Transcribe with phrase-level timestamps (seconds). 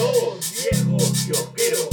[0.00, 1.90] Viejos.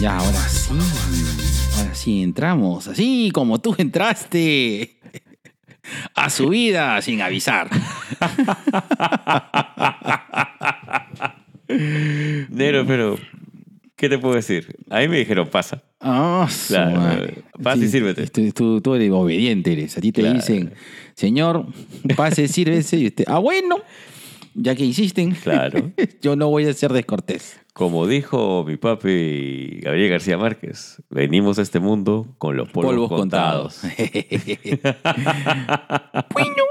[0.00, 0.72] Ya, ahora sí.
[1.78, 2.88] Ahora sí entramos.
[2.88, 4.98] Así como tú entraste.
[6.16, 7.68] A su vida sin avisar.
[12.50, 13.16] Negro, pero,
[13.96, 14.76] ¿qué te puedo decir?
[14.90, 15.82] A mí me dijeron, pasa.
[16.00, 17.34] Ah, Claro, madre.
[17.62, 18.26] pasa y sírvete.
[18.26, 19.96] Tú, tú- tú eres obediente, eres.
[19.96, 20.36] A ti te Claro.
[20.36, 20.72] dicen,
[21.14, 21.66] señor,
[22.16, 22.96] pase, sírvese.
[22.98, 23.76] Y usted, ah, bueno,
[24.54, 25.92] ya que insisten, Claro.
[26.22, 27.58] yo no voy a ser descortés.
[27.72, 33.08] Como dijo mi papi Gabriel García Márquez, venimos a este mundo con los polvos, Polvos
[33.08, 33.78] contados.
[33.80, 33.96] contados.
[36.34, 36.62] bueno.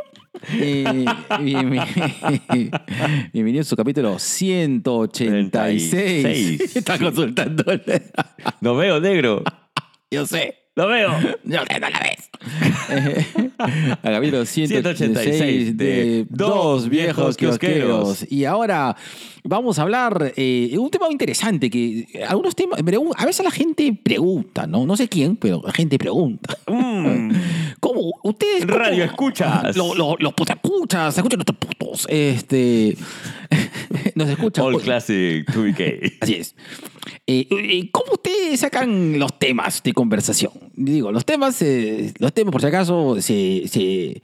[0.54, 1.06] Eh,
[1.42, 2.72] bien- bien-
[3.34, 5.90] bienvenido a su capítulo 186.
[5.92, 6.76] 36.
[6.76, 7.64] Está consultando.
[8.62, 9.44] No veo, negro.
[10.10, 10.56] Yo sé.
[10.76, 11.12] Lo veo.
[11.44, 12.30] Yo sé, no la ves.
[14.02, 18.26] A capítulo 186 186 de de Dos Viejos Kiosqueros.
[18.32, 18.96] Y ahora
[19.44, 22.80] vamos a hablar eh, un tema interesante que algunos temas,
[23.18, 24.86] a veces la gente pregunta, ¿no?
[24.86, 26.58] No sé quién, pero la gente pregunta.
[26.68, 27.32] Mm,
[27.80, 28.14] ¿Cómo?
[28.24, 29.76] ¿Ustedes cómo- Radio escuchas.
[29.76, 32.08] Lo- lo- los putas escuchas, escuchan nuestros putos.
[32.10, 32.96] Este.
[34.16, 34.66] Nos escuchan.
[34.66, 34.84] All pues.
[34.84, 36.18] Classic 2BK.
[36.22, 36.56] Así es.
[37.28, 40.54] Eh, eh, ¿Cómo ustedes sacan los temas de conversación?
[40.74, 44.22] Digo, los temas, eh, los temas por si acaso, se, se,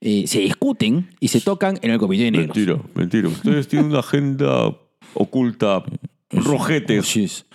[0.00, 2.56] eh, se discuten y se tocan en el comité de negros.
[2.56, 3.28] Mentira, mentira.
[3.28, 4.76] Ustedes tienen una agenda
[5.14, 5.84] oculta.
[6.30, 7.00] Rojetes.
[7.00, 7.46] Así es.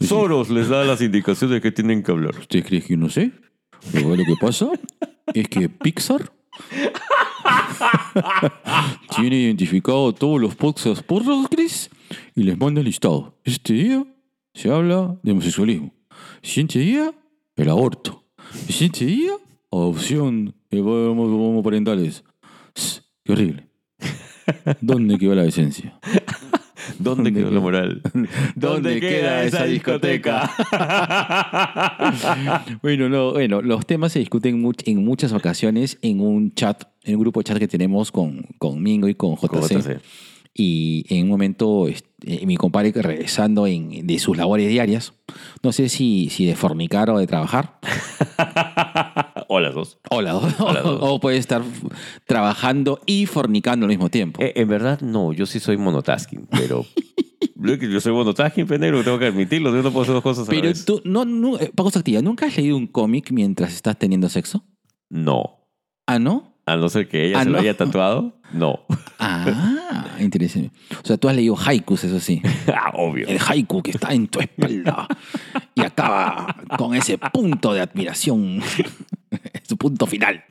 [0.00, 2.34] Soros les da las indicaciones de qué tienen que hablar.
[2.38, 3.30] ¿Usted cree que no sé?
[3.92, 4.70] Pero lo que pasa
[5.34, 6.32] es que Pixar
[9.16, 11.90] tiene identificado todos los podcasts por Chris
[12.34, 13.38] y les manda el listado.
[13.44, 14.04] Este día
[14.54, 15.92] se habla de homosexualismo.
[16.42, 17.12] Siguiente día,
[17.56, 18.24] el aborto.
[18.68, 19.32] Siguiente día,
[19.70, 22.24] adopción de homo- homoparentales.
[23.24, 23.68] Qué horrible.
[24.80, 25.98] ¿Dónde quedó la decencia?
[26.98, 27.54] ¿Dónde ¿Dónde quedó queda?
[27.54, 28.02] la moral?
[28.54, 30.50] ¿Dónde queda esa discoteca?
[32.82, 37.16] Bueno, no, bueno, los temas se discuten much- en muchas ocasiones en un chat, en
[37.16, 39.48] un grupo de chat que tenemos con, con Mingo y con JC.
[39.48, 40.00] Con JC.
[40.54, 45.14] Y en un momento, este, mi compadre regresando en, de sus labores diarias,
[45.62, 47.78] no sé si, si de fornicar o de trabajar,
[49.52, 49.98] o las dos.
[50.10, 50.98] o, la- O las dos.
[51.02, 51.62] o puede estar
[52.26, 54.40] trabajando y fornicando al mismo tiempo.
[54.42, 55.32] Eh, en verdad, no.
[55.32, 56.84] Yo sí soy monotasking, pero...
[57.54, 59.70] Yo soy monotasking, pendejo, tengo que admitirlo.
[59.74, 60.84] Yo no puedo hacer dos cosas a la Pero vez.
[60.84, 64.64] tú, no, no, eh, Paco Activa, ¿nunca has leído un cómic mientras estás teniendo sexo?
[65.08, 65.60] No.
[66.06, 66.56] Ah, ¿no?
[66.66, 67.62] A no ser que ella Ah, se lo no.
[67.62, 68.80] haya tatuado, no.
[69.20, 70.72] Ah, interesante.
[71.02, 72.42] O sea, tú has leído haikus, eso sí.
[72.66, 73.28] Ah, Obvio.
[73.28, 75.06] El haiku que está en tu espalda
[75.76, 78.60] y acaba con ese punto de admiración.
[79.68, 80.42] Su punto final.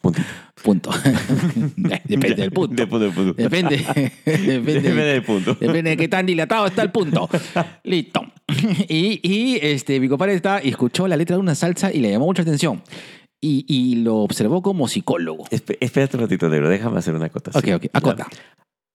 [0.00, 0.26] Puntito.
[0.62, 0.90] Punto.
[2.04, 2.74] Depende del punto.
[2.74, 3.32] Depende del punto.
[3.34, 3.76] Depende.
[4.24, 5.54] Depende, Depende del punto.
[5.54, 7.28] Depende de qué tan dilatado está el punto.
[7.84, 8.22] Listo.
[8.88, 12.10] Y, y, este, mi compadre está y escuchó la letra de una salsa y le
[12.10, 12.82] llamó mucha atención.
[13.42, 15.44] Y, y lo observó como psicólogo.
[15.50, 16.68] Espe- espérate un ratito, negro.
[16.68, 17.74] Déjame hacer una acotación.
[17.74, 17.90] Ok, ok.
[17.94, 18.26] Acota.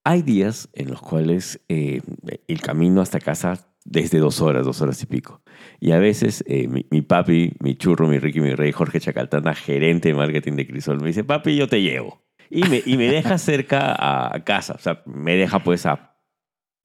[0.03, 2.01] Hay días en los cuales eh,
[2.47, 5.41] el camino hasta casa desde dos horas, dos horas y pico.
[5.79, 9.53] Y a veces eh, mi, mi papi, mi churro, mi Ricky, mi rey, Jorge Chacaltana,
[9.55, 12.25] gerente de marketing de Crisol, me dice, papi, yo te llevo.
[12.49, 13.95] Y me, y me deja cerca
[14.33, 14.73] a casa.
[14.73, 16.15] O sea, me deja pues a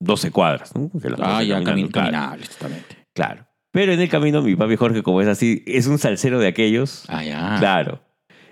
[0.01, 0.75] 12 cuadras.
[0.75, 0.91] ¿no?
[0.95, 2.97] Las Ah, ya caminan, camin claro, caminable, totalmente.
[3.15, 3.47] Claro.
[3.73, 7.05] Pero en el camino, mi papi Jorge, como es así, es un salsero de aquellos.
[7.09, 7.57] Ah, ya.
[7.59, 8.03] Claro.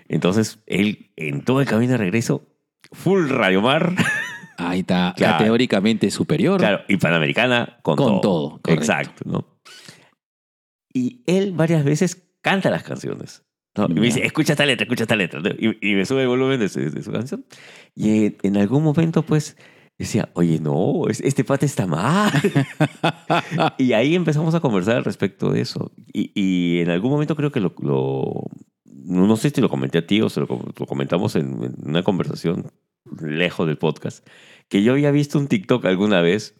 [0.07, 2.47] Entonces, él en todo el camino de regreso,
[2.91, 3.93] full Radiomar.
[4.59, 5.37] Ahí está, Claro.
[5.37, 6.59] categóricamente superior.
[6.59, 8.59] Claro, y Panamericana con, Con todo.
[8.63, 8.73] todo.
[8.73, 9.59] Exacto, ¿no?
[10.93, 13.43] Y él varias veces canta las canciones.
[13.77, 13.85] ¿no?
[13.89, 15.39] Y me dice, escucha esta letra, escucha esta letra.
[15.39, 15.49] ¿no?
[15.49, 17.45] Y, y me sube el volumen de su, de su canción.
[17.95, 19.55] Y en, en algún momento, pues,
[19.97, 22.31] decía, oye, no, es- este pata está mal.
[23.77, 25.91] y ahí empezamos a conversar al respecto de eso.
[26.11, 28.47] Y, y en algún momento creo que lo, lo-
[28.85, 32.03] No sé si lo comenté a ti o se lo, lo comentamos en, en una
[32.03, 32.71] conversación
[33.21, 34.27] lejos del podcast.
[34.67, 36.55] Que yo había visto un TikTok alguna vez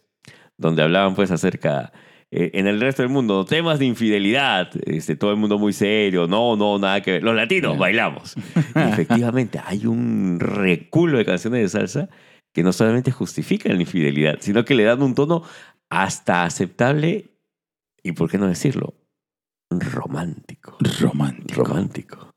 [0.56, 1.92] donde hablaban pues acerca...
[2.30, 6.26] eh, en el resto del mundo, temas de infidelidad, este, todo el mundo muy serio,
[6.28, 7.22] no, no, nada que ver.
[7.24, 8.36] Los latinos bailamos.
[8.74, 12.08] Y efectivamente, hay un reculo de canciones de salsa
[12.52, 15.42] que no solamente justifican la infidelidad, sino que le dan un tono
[15.88, 17.30] hasta aceptable
[18.02, 18.94] y, ¿por qué no decirlo?
[19.70, 20.76] Romántico.
[21.00, 21.64] Romántico.
[21.64, 22.29] Romántico.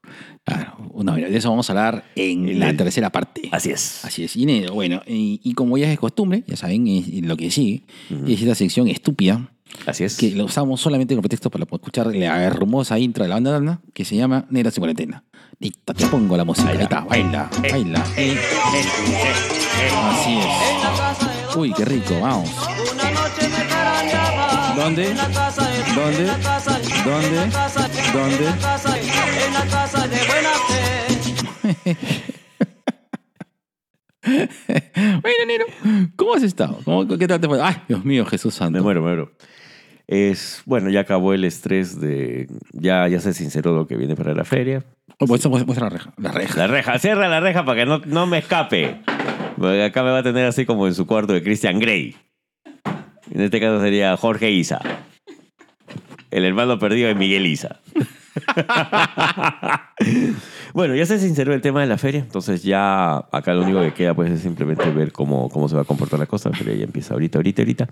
[0.46, 3.48] Claro, una de eso vamos a hablar en la tercera parte.
[3.52, 4.04] Así es.
[4.04, 7.38] Así es, y bueno, y, y como ya es costumbre, ya saben, es- y lo
[7.38, 7.84] que sigue
[8.28, 9.50] es esta sección estúpida
[9.86, 10.18] Así es.
[10.18, 13.82] que la usamos solamente como pretexto para escuchar la hermosa intro de la banda Dana,
[13.94, 15.24] que se llama Negras en Cuarentena.
[15.60, 16.70] Listo, te pongo la música.
[16.72, 18.06] Ahí está, baila, baila.
[18.18, 18.38] Eh,
[19.96, 21.56] Así es.
[21.56, 22.50] Uy, qué rico, vamos.
[24.76, 25.14] ¿Dónde?
[25.96, 26.26] ¿Dónde?
[27.06, 27.50] ¿Dónde?
[28.14, 28.46] ¿Dónde?
[34.26, 35.66] Bueno, Nero,
[36.16, 36.80] ¿cómo has estado?
[36.86, 37.62] ¿Cómo, ¿Qué tal te fue?
[37.62, 38.78] Ay, Dios mío, Jesús Santo.
[38.78, 39.32] Me muero, me muero.
[40.08, 42.48] Es, bueno, ya acabó el estrés de.
[42.72, 44.84] Ya, ya se sinceró lo que viene para la feria.
[45.20, 46.14] Oh, muestra, muestra- muestra la reja.
[46.18, 46.58] La reja.
[46.58, 49.02] La reja, cierra la reja para que no, no me escape.
[49.58, 52.16] Porque acá me va a tener así como en su cuarto de Christian Grey.
[53.34, 54.80] En este caso sería Jorge Isa.
[56.30, 57.80] El hermano perdido de Miguel Isa.
[60.74, 63.94] bueno, ya se sinceró el tema de la feria, entonces ya acá lo único que
[63.94, 66.50] queda pues es simplemente ver cómo, cómo se va a comportar la cosa.
[66.50, 67.90] La feria ya empieza ahorita, ahorita, ahorita.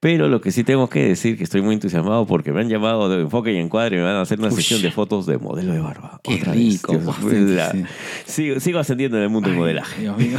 [0.00, 3.08] Pero lo que sí tengo que decir que estoy muy entusiasmado porque me han llamado
[3.08, 4.54] de enfoque y encuadre y me van a hacer una Ush.
[4.54, 6.20] sesión de fotos de modelo de barba.
[6.22, 7.84] Qué Otra vez, rico, Dios, pues, sí, la- sí.
[8.24, 10.00] sigo, sigo ascendiendo en el mundo del Ay, modelaje.
[10.02, 10.38] Dios mío,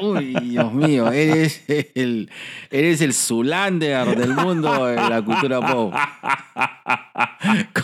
[0.00, 1.64] uy, Dios mío, eres
[1.94, 2.30] el,
[2.70, 5.92] eres el Zulander del mundo de la cultura pop.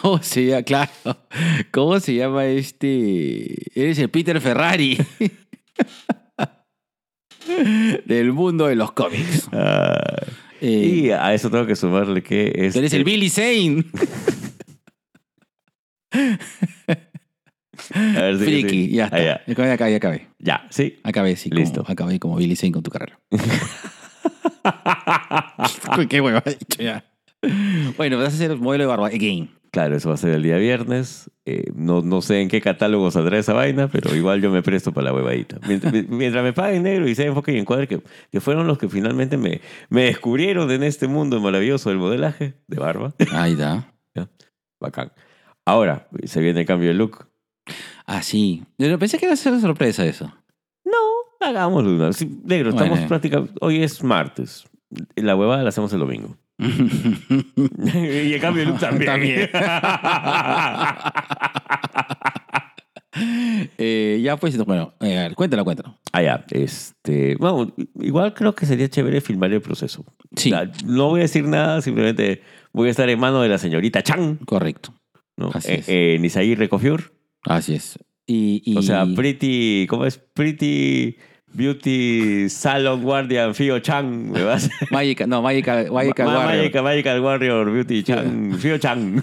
[0.00, 0.62] ¿Cómo se llama?
[0.62, 0.90] Claro.
[1.70, 3.78] ¿Cómo se llama este?
[3.78, 4.96] Eres el Peter Ferrari
[8.06, 9.48] del mundo de los cómics.
[10.60, 12.72] Y a eso tengo que sumarle que es.
[12.72, 13.84] tú eres el Billy Zane.
[17.94, 18.90] A ver, sí, Friki, sí.
[18.90, 19.22] ya Ah, está.
[19.22, 19.40] ya.
[19.52, 20.26] Acabé, acabé, acabé.
[20.38, 20.98] Ya, sí.
[21.04, 21.48] Acabé, sí.
[21.50, 21.82] Listo.
[21.82, 23.18] Como, acabé como Billy Zane con tu carrera.
[26.08, 27.04] Qué huevo ha dicho ya.
[27.96, 29.50] Bueno, vas a hacer el modelo de barba again.
[29.78, 31.30] Claro, eso va a ser el día viernes.
[31.46, 34.90] Eh, no, no sé en qué catálogo saldrá esa vaina, pero igual yo me presto
[34.92, 35.60] para la huevadita.
[35.68, 38.02] Mientras, mientras me paguen negro y sea enfoque y encuadre, que,
[38.32, 42.76] que fueron los que finalmente me, me descubrieron en este mundo maravilloso del modelaje de
[42.80, 43.14] barba.
[43.30, 43.92] Ahí está.
[44.80, 45.12] Bacán.
[45.64, 47.28] Ahora, se viene el cambio de look.
[48.04, 48.64] Ah, sí.
[48.78, 50.24] Yo pensé que iba a ser sorpresa eso.
[50.84, 51.90] No, hagámoslo.
[51.94, 52.84] una- sí, negro, Bueno.
[52.84, 53.54] estamos prácticamente.
[53.60, 54.64] Hoy es martes.
[55.14, 56.36] La huevada la hacemos el domingo.
[56.58, 59.06] y el cambio look también.
[59.06, 59.50] También.
[63.78, 65.98] Eh, ya pues, bueno, eh, cuéntalo, cuéntalo.
[66.12, 66.44] Ah, ya.
[66.50, 70.04] Este, bueno, igual creo que sería chévere filmar el proceso.
[70.36, 70.52] Sí,
[70.84, 74.36] no voy a decir nada, simplemente voy a estar en mano de la señorita Chan,
[74.46, 74.94] correcto.
[75.36, 75.50] ¿no?
[75.54, 75.88] Así Eh, es.
[75.88, 77.12] eh, en Isaí Recofiur.
[77.44, 77.98] Así es.
[78.26, 80.18] Y, y- O sea, Pretty, ¿cómo es?
[80.18, 81.16] Pretty
[81.52, 84.30] Beauty Salon Guardian Fio Chan.
[84.30, 84.68] ¿Me vas?
[84.90, 86.56] Magical, no, Magical, Magical Ma- Warrior.
[86.62, 88.54] Magical, Magical Warrior Beauty Chan.
[88.58, 89.22] Fio Chan.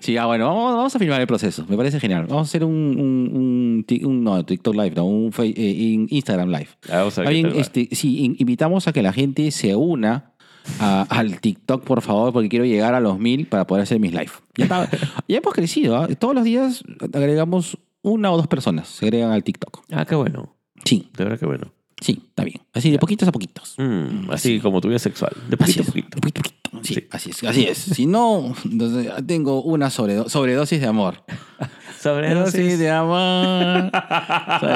[0.00, 1.64] Sí, ah, bueno, vamos, vamos a filmar el proceso.
[1.68, 2.26] Me parece genial.
[2.28, 6.06] Vamos a hacer un, un, un ti- un- no, TikTok Live, no, un eh, in-
[6.10, 6.68] Instagram Live.
[6.90, 10.32] Ah, Vamos a bien, este, sí, in- invitamos a que la gente se una
[10.80, 14.12] a- al TikTok, por favor, porque quiero llegar a los mil para poder hacer mis
[14.12, 14.30] live.
[14.56, 14.88] Ya, está-
[15.28, 16.08] ya hemos crecido, ¿ah?
[16.18, 16.82] Todos los días
[17.12, 19.82] agregamos una o dos personas, se agregan al TikTok.
[19.90, 20.54] Ah, qué bueno.
[20.84, 21.72] Sí, De verdad que bueno.
[22.00, 22.60] sí, está bien.
[22.72, 23.74] Así, de poquitos a poquitos.
[23.78, 24.60] Mm, así Sí.
[24.60, 25.32] como tu vida sexual.
[25.48, 26.08] De poquito a poquito.
[26.14, 26.54] de poquito a poquito.
[26.82, 27.06] Sí, Sí.
[27.10, 27.78] así es, así es.
[27.78, 31.24] Si no, entonces, tengo una sobredo- sobredosis de amor.
[32.02, 33.90] Sobredosis de amor.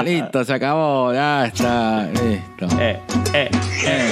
[0.05, 2.67] Listo, se acabó, ya está, listo.
[2.81, 2.99] Eh,
[3.35, 3.51] eh,
[3.85, 4.11] eh,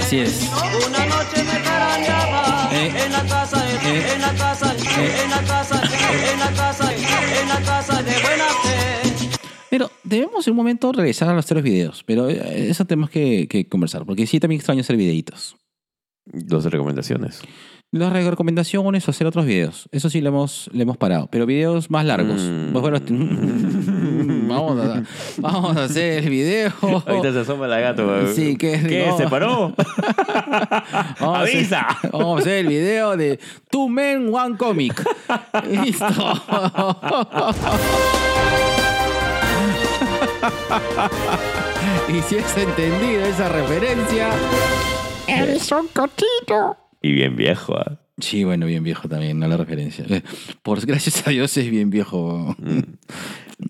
[0.00, 0.50] Así es.
[0.86, 1.66] Una noche me.
[2.76, 2.92] Eh.
[3.04, 4.14] En la casa de, Eh.
[4.14, 6.96] en la casa de, en la casa de, en la casa de,
[7.42, 9.28] en la casa de buena fe.
[9.70, 13.46] Pero debemos en un momento regresar a los tres videos, pero eh, eso tenemos que,
[13.48, 15.56] que conversar, porque sí también extraño hacer videitos.
[16.24, 17.42] Dos recomendaciones.
[17.92, 21.90] Las recomendaciones o hacer otros videos, eso sí le hemos, le hemos parado, pero videos
[21.90, 22.42] más largos.
[22.42, 22.72] Mm.
[22.72, 22.98] Pues bueno,
[24.54, 25.02] vamos, a,
[25.38, 26.72] vamos a hacer el video.
[26.82, 28.32] Ahorita se asoma la gato.
[28.32, 28.80] Sí, ¿qué?
[28.86, 29.06] ¿Qué?
[29.08, 29.16] No.
[29.16, 29.74] ¿Se paró?
[31.20, 31.86] Vamos a hacer- ¡Avisa!
[32.12, 33.38] vamos a hacer el video de
[33.70, 35.02] Two Men, One Comic.
[35.70, 36.06] Listo.
[42.08, 44.28] y si has entendido esa referencia.
[45.26, 46.76] Eres un cochino.
[47.02, 47.74] Y bien viejo.
[47.76, 47.98] ¿ah?
[48.18, 50.04] Sí, bueno, bien viejo también, no la referencia.
[50.62, 52.56] Por gracias a Dios es bien viejo.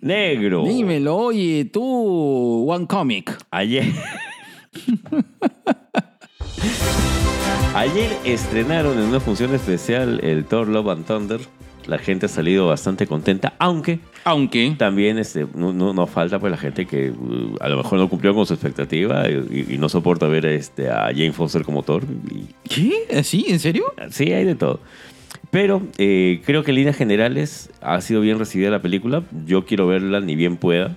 [0.01, 0.65] Negro.
[0.65, 3.37] Dímelo, oye, tú, One Comic.
[3.51, 3.93] Ayer.
[7.75, 11.41] Ayer estrenaron en una función especial el Thor Love and Thunder.
[11.87, 14.75] La gente ha salido bastante contenta, aunque Aunque.
[14.77, 18.09] también este, no, no, no falta pues la gente que uh, a lo mejor no
[18.09, 22.03] cumplió con su expectativa y, y no soporta ver este, a Jane Foster como Thor.
[22.31, 23.23] Y, ¿Qué?
[23.23, 23.47] ¿Sí?
[23.49, 23.85] ¿En serio?
[24.11, 24.81] sí, hay de todo.
[25.51, 29.23] Pero eh, creo que en líneas generales ha sido bien recibida la película.
[29.47, 30.97] Yo quiero verla ni bien pueda.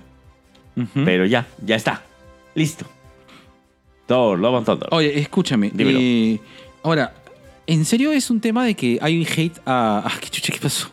[0.76, 1.04] Ujú.
[1.04, 2.02] Pero ya, ya está.
[2.54, 2.84] Listo.
[4.06, 4.88] Thor, Love and Thunder.
[4.90, 5.70] Oye, escúchame.
[5.78, 6.38] Eh,
[6.82, 7.14] ahora,
[7.70, 10.02] ¿en serio es un tema de que hay un hate a.
[10.04, 10.90] Ah, ¿qué chucha, qué pasó?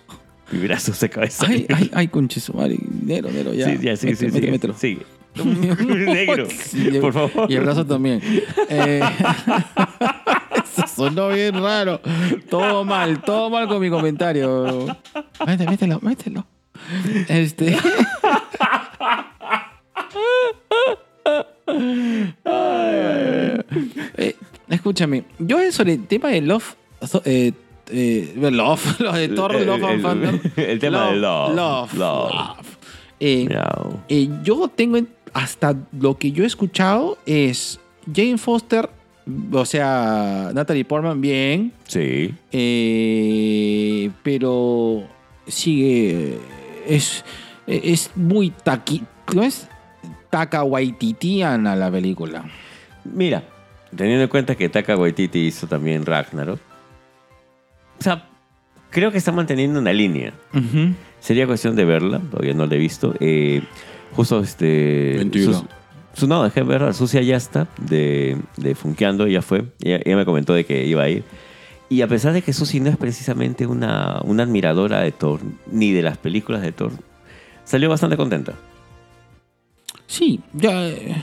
[0.51, 1.67] Mi brazo se acaba de Ay, salir.
[1.75, 2.77] ay, ay, conche su madre.
[3.03, 3.65] Negro, negro, ya.
[3.65, 4.74] Sí, ya, sí, sí, Mételo, mételo.
[4.77, 5.05] Sigue.
[5.43, 7.51] Negro, Sí, por favor.
[7.51, 8.22] Y el brazo también.
[8.69, 9.01] Eh,
[10.63, 12.00] eso sonó bien raro.
[12.50, 14.86] Todo mal, todo mal con mi comentario.
[15.46, 16.48] Mételo, mételo, mételo.
[17.27, 17.75] Este.
[24.17, 24.36] Eh,
[24.69, 26.75] escúchame, yo sobre el tema de Love.
[27.25, 27.51] eh,
[27.89, 30.51] eh, love, lo de Thor, El- Love and el- Thunder.
[30.69, 31.93] el tema de love, Love.
[31.93, 32.33] love.
[32.33, 32.67] love.
[33.19, 33.47] Eh,
[34.09, 37.79] eh, yo tengo en- hasta lo que yo he escuchado es
[38.13, 38.89] Jane Foster,
[39.51, 42.33] o sea, Natalie Portman, bien, Sí.
[42.51, 45.03] eh, pero
[45.47, 46.38] sigue.
[46.88, 47.24] Es,
[47.67, 49.03] es muy taqui.
[49.25, 49.67] ¿Cómo es?
[50.29, 52.45] Taca Waititiana la película.
[53.03, 53.43] Mira,
[53.97, 56.59] teniendo en cuenta que Taka Waititi hizo también Ragnarok.
[57.99, 58.27] O sea,
[58.91, 60.33] creo que está manteniendo una línea.
[60.53, 60.93] Ujú.
[61.19, 63.13] Sería cuestión de verla, todavía no la he visto.
[63.19, 63.61] Eh,
[64.13, 65.15] justo este.
[65.17, 65.51] Mentira.
[65.53, 65.67] Su,
[66.13, 66.93] su- no, dejé verla.
[66.93, 69.65] Sucia ya está, de, de Funkeando, ella fue.
[69.81, 71.23] Ella, ella me comentó de que iba a ir.
[71.89, 75.39] Y a pesar de que Susi no es precisamente una, una admiradora de Thor,
[75.71, 76.91] ni de las películas de Thor,
[77.63, 78.53] salió bastante contenta.
[80.07, 80.87] Sí, ya.
[80.87, 81.15] eh,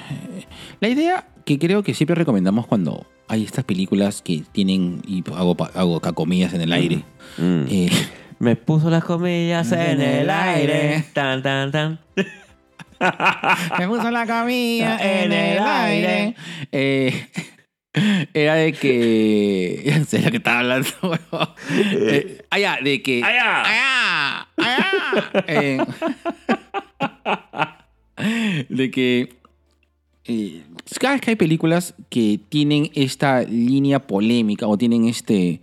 [0.80, 5.00] La idea que creo que siempre recomendamos cuando hay estas películas que tienen.
[5.06, 6.96] Y hago, hago cacomillas en el aire.
[7.38, 7.62] Mm.
[7.70, 7.90] eh,
[8.38, 11.04] Me puso las comillas en el aire.
[11.12, 11.98] Tan, tan, tan.
[13.78, 16.34] Me puso la camilla en el aire.
[16.72, 17.26] Eh,
[18.34, 19.82] era de que.
[19.84, 20.88] Ya sé lo que estaba hablando.
[21.72, 23.22] Eh, ah, ya, de que.
[23.24, 23.62] Allá.
[23.62, 25.44] Allá, allá.
[25.48, 25.78] Eh,
[28.68, 29.35] de que.
[30.25, 30.62] eh,
[31.00, 35.49] cada vez que hay películas que tienen esta línea polémica o tienen este.
[35.50, 35.61] eh,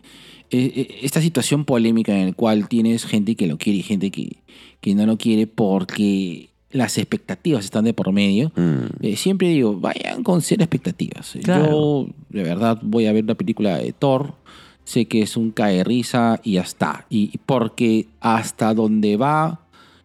[0.51, 4.38] eh, esta situación polémica en la cual tienes gente que lo quiere y gente que,
[4.81, 8.51] que no lo quiere porque las expectativas están de por medio.
[8.55, 8.86] Mm.
[9.05, 11.38] Eh, siempre digo, vayan con cero expectativas.
[11.43, 11.65] Claro.
[11.65, 14.36] Yo, de verdad, voy a ver una película de Thor.
[14.84, 17.05] Sé que es un cae risa y ya está.
[17.10, 19.60] Y porque hasta donde va,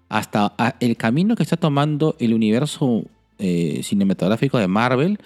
[0.08, 3.04] hasta el camino que está tomando el universo
[3.38, 5.18] eh, cinematográfico de Marvel,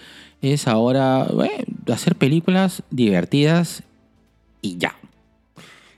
[0.43, 1.53] es ahora bueno,
[1.93, 3.83] hacer películas divertidas
[4.63, 4.95] y ya.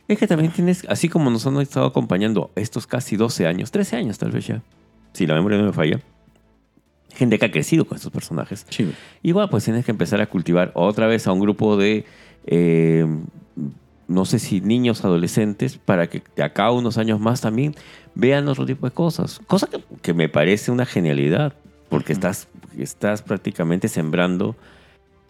[0.09, 3.97] Es que también tienes, así como nos han estado acompañando estos casi 12 años, 13
[3.97, 4.63] años tal vez ya,
[5.13, 6.01] si la memoria no me falla,
[7.15, 8.67] gente que ha crecido con estos personajes.
[9.23, 12.05] Igual pues tienes que empezar a cultivar otra vez a un grupo de,
[12.47, 13.07] eh,
[14.09, 17.75] no sé si niños, adolescentes, para que de acá a unos años más también
[18.15, 19.41] vean otro tipo de cosas.
[19.47, 21.55] Cosa que, que me parece una genialidad,
[21.89, 24.57] porque estás, estás prácticamente sembrando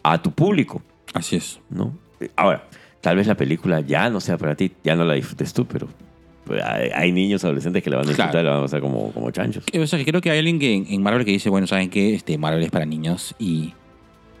[0.03, 0.81] a tu público.
[1.13, 1.59] Así es.
[1.69, 1.97] ¿no?
[2.35, 2.67] Ahora,
[3.01, 5.87] tal vez la película ya no sea para ti, ya no la disfrutes tú, pero
[6.63, 8.43] hay, niños adolescentes que la van a disfrutar Claro.
[8.43, 9.63] y la van a pasar como, como chanchos.
[9.77, 12.15] O sea, que creo que hay alguien que en, Marvel que dice, bueno, ¿saben qué?
[12.15, 13.73] Este, Marvel es para niños y,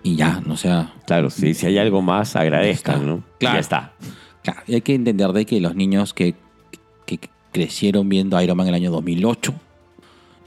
[0.01, 0.93] y ya, no sea...
[1.05, 3.05] Claro, si, si hay algo más, agradezcan.
[3.05, 3.23] ¿no?
[3.39, 3.55] Claro.
[3.55, 3.93] Ya está.
[4.43, 6.35] Claro, y hay que entender de que los niños que,
[7.05, 7.19] que
[7.51, 9.53] crecieron viendo Iron Man en el año 2008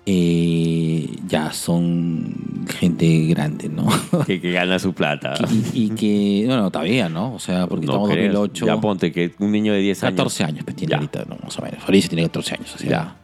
[0.08, 3.88] eh, ya son gente grande, ¿no?
[4.24, 5.34] Que, que gana su plata.
[5.74, 7.34] y, y que, bueno, todavía, ¿no?
[7.34, 8.32] O sea, porque no estamos en creas.
[8.34, 8.66] 2008.
[8.66, 10.12] Ya ponte que un niño de 10 años.
[10.16, 10.96] 14 años pues, tiene Ya.
[10.98, 11.36] ahorita, ¿no?
[11.42, 11.80] más o menos.
[11.84, 12.74] Ahorita tiene 14 años.
[12.74, 13.16] O sea, Ya.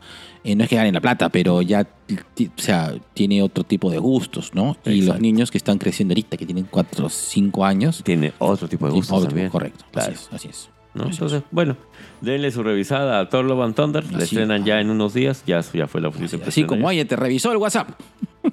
[0.44, 3.98] Eh, no es que ganen la plata, pero ya o sea, tiene otro tipo de
[3.98, 4.76] gustos, ¿no?
[4.84, 8.68] Y los niños que están creciendo ahorita, que tienen 4 o 5 años, Tiene otro
[8.68, 9.48] tipo de gustos otro- también.
[9.50, 9.84] correcto.
[9.92, 10.12] Claro.
[10.12, 10.32] Así es.
[10.32, 10.70] Así es.
[10.94, 11.04] ¿no?
[11.04, 11.16] Así es.
[11.20, 11.76] Entonces, bueno,
[12.20, 14.04] denle su revisada a Thor Love and Thunder.
[14.14, 15.42] Así, estrenan ya en unos días.
[15.46, 16.42] Ya, ya fue la oficina.
[16.42, 17.88] Así, así como ella te revisó el WhatsApp.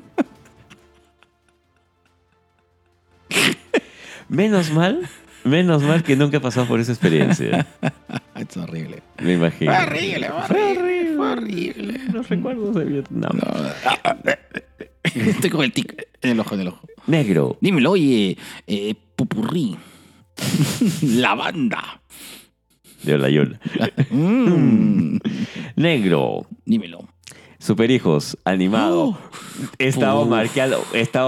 [4.28, 5.08] Menos mal,
[5.50, 7.68] menos mal que nunca he pasado por esa experiencia.
[8.36, 9.02] es horrible.
[9.22, 9.74] Me imagino.
[9.74, 12.00] Fue horrible, fue horrible, fue horrible.
[12.14, 13.40] Los recuerdos de Vietnam.
[15.04, 16.88] Estoy con el tic en el ojo, en el ojo.
[17.08, 17.58] Negro.
[17.62, 18.38] Dímelo, oye,
[18.68, 19.76] eh, pupurrí.
[21.02, 22.02] Lavanda.
[23.04, 23.60] De la Yola.
[24.10, 25.18] Mm,
[25.76, 26.48] Negro.
[26.66, 27.08] dímelo.
[27.60, 29.04] Superhijos, animado.
[29.10, 29.18] Oh.
[29.78, 30.26] He estado he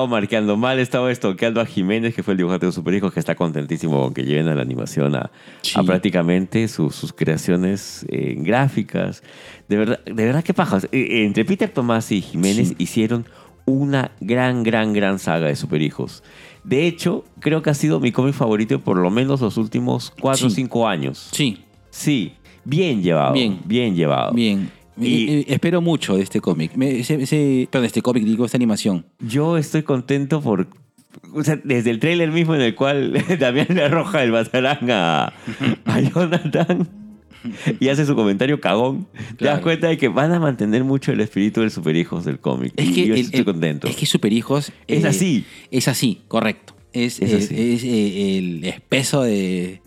[0.07, 3.35] marcando mal, he estado estoqueando a Jiménez, que fue el dibujante de Superhijos, que está
[3.35, 5.29] contentísimo con que lleven a la animación a,
[5.61, 5.73] Sí.
[5.77, 9.23] a prácticamente sus, sus creaciones eh, gráficas.
[9.67, 10.87] De verdad, de verdad que pajas.
[10.93, 12.75] Eh, Entre Peter Tomás y Jiménez Sí.
[12.77, 13.25] hicieron
[13.65, 16.23] una gran, gran, gran saga de Superhijos.
[16.63, 20.47] De hecho, creo que ha sido mi cómic favorito por lo menos los últimos 4
[20.47, 20.55] o Sí.
[20.55, 21.27] 5 años.
[21.33, 23.33] Sí, Sí, bien llevado.
[23.33, 23.59] Bien.
[23.65, 24.31] Bien llevado.
[24.31, 24.71] Bien.
[24.99, 26.71] Y- Y, y espero mucho de este cómic.
[26.73, 29.05] Perdón, este cómic, digo, esta animación.
[29.19, 30.67] Yo estoy contento por.
[31.33, 35.33] O sea, desde el tráiler mismo en el cual Damián le arroja el batarán a,
[35.85, 36.87] a Jonathan
[37.79, 39.07] y hace su comentario cagón,
[39.37, 42.71] te das cuenta de que van a mantener mucho el espíritu del superhijos del cómic.
[42.77, 43.87] Es Y que, yo el- estoy el- contento.
[43.87, 44.71] Es que Superhijos.
[44.87, 45.43] Es así.
[45.71, 46.75] Es así, correcto.
[46.93, 47.55] Es, Es eh, así.
[47.73, 49.81] es, eh, el espeso de,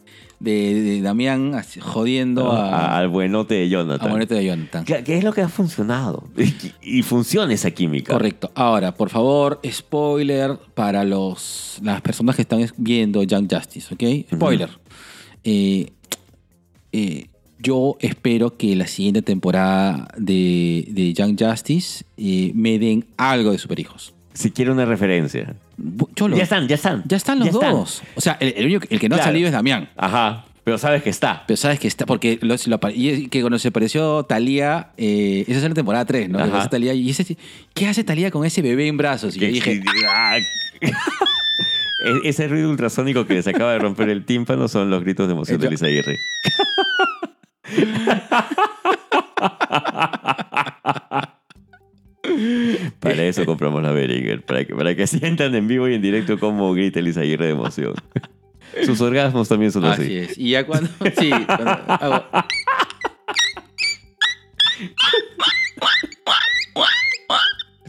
[0.45, 4.11] de, de Damián así, jodiendo A- al buenote de Jonathan.
[4.11, 4.85] Moneto de Jonathan.
[4.85, 6.29] Que es lo que ha funcionado.
[6.83, 8.13] Y, funciona esa química.
[8.13, 8.53] Correcto.
[8.55, 14.33] Ahora, por favor, spoiler para los, las personas que están viendo Young Justice, ¿ok?
[14.35, 14.71] Spoiler.
[15.43, 15.91] Eh,
[16.93, 17.27] eh,
[17.59, 23.59] yo espero que la siguiente temporada de, de Young Justice eh, me den algo de
[23.59, 24.15] superhijos.
[24.35, 25.57] Si quiere una referencia.
[26.15, 27.03] Cholo, Ya están, ya están.
[27.07, 28.03] ya están los dos.
[28.15, 29.23] O sea, el, el único el que no Claro.
[29.23, 29.89] ha salido es Damián.
[29.97, 30.45] Ajá.
[30.65, 31.45] Pero sabes que está.
[31.47, 34.93] Pero sabes que está, porque lo, lo apare- y es que cuando se apareció Talía,
[34.97, 36.39] eh, esa es la temporada 3, ¿no?
[36.39, 37.37] Aparece Thalía, y ese,
[37.75, 39.37] ¿qué hace Talía con ese bebé en brazos?
[39.37, 40.39] Y yo dije, Ah.
[40.39, 45.35] E- Ese ruido ultrasónico que les acaba de romper el tímpano son los gritos de
[45.35, 46.17] emoción de Lisa Aguirre.
[53.35, 56.73] eso compramos la Beringer, para que, para que sientan en vivo y en directo cómo
[56.75, 57.95] grita Lisa Aguirre de emoción.
[58.87, 60.03] Sus orgasmos también son así.
[60.03, 60.39] Así es.
[60.39, 60.91] Y ya cuando.
[61.19, 62.25] Sí, cuando hago-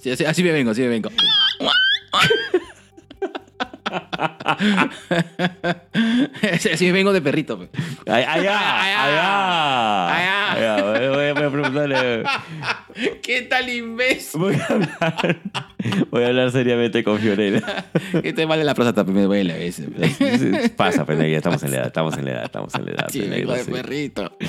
[0.01, 1.09] Sí, así, así me vengo, así me vengo.
[6.53, 7.67] Así así me vengo de perrito.
[8.07, 10.13] Allá, Allá.
[10.53, 12.23] allá, voy a preguntarle.
[13.21, 14.39] ¿Qué tal imbécil?
[14.39, 15.41] Voy a hablar,
[16.11, 17.85] voy a hablar seriamente con Fiorella.
[18.21, 19.87] Que te vale la próstata, pe, me duele a veces.
[19.89, 20.69] pe.
[20.69, 23.07] Pasa, Penegra, estamos en la edad, estamos en la edad, estamos en la edad.
[23.13, 24.37] Vengo de perrito.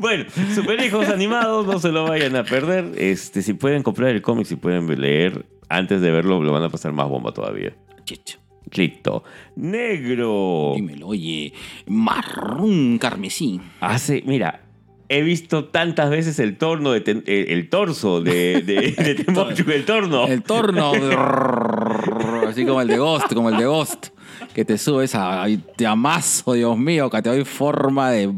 [0.00, 0.24] Bueno,
[0.56, 2.90] Superhijos animados, no se lo vayan a perder.
[2.96, 6.68] Este, si pueden comprar el cómic, si pueden leer antes de verlo, lo van a
[6.68, 7.72] pasar más bomba todavía.
[8.04, 8.40] Chicho.
[8.72, 9.22] Listo.
[9.54, 10.72] Negro.
[10.74, 11.52] Dímelo, oye.
[11.86, 13.60] Marrón carmesí.
[13.78, 14.62] Hace, mira,
[15.18, 19.70] he visto tantas veces el torno de ten- el, el torso de, de, de Temochu,
[19.70, 20.26] el torno.
[20.26, 20.92] El torno.
[22.46, 24.08] Así como el de Ghost, como el de Ghost.
[24.54, 25.46] Que te subes a.
[25.76, 28.30] te amaso, Dios mío, que te doy forma de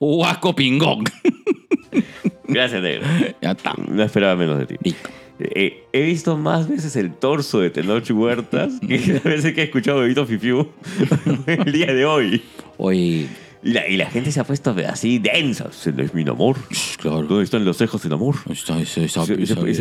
[0.00, 1.04] huaco pingón.
[2.48, 3.06] Gracias, negro.
[3.40, 3.74] ya está.
[3.88, 4.94] No esperaba menos de ti.
[5.40, 9.64] Eh, he visto más veces el torso de Tenoch Huertas que las veces que he
[9.64, 10.68] escuchado Bebito Fifiu
[11.46, 12.42] el día de hoy.
[12.76, 13.26] Oye,
[13.64, 15.72] Y la, y la gente se ha puesto así densa.
[15.72, 16.56] Se mi amor.
[16.98, 17.22] claro.
[17.22, 18.36] ¿Dónde están los cejas del amor?
[18.50, 19.24] Esa, esa, esa,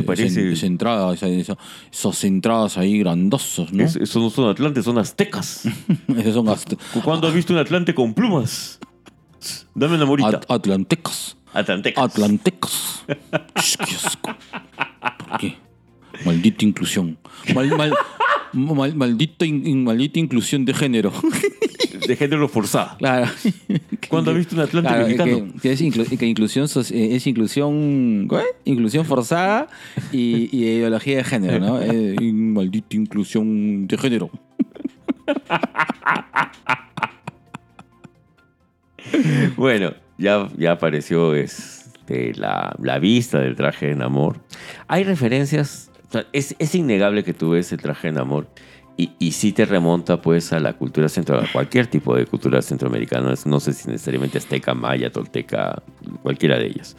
[0.06, 1.58] parece- entrada, esa- esa-
[1.92, 3.84] esas entradas ahí grandosas, ¿no?
[3.84, 5.66] Es- esos no son atlantes, son aztecas.
[6.18, 8.80] Esos son ast- ¿Cuándo has visto un atlante con plumas?
[9.76, 10.30] Dame una morita.
[10.30, 11.36] at- atlantecas.
[11.54, 12.04] Atlantecas.
[12.04, 13.04] Atlantecas.
[13.08, 14.34] Qué asco.
[15.18, 15.58] ¿Por qué?
[16.26, 17.18] Maldita inclusión.
[17.54, 17.94] Mal, mal,
[18.54, 21.12] mal- maldita, in- in- maldita inclusión de género.
[22.08, 22.98] De género forzado.
[22.98, 23.28] Claro.
[24.10, 25.54] ¿Cuándo has visto un atlante Claro, mexicano?
[25.54, 28.42] Que, que es, inclu- que inclusión, eh, es inclusión, ¿qué?
[28.66, 29.68] inclusión forzada
[30.12, 31.82] y, y ideología de género, ¿no?
[31.82, 34.30] Eh, maldita inclusión de género.
[39.58, 44.38] Bueno, ya, ya apareció este, la, la vista del traje de Namor.
[44.88, 48.48] Hay referencias, o sea, es, es innegable que tú ves el traje de Namor
[48.98, 52.62] y, y sí te remonta pues a la cultura centro, a cualquier tipo de cultura
[52.62, 55.82] centroamericana, no sé si necesariamente azteca, maya, tolteca,
[56.22, 56.96] cualquiera de ellas.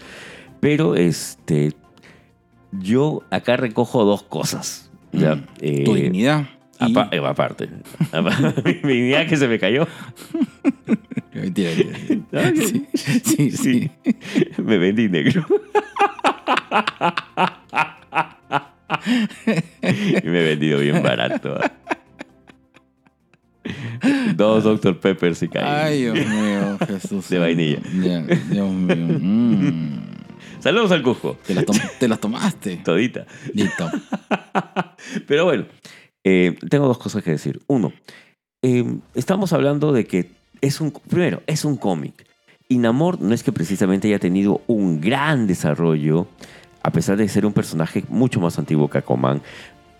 [0.60, 1.72] Pero este,
[2.72, 4.90] yo acá recojo dos cosas.
[5.12, 6.48] ya, eh, Tu dignidad.
[6.80, 7.68] y- eh, aparte,
[8.12, 8.36] Apa-
[8.82, 9.86] mi dignidad que se me cayó.
[11.34, 11.70] Mentira,
[12.08, 12.52] mentira.
[12.94, 13.90] Sí, sí, sí.
[14.62, 15.44] Me vendí negro.
[19.82, 21.58] y me he vendido bien barato.
[24.36, 24.98] Dos Dr.
[25.00, 25.64] Peppers y caí.
[25.64, 27.28] Ay, Dios mío, Jesús.
[27.28, 27.78] De vainilla.
[28.02, 28.96] Ya, Dios mío.
[29.20, 30.00] Mm.
[30.60, 31.36] Saludos al Cusco.
[31.46, 32.76] Te, las tom- te las tomaste.
[32.84, 33.26] Todita.
[33.52, 33.90] Listo.
[35.26, 35.64] Pero bueno,
[36.24, 37.60] eh, tengo dos cosas que decir.
[37.66, 37.92] Uno,
[38.62, 40.90] eh, estamos hablando de que es un.
[40.90, 42.26] Primero, es un cómic.
[42.68, 46.26] Y Namor no es que precisamente haya tenido un gran desarrollo,
[46.82, 49.42] a pesar de ser un personaje mucho más antiguo que Aquaman,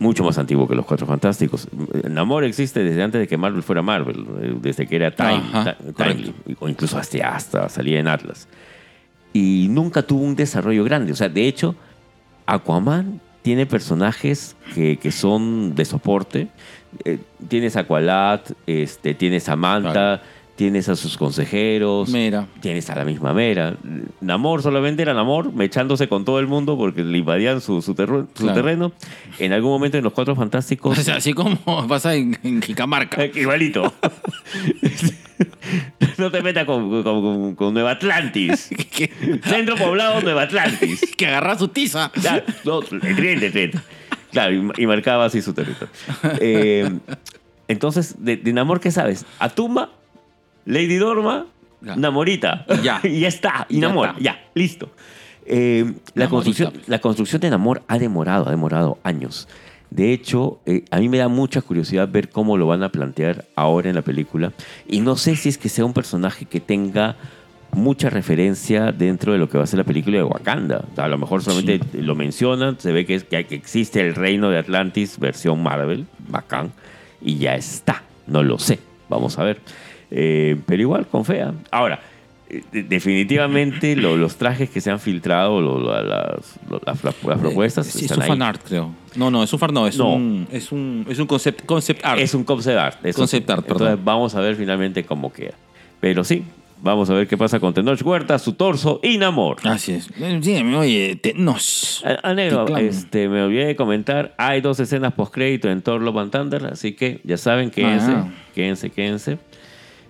[0.04, 1.66] mucho más antiguo que los Cuatro Fantásticos.
[2.08, 5.76] Namor existe desde antes de que Marvel fuera Marvel, eh, desde que era Time, Ajá.
[5.96, 8.46] Timely, o incluso hasta, hasta salía en Atlas.
[9.32, 11.10] Y nunca tuvo un desarrollo grande.
[11.12, 11.74] O sea, de hecho,
[12.46, 16.48] Aquaman tiene personajes que, que son de soporte.
[17.04, 20.22] Eh, tienes Aqualad, este, tienes Samantha, Claro.
[20.56, 22.46] Tienes a sus consejeros, Mira.
[22.60, 23.76] tienes a la misma Mera.
[24.20, 27.94] Namor solamente era Namor, mechándose con todo el mundo porque le invadían su, su, su
[27.94, 28.26] Claro.
[28.54, 28.92] terreno.
[29.38, 30.98] En algún momento en los Cuatro O Fantásticos...
[30.98, 31.56] sea, así como
[31.88, 33.24] pasa en, en Jicamarca.
[33.24, 33.92] Eh, Igualito.
[36.18, 38.70] no te metas con, con- con- con Nueva Atlantis.
[39.44, 41.00] Centro poblado Nueva Atlantis.
[41.16, 42.10] que agarra su tiza.
[42.12, 43.72] Claro, no, el tridente.
[44.30, 45.92] Claro, y, y marcaba así su territorio.
[46.40, 46.90] Eh,
[47.68, 49.24] entonces, de, de Namor, ¿qué sabes?
[49.38, 49.90] Atumba,
[50.66, 51.46] Lady Dorma,
[51.82, 51.96] Ya.
[51.96, 52.64] Namorita.
[52.82, 53.00] Ya.
[53.04, 53.66] y ya está.
[53.68, 54.90] Y Ya Namor, ya, listo.
[55.46, 59.48] Eh, la, construcción, la construcción de Namor ha demorado, ha demorado años.
[59.90, 63.44] De hecho, eh, a mí me da mucha curiosidad ver cómo lo van a plantear
[63.54, 64.52] ahora en la película.
[64.88, 67.16] Y no sé si es que sea un personaje que tenga
[67.74, 70.84] mucha referencia dentro de lo que va a ser la película de Wakanda.
[70.96, 74.58] A lo mejor solamente lo mencionan, se ve que, es, que existe el reino de
[74.58, 76.72] Atlantis versión Marvel, bacán,
[77.20, 78.02] y ya está.
[78.26, 79.60] No lo sé, vamos a ver.
[80.10, 81.52] Eh, pero igual, con fea.
[81.70, 82.00] Ahora,
[82.48, 87.38] eh, de- definitivamente lo- los trajes que se han filtrado, lo- lo- las, las, las
[87.38, 88.28] propuestas, Eh, Sí, es están un ahí.
[88.28, 88.90] fan art, creo.
[89.16, 90.12] No, no, es un fan, no, es No.
[90.14, 92.20] un es un es un concept, concept art.
[92.20, 92.98] Es un concept art.
[93.06, 93.52] eso Concept sí.
[93.52, 94.04] art, Entonces perdón.
[94.04, 95.54] vamos a ver finalmente cómo queda.
[96.00, 96.44] Pero sí,
[96.82, 99.56] vamos a ver qué pasa con Tenoch Huerta, su torso y Namor.
[99.64, 100.10] Así es.
[100.20, 102.04] Eh, Dígame, oye, te, nos.
[102.04, 102.84] A, a negro, Ticlán.
[102.84, 106.92] este, me olvidé de comentar, hay dos escenas post-crédito en Thor Love and Thunder, así
[106.92, 108.28] que ya saben, quédense, Ah.
[108.54, 109.38] quédense, quédense.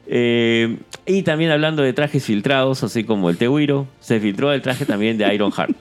[0.07, 4.87] Eh, y también hablando de trajes filtrados, así como el Tewiro, se filtró el traje
[4.87, 5.77] también de Iron Heart.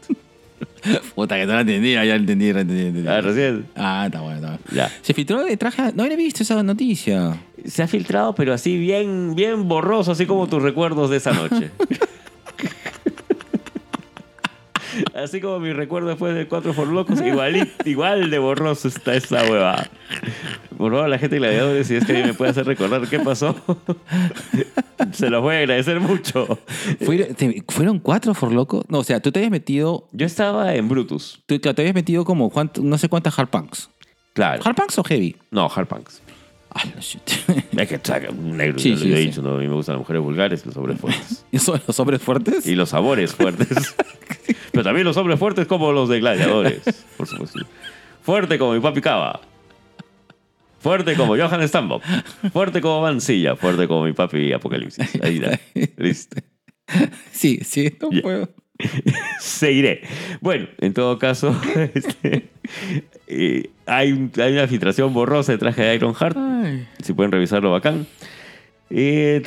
[1.16, 2.86] Puta, que no la entendía, ya entendí, ya entendí.
[2.88, 3.08] entendí.
[3.08, 3.66] Ah, recién.
[3.76, 4.64] Ah, está bueno, está bueno.
[4.74, 4.92] Ya.
[5.02, 5.94] Se filtró de traje.
[5.94, 7.38] No había visto esa noticia.
[7.66, 11.72] Se ha filtrado, pero así bien, bien borroso, así como tus recuerdos de esa noche.
[15.16, 19.44] así como mi recuerdo después de Cuatro por Locos, igual, igual de borroso está esa
[19.50, 19.88] hueva.
[20.78, 23.56] Por favor, la gente de Gladiadores, si es que me puede hacer recordar qué pasó,
[25.12, 26.60] se los voy a agradecer mucho.
[27.02, 28.84] ¿Fueron, te- ¿fueron cuatro for loco?
[28.90, 30.08] No, o sea, tú te habías metido.
[30.12, 32.52] Yo estaba en Brutus, Tú, te habías metido como
[32.82, 33.90] no sé cuántas hardpunks.
[34.34, 34.62] claro.
[34.64, 35.36] ¿Hardpunks o heavy?
[35.52, 36.22] No, Hardpunks.
[36.76, 37.22] Ah, no, shit.
[37.78, 39.26] Es que un negro, Sí, ya sí, lo he sí.
[39.28, 39.56] dicho, ¿no?
[39.56, 41.46] a mí me gustan las mujeres vulgares, los hombres fuertes.
[41.52, 42.66] ¿Y son los hombres fuertes?
[42.68, 43.68] Y los sabores fuertes.
[44.72, 46.82] Pero también los hombres fuertes como los de gladiadores,
[47.18, 47.60] por supuesto.
[48.24, 49.42] Fuerte como mi papi Cava.
[50.80, 52.04] Fuerte como Johan Stambok.
[52.52, 53.56] Fuerte como Mancilla.
[53.56, 55.20] Fuerte como mi papi Apocalipsis.
[55.24, 55.60] Ahí está.
[55.98, 56.42] Listo.
[57.32, 58.22] Sí, sí, no Ya.
[58.22, 58.50] puedo.
[59.40, 60.02] Seguiré.
[60.42, 61.56] Bueno, en todo caso,
[61.94, 62.50] este,
[63.28, 66.36] eh, hay, hay una filtración borrosa de traje de Iron Heart.
[67.02, 68.06] Si pueden revisarlo, bacán.
[68.90, 69.42] Eh.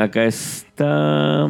[0.00, 1.48] Acá está.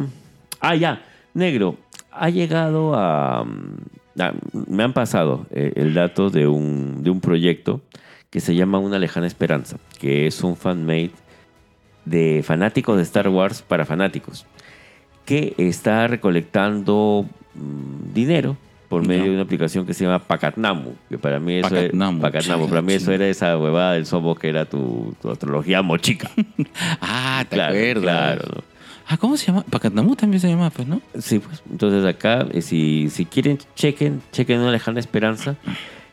[0.59, 1.03] Ah, ya.
[1.33, 1.77] Negro.
[2.11, 3.43] Ha llegado a.
[3.43, 7.81] mm, me han pasado eh, el dato de un, de un proyecto
[8.29, 11.11] que se llama Una Lejana Esperanza, que es un fanmade
[12.05, 14.45] de fanáticos de Star Wars para fanáticos,
[15.25, 18.57] que está recolectando mm, dinero
[18.93, 22.69] por medio de una aplicación que se llama Pacatnamu, que para mí eso Pacatnamu, Pacatnamu,
[22.69, 26.29] para mí eso era esa huevada del sobo que era tu, tu astrología mochica.
[27.01, 28.03] Ah, te Claro, acuerdas.
[28.03, 28.63] claro, ¿no?
[29.07, 29.63] Ah, ¿cómo se llama?
[29.69, 31.01] Pacatnamú también se llama, pues, ¿no?
[31.19, 31.61] Sí, pues.
[31.69, 35.55] Entonces acá, eh, si, si quieren, chequen, chequen una lejana esperanza.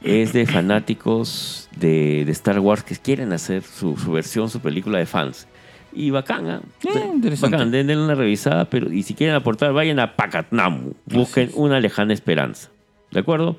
[0.02, 4.98] Es de fanáticos de, de Star Wars que quieren hacer su, su versión, su película
[4.98, 5.46] de fans.
[5.92, 6.60] Y bacana.
[6.84, 7.56] Eh, interesante.
[7.56, 10.92] Bacán, den- denle una revisada, pero y si quieren aportar, vayan a Pacatnamu.
[11.06, 12.68] Busquen una lejana esperanza.
[13.10, 13.56] ¿De acuerdo?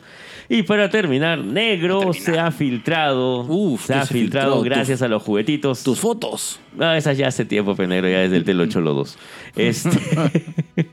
[0.47, 3.41] Y para terminar, Negro se ha filtrado.
[3.41, 4.75] Uf, se ¿qué ha se filtrado filtró?
[4.75, 5.83] gracias Tus- a los juguetitos.
[5.83, 6.59] Tus fotos.
[6.75, 9.17] No, esas ya hace tiempo, Penegro, ya desde el Telo Cholo 2.
[9.55, 9.89] Este...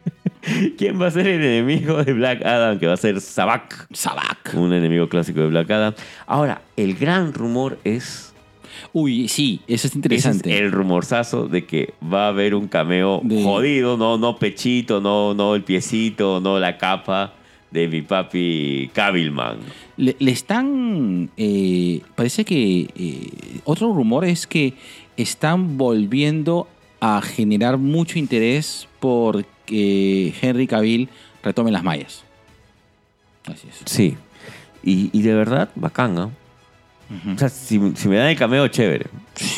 [0.78, 2.78] ¿Quién va a ser el enemigo de Black Adam?
[2.78, 4.54] Que va a ser Sabak, Sabak.
[4.54, 5.94] un enemigo clásico de Black Adam.
[6.26, 8.27] Ahora, el gran rumor es.
[8.92, 10.58] Uy, sí, eso es ese es interesante.
[10.58, 15.34] el rumorzazo de que va a haber un cameo De- jodido, no, no pechito, no,
[15.34, 17.34] no el piecito, no la capa
[17.70, 19.58] de mi papi Cavilman.
[19.98, 21.30] Le, le están.
[21.36, 22.88] eh, parece que.
[22.96, 23.30] eh,
[23.64, 24.72] otro rumor es que
[25.18, 26.66] están volviendo
[27.00, 31.08] a generar mucho interés por que Henry Cavill
[31.42, 32.24] retome las mallas.
[33.44, 33.82] Así es.
[33.84, 34.16] Sí.
[34.82, 36.32] Y, y de verdad, bacán,
[37.34, 39.06] O sea, si, si me dan el cameo, chévere.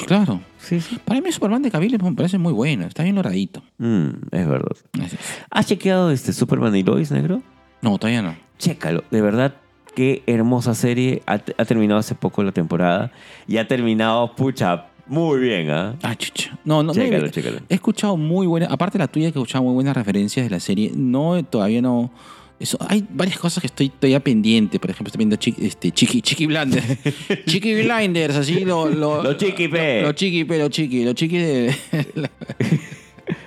[0.06, 0.40] Claro.
[0.58, 0.98] Sí, sí.
[1.04, 2.86] Para mí, Superman de Cavill me parece muy bueno.
[2.86, 3.62] Está bien loradito.
[3.78, 4.76] Mm, es verdad.
[5.02, 5.16] Es.
[5.50, 7.42] ¿Has chequeado este Superman y Lois, negro?
[7.82, 8.36] No, todavía no.
[8.58, 9.54] Chécalo, de verdad,
[9.94, 11.22] qué hermosa serie.
[11.26, 13.10] Ha, ha terminado hace poco la temporada
[13.48, 15.96] y ha terminado, pucha, muy bien, ¿ah?
[16.02, 16.56] Ah, chucha.
[16.64, 16.92] No, no.
[16.92, 17.58] Chécalo, no, chécalo.
[17.68, 20.50] He escuchado muy buenas, aparte de la tuya que he escuchado muy buenas referencias de
[20.50, 22.12] la serie, no, todavía no,
[22.61, 24.79] Eso, hay varias cosas que estoy todavía pendiente.
[24.79, 26.85] Por ejemplo, estoy viendo Chiqui, este, Chiqui, Chiqui Blinders.
[27.46, 30.03] Chiqui Blinders, así lo, lo- Los Chiqui, pe.
[30.03, 31.05] Los Chiqui, pe, los Chiqui.
[31.05, 31.75] Los Chiqui de...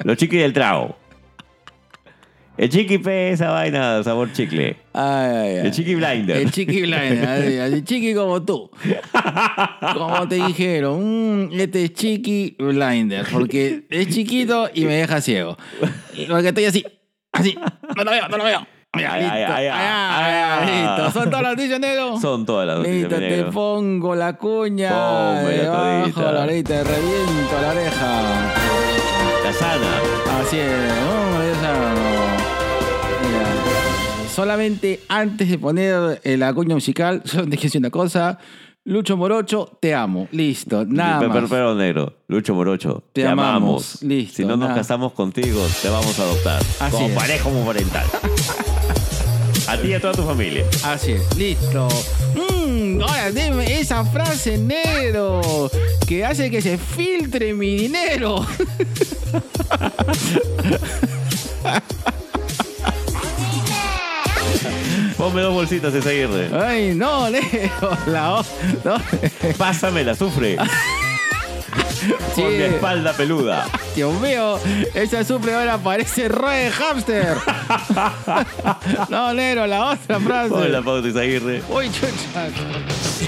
[0.04, 0.96] Los chiquis del trago.
[2.58, 4.78] El chiqui P, esa vaina, sabor chicle.
[4.94, 5.58] Ay, ay, ay.
[5.66, 6.38] El Chiqui Blinder.
[6.38, 7.28] El Chiqui Blinder.
[7.28, 8.70] así, así, chiqui como tú.
[9.94, 13.26] Como te dijeron, mm, este es Chiqui Blinder.
[13.32, 15.58] Porque es chiquito y me deja ciego.
[16.30, 16.86] Porque estoy así.
[17.32, 17.56] Así.
[17.98, 18.68] No lo veo, no lo veo.
[18.96, 21.12] Ay, ay, ay, listo.
[21.12, 22.20] Son todas las noticias, negro.
[22.20, 27.70] Son todas las noticias, Listo, te pongo la cuña debajo la oreja, te reviento la
[27.72, 28.22] oreja.
[29.44, 30.42] La sana.
[30.42, 30.72] Así es,
[31.58, 32.04] esa
[34.34, 38.40] solamente antes de poner eh, la cuña musical, solo te quiero decir una cosa.
[38.86, 40.28] Lucho Morocho, te amo.
[40.32, 41.38] Listo, nada Pero, más.
[41.38, 42.14] pero, pero, negro.
[42.28, 43.02] Lucho Morocho.
[43.14, 43.56] Te Te, amamos.
[43.56, 44.02] amamos.
[44.04, 46.62] Listo, Si no nos casamos contigo, te vamos a adoptar.
[46.82, 47.14] Así como es.
[47.16, 48.06] pareja homoparental.
[49.70, 50.66] a ti y a toda tu familia.
[50.84, 51.88] Así es, listo.
[52.36, 55.40] Mm, ahora dime esa frase negro
[56.06, 58.46] que hace que se filtre mi dinero.
[65.24, 66.50] Ponme dos bolsitas de seguirle.
[66.54, 67.98] Ay, no, negro.
[68.08, 68.46] La o-
[68.84, 68.96] no.
[69.58, 70.58] Pásame la sufre.
[72.36, 72.42] Sí.
[72.42, 73.66] Por mi espalda peluda.
[73.96, 74.60] Dios mío,
[74.94, 77.38] esa sufre ahora parece Roy de Hamster.
[79.10, 80.50] no, negro, la otra frase.
[80.50, 81.64] Ponme la pauta y seguirle.
[81.70, 82.50] Uy, chucha.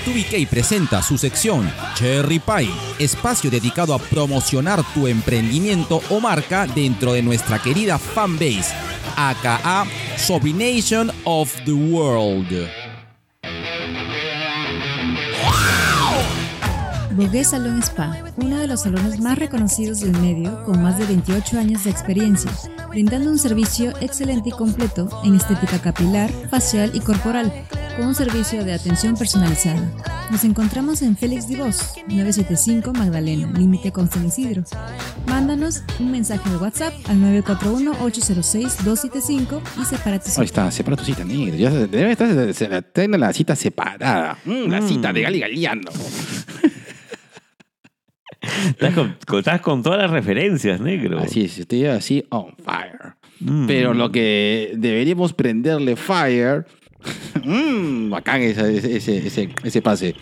[0.03, 7.13] TubiK presenta su sección Cherry Pie, espacio dedicado a promocionar tu emprendimiento o marca dentro
[7.13, 8.73] de nuestra querida fanbase,
[9.17, 9.85] aka
[10.17, 12.51] Sobination of the World.
[17.15, 21.57] Bogué Salón Spa, uno de los salones más reconocidos del medio, con más de 28
[21.57, 22.51] años de experiencia,
[22.89, 27.53] brindando un servicio excelente y completo en estética capilar, facial y corporal,
[27.95, 29.79] con un servicio de atención personalizada.
[30.29, 34.65] Nos encontramos en Félix Divos, 975 Magdalena, límite con San Isidro.
[35.27, 40.43] Mándanos un mensaje de WhatsApp al 941-806-275 y separa tu Ahí cita.
[40.43, 41.55] está, separa tu cita, negro.
[41.55, 44.37] Ya debe estar tiene la cita separada.
[44.43, 45.91] Mm, la cita de Gali Galeano.
[48.69, 51.19] Estás con, con- estás con todas las referencias, negro.
[51.19, 53.15] Así es, estoy así on fire.
[53.39, 53.67] Mm.
[53.67, 56.65] Pero lo que deberíamos prenderle fire.
[57.43, 60.15] mmm, bacán ese, ese, ese, ese pase.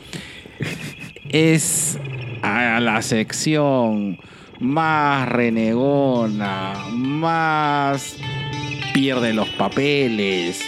[1.29, 1.97] Es
[2.41, 4.17] a la sección
[4.59, 8.17] más renegona, más
[8.93, 10.62] pierde los papeles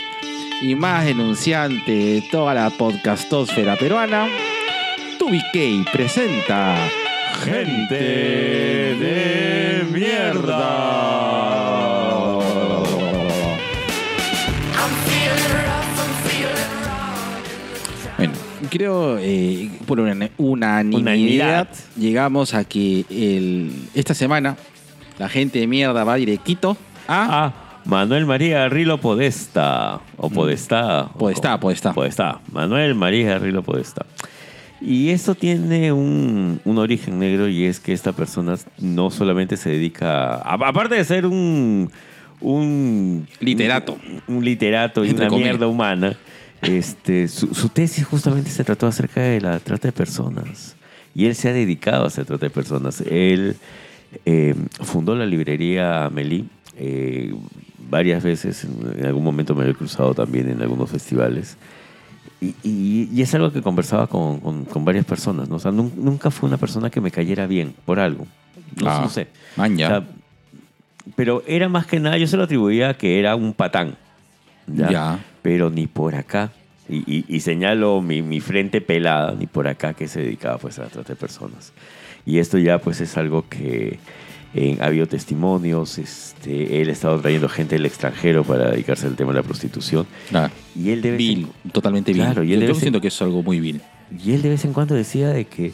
[0.62, 4.28] y más denunciante de toda la podcastosfera peruana.
[5.20, 6.78] TubiK presenta
[7.44, 7.96] Gente
[9.00, 11.06] de mierda.
[18.18, 18.34] Bueno,
[18.70, 21.68] creo eh, por una unanimidad, Unanimidad.
[21.98, 24.56] llegamos a que el, esta semana
[25.20, 27.46] la gente de mierda va directito a...
[27.46, 27.54] Ah,
[27.86, 30.00] Manuel María Garrilo Podesta.
[30.18, 31.04] O Podestá.
[31.04, 31.94] o Podestá, como- Podestá.
[31.94, 32.40] Podestá.
[32.52, 34.06] Manuel María Garrilo Podesta.
[34.82, 39.70] Y esto tiene un, un origen negro y es que esta persona no solamente se
[39.70, 41.90] dedica, a- aparte de ser un,
[42.42, 43.98] un Literato.
[44.28, 45.52] un, un literato y Entre una comillas.
[45.54, 46.18] mierda humana,
[46.62, 50.76] este, su, su tesis justamente se trató acerca de la trata de personas.
[51.16, 53.02] Y él se ha dedicado a hacer trata de personas.
[53.02, 53.56] Él
[54.26, 56.46] eh, fundó la librería Amelie.
[56.78, 57.34] eh,
[57.90, 61.56] varias veces, en, en algún momento me lo he cruzado también en algunos festivales.
[62.64, 65.50] Y, y- y es algo que conversaba con, con- con varias personas.
[65.50, 65.56] ¿no?
[65.56, 68.28] O sea, nun- nunca fue una persona que me cayera bien por algo.
[68.82, 69.28] No, Ah, no sé.
[69.86, 70.04] O sea,
[71.16, 73.96] pero era más que nada, yo se lo atribuía a que era un patán.
[74.68, 74.90] ¿ya?
[74.90, 75.20] Ya.
[75.42, 76.52] Pero ni por acá.
[76.90, 80.84] Y, y- señalo mi, mi frente pelada, ni por acá que se dedicaba pues a
[80.84, 81.74] la trata de personas.
[82.26, 84.00] Y esto ya pues es algo que
[84.56, 89.16] eh, ha habido testimonios, este, él ha estado trayendo gente del extranjero para dedicarse al
[89.16, 90.08] tema de la prostitución.
[90.30, 90.52] Claro.
[90.76, 92.22] Y él de vez en- Vil, totalmente vil.
[92.24, 93.82] Claro, y él yo yo siento que es algo muy vil.
[94.24, 95.74] y él de vez en cuando decía de que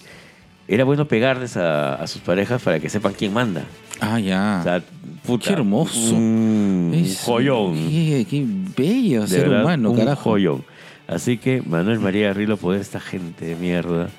[0.67, 3.65] era bueno pegarles a, a sus parejas para que sepan quién manda.
[3.99, 4.57] Ah, ya.
[4.61, 4.83] O sea,
[5.25, 6.15] puta, Qué hermoso.
[6.15, 7.75] Un, Es- joyón.
[7.75, 10.21] Qué, qué bello De ser verdad, humano, un carajo.
[10.31, 10.63] joyón.
[11.07, 14.09] Así que Manuel María Rilo por esta gente de mierda.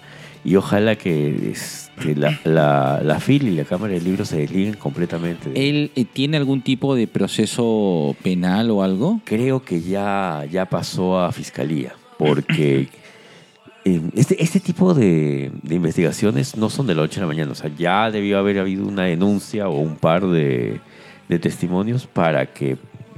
[0.45, 4.75] Y ojalá que este, la, la, la FIL y la Cámara de Libros se desliguen
[4.75, 5.51] completamente.
[5.51, 9.21] de- ¿Él eh, tiene algún tipo de proceso penal o algo?
[9.25, 11.93] Creo que ya, ya pasó a fiscalía.
[12.19, 12.89] Porque
[13.85, 17.53] eh, este, este tipo de, de investigaciones no son de la noche a la mañana.
[17.53, 20.81] O sea, ya debió haber habido una denuncia o un par de,
[21.29, 22.77] de testimonios para que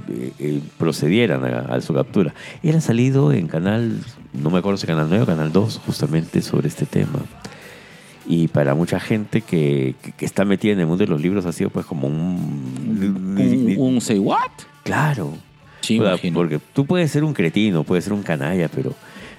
[0.09, 2.33] eh, eh, procedieran a, a su captura.
[2.63, 3.99] Él ha salido en canal,
[4.33, 7.19] no me acuerdo si canal 9 o canal 2, justamente sobre este tema.
[8.27, 11.45] Y para mucha gente que, que- que está metida en el mundo de los libros
[11.45, 12.15] ha sido pues como un...
[13.37, 14.49] Un, un say what?
[14.83, 15.33] Claro.
[15.81, 18.93] Sí, O sea, porque tú puedes ser un cretino, puedes ser un canalla, pero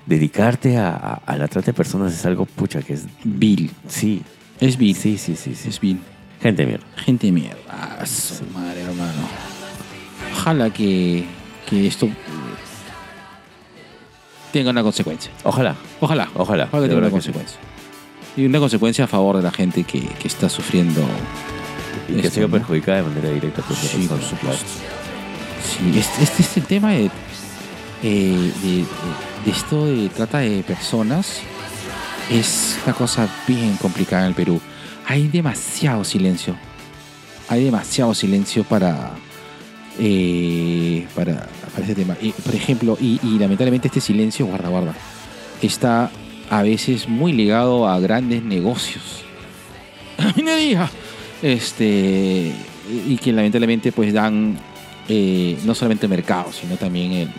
[0.06, 3.06] dedicarte a, a- a la trata de personas es algo, pucha, que es...
[3.24, 3.70] Bill.
[3.88, 4.22] Sí,
[4.60, 4.94] Es Bill.
[4.94, 5.56] sí, sí, sí.
[5.56, 5.68] sí.
[5.68, 5.98] Es Bill.
[6.40, 6.86] Gente de mierda.
[6.96, 7.58] Gente de mierda.
[7.68, 9.12] Ah, su madre, hermano.
[10.36, 11.24] Ojalá que,
[11.68, 12.08] que esto
[14.52, 15.30] tenga una consecuencia.
[15.44, 15.74] Ojalá.
[16.00, 16.28] Ojalá.
[16.34, 17.12] Ojalá, Ojalá que tenga una sí.
[17.12, 17.58] consecuencia.
[18.36, 21.00] Y una consecuencia a favor de la gente que, que está sufriendo.
[22.08, 22.52] Y que esto, ha sido ¿no?
[22.52, 24.66] perjudicada de manera directa por Sí, por persona, supuesto.
[25.64, 27.10] Sí, este, este es el tema de,
[28.02, 28.84] eh, de-
[29.44, 31.40] de esto de trata de personas.
[32.30, 34.60] Es una cosa bien complicada en el Perú.
[35.06, 36.56] Hay demasiado silencio.
[37.48, 39.12] Hay demasiado silencio para,
[39.98, 42.16] eh, para, para ese tema.
[42.20, 44.94] Y, por ejemplo, y, lamentablemente este silencio, guarda, guarda,
[45.62, 46.10] está
[46.50, 49.24] a veces muy ligado a grandes negocios.
[50.36, 50.90] Minería.
[51.42, 52.52] Este,
[53.06, 54.56] y que lamentablemente pues dan
[55.08, 57.30] eh, no solamente el mercado, sino también el,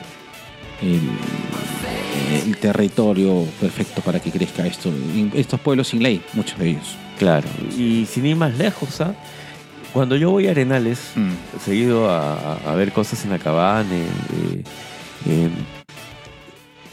[2.46, 4.92] el, territorio perfecto para que crezca esto.
[5.34, 6.96] Estos pueblos sin ley, muchos de ellos.
[7.18, 7.48] Claro.
[7.78, 9.16] Y sin ir más lejos, ¿ah?
[9.98, 11.32] Cuando yo voy a Arenales, Mm.
[11.66, 14.64] seguido a, ver cosas en la cabana, eh,
[15.28, 15.50] eh,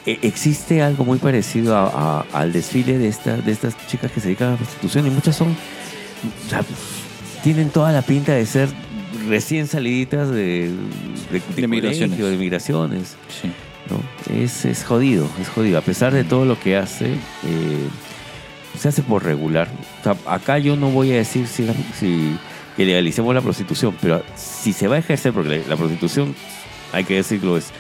[0.07, 4.21] eh, existe algo muy parecido a- a- al desfile de, esta, de estas chicas que
[4.21, 6.63] se dedican a la prostitución y muchas son, o sea,
[7.43, 8.71] tienen toda la pinta de ser
[9.29, 10.71] recién saliditas de,
[11.31, 12.19] de, De migraciones.
[12.19, 13.17] de migraciones.
[13.29, 13.53] Sí.
[13.91, 14.35] ¿no?
[14.35, 15.77] Es, es jodido, es jodido.
[15.77, 17.87] A pesar de todo lo que hace, eh,
[18.79, 19.69] se hace por regular.
[20.01, 22.35] O sea, acá yo no voy a decir si, la- si
[22.77, 26.35] que legalicemos la prostitución, pero si se va a ejercer, porque la, prostitución,
[26.93, 27.71] hay que decirlo, es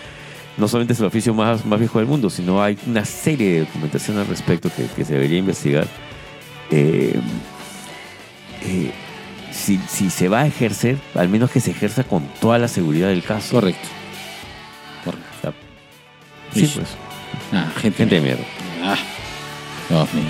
[0.56, 3.60] no solamente es el oficio más, más viejo del mundo, sino hay una serie de
[3.60, 5.88] documentación al respecto que, que se debería investigar.
[6.70, 7.18] Eh,
[8.62, 8.92] eh,
[9.50, 13.08] si, si se va a ejercer, al menos que se ejerza con toda la seguridad
[13.08, 13.54] del caso.
[13.54, 13.88] Correcto.
[15.04, 15.28] Correcto.
[15.38, 15.52] O sea,
[16.52, 16.88] sí, pues.
[17.52, 18.44] Ah, gente, Gente de mierda.
[18.82, 18.96] Ah,
[19.88, 20.24] Dios mío.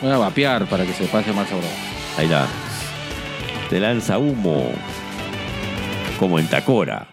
[0.00, 1.72] Voy a vapear para que se pase más sabroso.
[2.18, 2.46] Ahí la.
[3.72, 4.70] Te lanza humo.
[6.18, 7.08] Como en Tacora.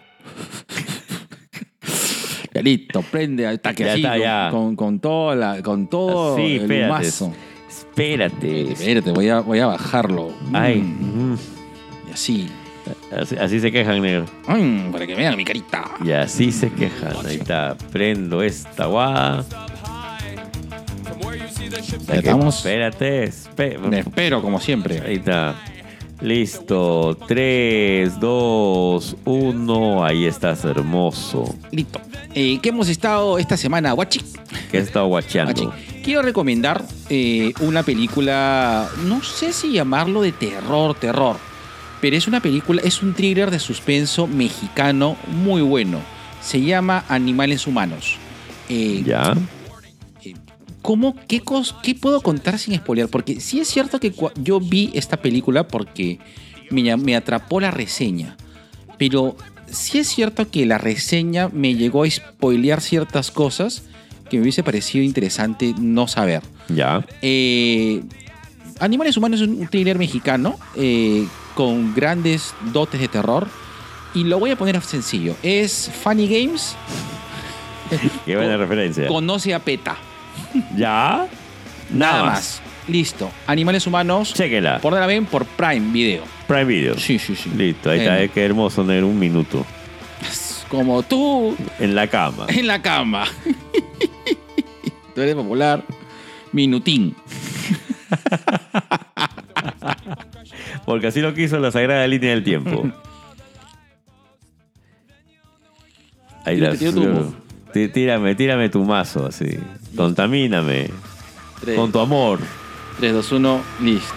[2.54, 4.48] Ya listo, prende al taque Ya así, está, con, ya.
[4.52, 6.92] Con, con todo, la, con todo Sí, el espérate.
[6.92, 7.34] humazo.
[7.70, 8.72] Espérate.
[8.74, 10.34] Espérate, voy a, voy a bajarlo.
[10.52, 10.82] Ay.
[10.82, 11.38] Mm.
[12.10, 12.50] Y así.
[13.18, 14.26] Así, así se quejan, negro.
[14.50, 15.86] Mm, para que vean mi carita.
[16.04, 17.26] Y así se quejan.
[17.26, 17.78] Ahí está.
[17.90, 19.46] Prendo esta guada.
[22.12, 22.58] Estamos.
[22.58, 23.32] Espérate.
[23.90, 25.00] Me espero, como siempre.
[25.00, 25.56] Ahí está.
[26.22, 27.18] Listo.
[27.28, 30.04] 3, 2, 1.
[30.06, 31.56] Ahí estás, hermoso.
[31.72, 32.02] Listo.
[32.36, 34.22] Eh, ¿Qué hemos estado esta semana, guachi?
[34.72, 35.54] ¿Qué he estado guacheando?
[35.64, 36.02] Guachi.
[36.04, 41.38] Quiero recomendar eh, una película, no sé si llamarlo de terror, terror,
[42.02, 46.00] pero es una película, es un thriller de suspenso mexicano muy bueno.
[46.42, 48.18] Se llama Animales Humanos.
[48.70, 49.36] Eh, Ya.
[50.90, 51.16] ¿Cómo?
[51.28, 53.10] ¿Qué, cos- ¿Qué puedo contar sin spoilear?
[53.10, 56.18] Porque sí es cierto que yo vi esta película porque
[56.72, 58.36] me, atrapó la reseña.
[58.98, 59.36] Pero
[59.70, 63.84] sí es cierto que la reseña me llegó a spoilear ciertas cosas
[64.32, 66.42] que me hubiese parecido interesante no saber.
[66.70, 67.06] Ya.
[67.22, 68.02] Eh,
[68.80, 73.48] Animales Humanos es un thriller mexicano eh, con grandes dotes de terror.
[74.16, 75.36] Y lo voy a poner sencillo.
[75.44, 76.76] Es Funny Games.
[78.26, 79.08] Qué buena Con- referencia.
[79.08, 79.96] Conoce a PETA.
[80.76, 81.28] Ya.
[81.90, 82.62] Nada más.
[82.88, 83.30] Listo.
[83.48, 84.34] Animales humanos.
[84.34, 84.80] Chéquela.
[84.80, 86.24] Por la ven por Prime Video.
[86.48, 86.98] Prime Video.
[86.98, 87.50] Sí, sí, sí.
[87.56, 89.66] Listo, ahí está, Eh, eh, qué hermoso negro, un minuto.
[90.70, 92.46] Como tú En la cama.
[92.50, 93.26] en la cama.
[95.16, 95.84] tú eres popular.
[96.52, 97.16] Minutín.
[100.86, 102.90] Porque así lo quiso la sagrada línea del tiempo.
[106.46, 106.76] Ahí la
[107.72, 109.60] Tírame, tírame tu mazo, así.
[109.96, 110.90] Contamíname.
[111.62, 112.40] 3, Con tu amor.
[113.00, 113.62] 3, 2, 1.
[113.82, 114.14] Listo.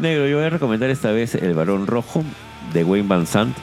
[0.00, 2.24] Negro, yo voy a recomendar esta vez El Barón Rojo
[2.72, 3.56] de Wayne Van Sant.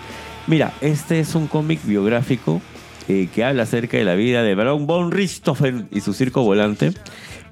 [0.47, 2.61] Mira, este es un cómic biográfico
[3.07, 6.91] eh, que habla acerca de la vida del Barón von Richthofen y su circo volante.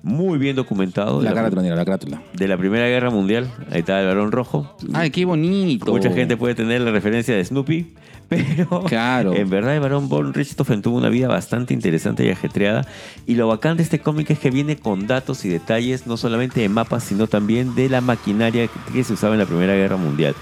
[0.07, 1.21] Muy bien documentado.
[1.21, 2.21] La de, la, carátula, mira, la carátula.
[2.33, 3.51] de la Primera Guerra Mundial.
[3.71, 4.75] Ahí está el Barón Rojo.
[4.93, 5.91] Ay, qué bonito.
[5.91, 7.93] Mucha gente puede tener la referencia de Snoopy,
[8.29, 9.33] pero Claro.
[9.35, 12.85] en verdad el varón von Richthofen tuvo una vida bastante interesante y ajetreada.
[13.25, 16.61] Y lo bacán de este cómic es que viene con datos y detalles, no solamente
[16.61, 20.35] de mapas, sino también de la maquinaria que se usaba en la Primera Guerra Mundial.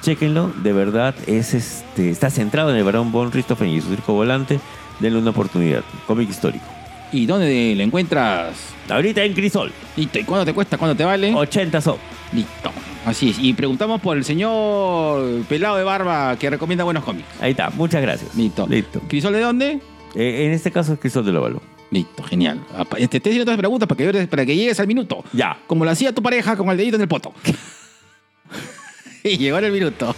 [0.00, 4.14] Chéquenlo, de verdad, es este, está centrado en el varón Von Richthofen y su circo
[4.14, 4.60] volante.
[4.98, 5.82] Denle una oportunidad.
[6.06, 6.64] Cómic histórico.
[7.12, 8.56] ¿Y dónde le encuentras?
[8.88, 10.18] Ahorita en Crisol, Listo.
[10.18, 10.78] ¿Y cuánto te cuesta?
[10.78, 11.34] ¿Cuánto te vale?
[11.34, 11.98] 80 so.
[12.32, 12.70] Listo.
[13.04, 13.38] Así es.
[13.38, 17.26] Y preguntamos por el señor pelado de barba que recomienda buenos cómics.
[17.40, 18.34] Ahí está, muchas gracias.
[18.36, 18.66] Listo.
[18.68, 19.00] Listo.
[19.08, 19.80] ¿Crisol de dónde?
[20.14, 21.62] Eh, en este caso es Crisol del Óvalo.
[21.90, 22.60] Listo, genial.
[22.76, 25.24] Apa- Te estoy haciendo todas las preguntas para que, para que llegues al minuto.
[25.32, 25.58] Ya.
[25.66, 27.32] Como lo hacía tu pareja con el dedito en el poto.
[29.24, 30.14] y llegó en el minuto.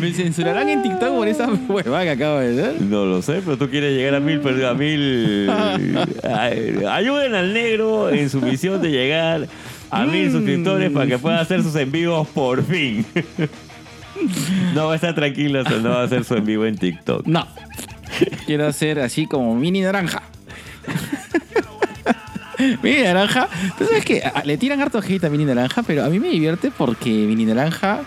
[0.00, 2.80] Me censurarán en TikTok por esa huevada que acabo de hacer.
[2.82, 5.48] No lo sé, pero tú quieres llegar a mil, pero a mil.
[6.22, 9.46] Ay, Ayuden al negro en su misión de llegar
[9.90, 13.04] a mil suscriptores para que pueda hacer sus en vivos por fin.
[14.74, 17.26] No va a estar tranquilo, no va a hacer su en vivo en TikTok.
[17.26, 17.46] No.
[18.44, 20.22] Quiero hacer así como mini naranja.
[22.82, 23.48] mini naranja.
[23.78, 26.28] Tú sabes que a- le tiran harto hate a mini naranja, pero a mí me
[26.28, 28.00] divierte porque mini naranja.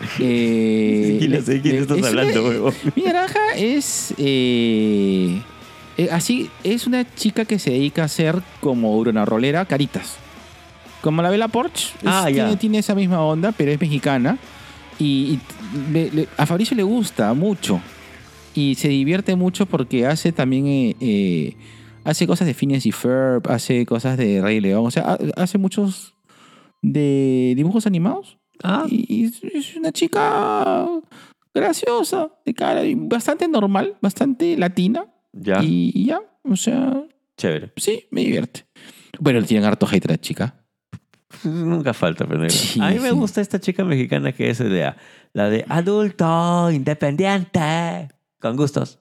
[0.20, 2.74] Eh, Sí, no sé quién le- estás es hablando, huevón.
[2.96, 4.14] Mini naranja es.
[4.18, 5.40] eh,
[5.96, 10.16] eh, así, es una chica que se dedica a hacer como una rolera caritas.
[11.00, 11.88] Como la Bella Porsche.
[11.98, 12.44] es- Ah, ya.
[12.44, 14.38] tiene, tiene esa misma onda, pero es mexicana.
[14.98, 15.40] Y, y
[15.92, 17.80] le- le- a Fabricio le gusta mucho.
[18.54, 20.94] Y se divierte mucho porque hace también.
[21.00, 21.54] eh,
[22.04, 24.86] hace cosas de Phineas y Ferb, hace cosas de Rey León.
[24.86, 26.14] O sea, ha- hace muchos
[26.82, 28.37] de dibujos animados.
[28.62, 30.86] Ah, Y, es- una chica
[31.54, 35.06] graciosa, de cara, bastante normal, bastante latina.
[35.32, 35.60] ya.
[35.62, 37.04] Y, ya, o sea,
[37.36, 37.72] Chévere.
[37.76, 38.64] sí, me divierte.
[39.20, 40.54] Bueno, le tienen harto hate a la chica.
[41.44, 42.48] Nunca falta, pero.
[42.48, 44.94] Sí, A mí me gusta esta chica mexicana que es de
[45.34, 48.08] la de adulto, independiente,
[48.40, 48.98] con gustos.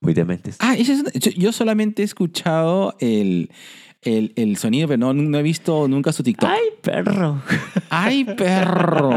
[0.00, 0.56] Muy dementes.
[0.60, 3.50] Ah, yo solamente he escuchado el,
[4.02, 6.48] el, el sonido, pero no, no he visto nunca su TikTok.
[6.48, 7.42] ¡Ay, perro!
[7.90, 9.10] ¡Ay, perro!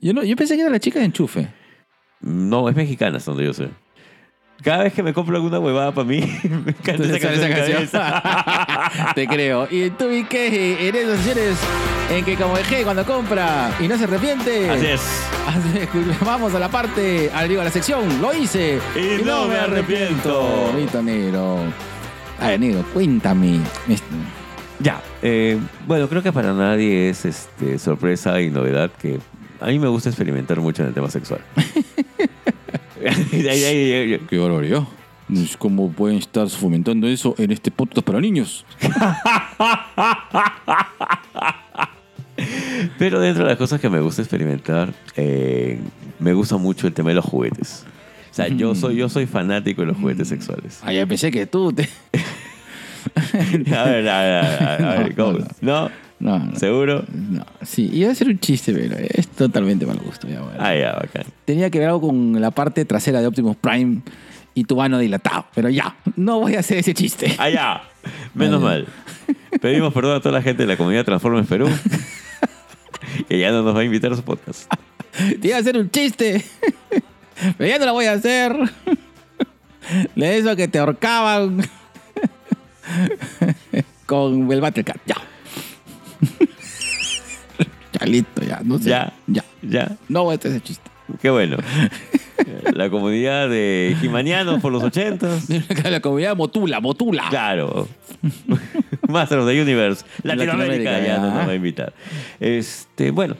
[0.00, 1.48] Yo, no, yo pensé que era la chica de enchufe.
[2.20, 3.68] No, es mexicana, hasta donde yo sé.
[4.62, 7.34] Cada vez que me compro alguna huevada para mí, me encanta esa canción.
[7.34, 9.14] esa en canción.
[9.14, 9.68] Te creo.
[9.70, 11.58] Y tú, y que en esas sesiones
[12.10, 14.70] en que como dejé cuando compra y no se arrepiente.
[14.70, 15.02] Así es.
[15.46, 18.22] Así es, Vamos a la parte, al digo, a la sección.
[18.22, 18.78] Lo hice.
[18.96, 20.68] Y no me arrepiento.
[20.72, 21.58] Bonito negro.
[21.58, 21.93] A
[22.40, 23.60] ver, negro, cuéntame.
[23.88, 24.04] Este,
[24.80, 25.02] Ya.
[25.22, 29.18] eh, bueno, creo que para nadie es este, sorpresa y novedad que
[29.60, 31.40] a mí me gusta experimentar mucho en el tema sexual.
[33.06, 34.20] Ay, ay, ay, ay.
[34.28, 34.82] Qué barbaridad.
[35.58, 38.64] ¿Cómo pueden estar fomentando eso en este podcast para niños?
[42.98, 45.78] Pero dentro de las cosas que me gusta experimentar, eh,
[46.18, 47.84] me gusta mucho el tema de los juguetes.
[48.30, 50.80] O sea, yo soy, yo soy fanático de los juguetes sexuales.
[50.82, 51.88] Ah, ya pensé que tú te.
[53.76, 54.34] A ver, a ver,
[54.68, 55.58] a ver, a.
[55.60, 55.90] ¿No?
[56.20, 56.56] No, no.
[56.56, 57.04] ¿Seguro?
[57.12, 60.26] No, sí, iba a ser un chiste, pero es totalmente mal gusto.
[60.28, 60.56] Ya, bueno.
[60.58, 61.24] Ah, ya, bacán.
[61.44, 64.00] Tenía que ver algo con la parte trasera de Optimus Prime
[64.54, 65.46] y tu mano dilatado.
[65.54, 67.34] Pero ya, no voy a hacer ese chiste.
[67.38, 67.82] Ah, ya.
[68.32, 68.86] Menos mal.
[69.60, 71.68] Pedimos perdón a toda la gente de la comunidad Transformers Perú.
[73.28, 74.72] que ya no nos va a invitar a su podcast.
[75.40, 76.44] Te iba a hacer un chiste.
[77.58, 78.56] Pero ya no lo voy a hacer.
[80.14, 81.60] De eso que te ahorcaban
[84.06, 84.98] con el Battlecat.
[85.06, 85.16] Ya.
[88.00, 88.60] Ya listo, ya.
[88.64, 88.90] No sé.
[88.90, 89.12] Ya.
[89.28, 89.44] Ya.
[89.62, 89.96] Ya.
[90.08, 90.90] No voy a hacer ese chiste.
[91.20, 91.58] Qué bueno.
[92.74, 95.46] La comunidad de Jimanianos por los ochentas.
[95.84, 97.26] La comunidad Motula, Motula.
[97.30, 97.86] Claro.
[99.08, 100.04] Master of the Universe.
[100.22, 101.94] Latinoamérica, Latinoamérica, ya no nos va a invitar.
[102.40, 103.36] Este, bueno,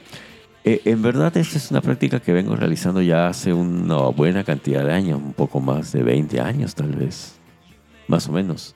[0.63, 4.85] eh, en verdad esta es una práctica que vengo realizando ya hace una buena cantidad
[4.85, 7.35] de años, un poco más de 20 años tal vez,
[8.07, 8.74] más o menos.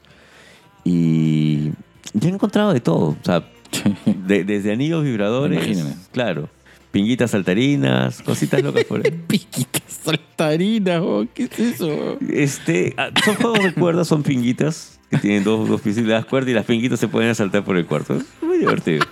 [0.91, 1.71] Y
[2.13, 3.43] ya he encontrado de todo, o sea,
[4.27, 5.95] de- desde anillos vibradores, Imagínate.
[6.11, 6.49] claro,
[6.91, 9.11] pinguitas saltarinas, cositas locas por ahí.
[9.27, 12.17] Piquitas saltarinas, oh, ¿qué es eso?
[12.27, 16.25] Este, ah, son juegos de cuerdas, son pinguitas que tienen dos, dos pisos y las
[16.25, 18.15] cuerdas y las pinguitas se pueden saltar por el cuarto.
[18.15, 19.05] Es muy divertido.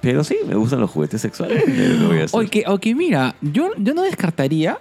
[0.00, 1.64] Pero sí, me gustan los juguetes sexuales.
[2.32, 4.78] oye, mira, yo, yo no descartaría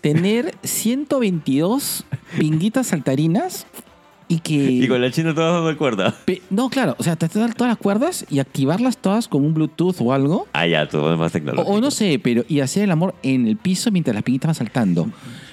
[0.00, 2.04] tener 122
[2.38, 3.66] pinguitas saltarinas
[4.28, 4.54] y que...
[4.54, 6.14] Y con la china todas dando cuerda.
[6.50, 9.96] No, claro, o sea, te dan todas las cuerdas y activarlas todas con un Bluetooth
[10.00, 10.46] o algo.
[10.52, 11.72] Ah, ya, todo es más tecnológico.
[11.72, 14.54] o no sé, pero y hacer el amor en el piso mientras las pinguitas van
[14.54, 15.10] saltando.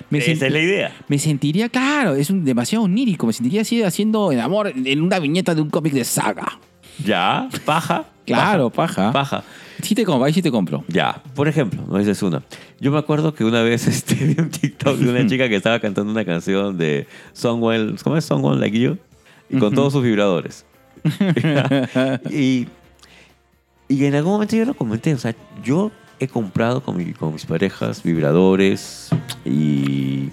[0.09, 0.91] Me, Esa es la idea.
[1.07, 3.25] me sentiría, claro, es un, demasiado onírico.
[3.25, 6.59] Me sentiría así haciendo el amor en una viñeta de un cómic de saga.
[7.03, 8.05] Ya, paja.
[8.25, 9.11] Claro, paja.
[9.11, 9.43] Paja.
[9.81, 10.83] Sí te compro, ahí sí te compro.
[10.87, 12.41] Ya, por ejemplo, no dices una.
[12.79, 15.79] Yo me acuerdo que una vez este, vi un TikTok de una chica que estaba
[15.79, 18.25] cantando una canción de Someone, ¿cómo es?
[18.25, 18.97] Someone Like You.
[19.49, 20.65] Y con todos sus vibradores.
[22.31, 22.67] y,
[23.87, 27.33] y en algún momento yo lo comenté, o sea, yo he comprado con, mi- con
[27.33, 29.09] mis parejas vibradores
[29.43, 30.29] y,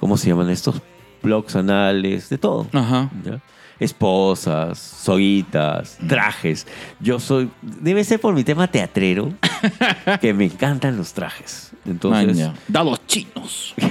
[0.00, 0.80] ¿cómo se llaman estos?
[1.22, 2.66] Blogs anales, de todo.
[2.72, 3.10] Ajá.
[3.24, 3.40] ¿ya?
[3.80, 6.66] Esposas, soguitas, trajes.
[7.00, 9.32] Yo soy, debe ser por mi tema teatrero,
[10.20, 11.70] que me encantan los trajes.
[11.86, 12.54] Entonces, Maña.
[12.66, 13.74] Dados chinos.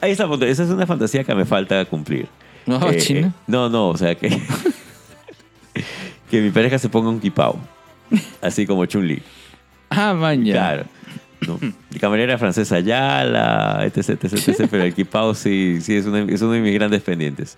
[0.00, 2.28] ahí está, esa es una fantasía que me falta cumplir.
[2.66, 3.28] ¿No, Eh, chino?
[3.28, 4.28] eh, no, no, o sea, que,
[6.30, 7.58] que mi pareja se ponga un kipao,
[8.42, 9.22] así como Chun-Li.
[9.90, 10.52] Ah, maña.
[10.52, 10.84] Claro.
[11.46, 11.58] ¿No?
[11.60, 16.42] Mi camarera francesa Ayala, etc, etc, etc, pero el kipao sí, sí es, una- es
[16.42, 17.56] uno de mis grandes pendientes.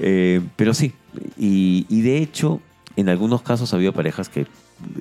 [0.00, 0.92] Eh, pero sí,
[1.38, 2.60] y, y de hecho,
[2.96, 4.46] en algunos casos ha habido parejas que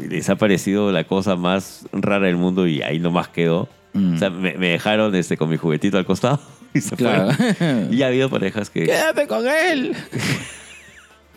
[0.10, 3.70] les ha parecido la cosa más rara del mundo y ahí nomás quedó.
[3.94, 4.16] Mm.
[4.16, 6.40] O sea, me, me dejaron este, con mi juguetito al costado
[6.74, 7.32] y se Claro.
[7.32, 7.94] fueron.
[7.94, 8.86] Y ha habido parejas que...
[8.86, 9.96] Quédate con él.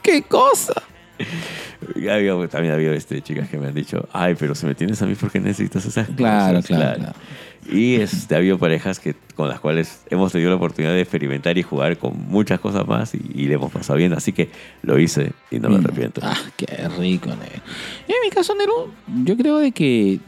[0.03, 0.83] ¿Qué cosa?
[2.11, 5.01] Habido- también ha habido este, chicas que me han dicho, ay, pero si me tienes
[5.03, 7.13] a mí, ¿por qué necesitas esas Claro, cosas?" claro, claro.
[7.71, 11.57] Y este, ha habido parejas que, con las cuales hemos tenido la oportunidad de experimentar
[11.59, 14.13] y jugar con muchas cosas más y, y le hemos pasado bien.
[14.15, 14.49] Así que
[14.83, 16.21] lo hice y no me arrepiento.
[16.25, 16.67] Ah, qué
[16.99, 18.91] rico, en mi caso, Nero,
[19.25, 20.19] yo creo de que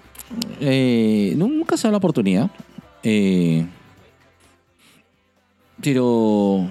[0.61, 2.51] eh, nunca se da la oportunidad.
[3.03, 3.67] Eh,
[5.83, 6.69] pero...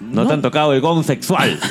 [0.00, 1.58] no, te han tocado el gong sexual.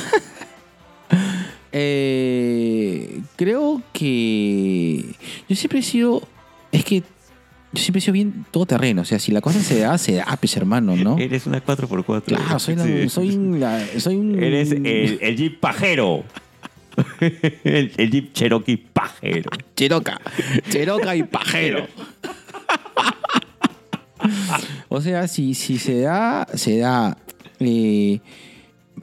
[1.72, 5.04] Eh, creo que
[5.48, 6.22] yo siempre he sido,
[6.72, 9.02] es que yo siempre he sido bien todoterreno.
[9.02, 11.18] O sea, si la cosa se da, se da, pues hermano, ¿no?
[11.18, 12.22] Eres una 4x4.
[12.24, 13.08] Claro, soy, la- Sí.
[13.08, 14.42] soy, la- soy un...
[14.42, 16.24] Eres el, el Jeep pajero.
[17.20, 19.50] el, el Jeep Cherokee pajero.
[19.76, 20.20] Cheroca.
[20.70, 21.86] Cheroca y pajero.
[24.88, 27.16] o sea, si, si se da, se da.
[27.60, 28.20] Eh,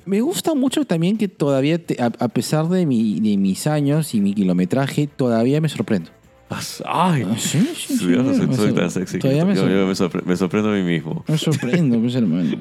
[0.07, 4.13] me gusta mucho también que todavía, te- a, a pesar de, mi, de mis años
[4.15, 6.09] y mi kilometraje, todavía me sorprendo.
[6.49, 9.15] Ay, Ah, sí, sí, soy, me soy sor- tan sexy.
[9.17, 11.25] que todavía me yo- sor- yo me, sorpre- me sorprendo a mí mismo.
[11.27, 12.57] Me sorprendo, pues, hermano.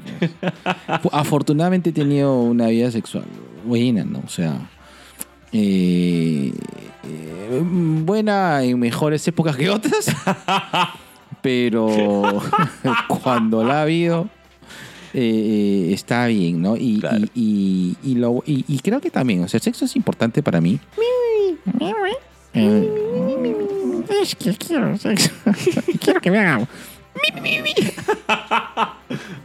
[1.03, 3.25] Fu- Afortunadamente he tenido una vida sexual
[3.65, 4.23] buena, ¿no?
[4.27, 4.69] O sea,
[5.53, 6.53] eh,
[7.05, 7.63] eh,
[8.05, 10.07] buena en mejores épocas que otras,
[11.43, 11.87] pero
[13.23, 14.29] cuando la ha habido,
[15.19, 16.77] eh, está bien, ¿no?
[16.77, 17.25] Y, Claro.
[17.35, 20.43] y, y, y lo- y- y creo que también, o sea, el sexo es importante
[20.43, 20.79] para mí.
[22.55, 22.91] Eh,
[24.23, 25.31] es que quiero sexo.
[26.01, 26.69] quiero que me hagan.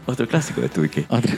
[0.06, 0.84] Otro clásico de tu.
[1.10, 1.36] Otra.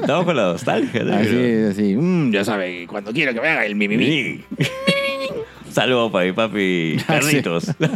[0.00, 1.02] Estamos con la nostalgia.
[1.04, 1.14] ¿no?
[1.14, 1.96] Así es, así.
[1.96, 4.04] Mm, ya sabe, cuando quiero que me haga el mimimi.
[4.06, 4.44] Sí.
[5.70, 7.68] Saludos para mi papi Carlitos.
[7.78, 7.88] Ay,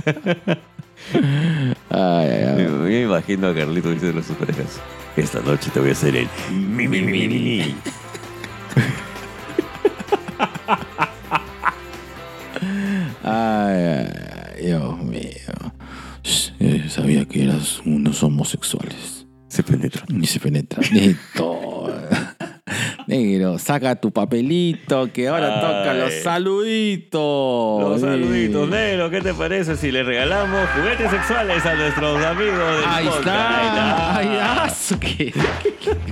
[1.91, 2.65] ay, ay.
[2.65, 4.81] Yo me imagino a Carlitos diciendo a sus parejas:
[5.17, 7.75] Esta noche te voy a hacer el mi, mi, mi, mi, mi".
[13.23, 14.07] Ay,
[14.61, 15.31] Dios mío.
[16.89, 19.27] Sabía que eras unos homosexuales.
[19.49, 20.05] Se penetra.
[20.09, 20.83] Ni se penetra.
[20.91, 21.93] Neto.
[23.07, 25.61] Negro, saca tu papelito que ahora Ay.
[25.61, 27.83] toca los saluditos.
[27.83, 28.07] Los Sí.
[28.07, 29.11] saluditos, negro.
[29.11, 33.27] ¿Qué te parece si le regalamos juguetes sexuales a nuestros amigos del Ahí podcast?
[33.27, 34.17] está.
[34.19, 36.05] Ahí Ay, está.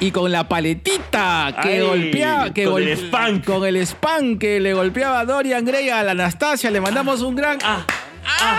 [0.00, 3.40] Y con la paletita que Ay, golpeaba, que con el spam.
[3.42, 7.36] con el spam que le golpeaba a Dorian Gray a la Anastasia, le mandamos un
[7.36, 7.84] gran Ah,
[8.40, 8.58] ah,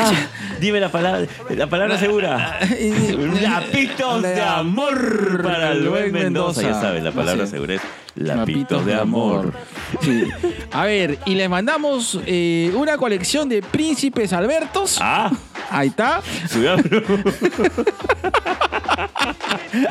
[0.60, 2.60] dime la palabra, la palabra segura.
[3.40, 6.62] Lapitos de amor para el buen Mendoza.
[6.62, 7.82] Ya sabes, la palabra segura es
[8.16, 9.52] lapitos de amor.
[10.00, 10.24] Sí.
[10.72, 14.98] A ver, y le mandamos eh, una colección de príncipes Albertos.
[15.00, 15.30] Ah,
[15.70, 16.22] Ahí está.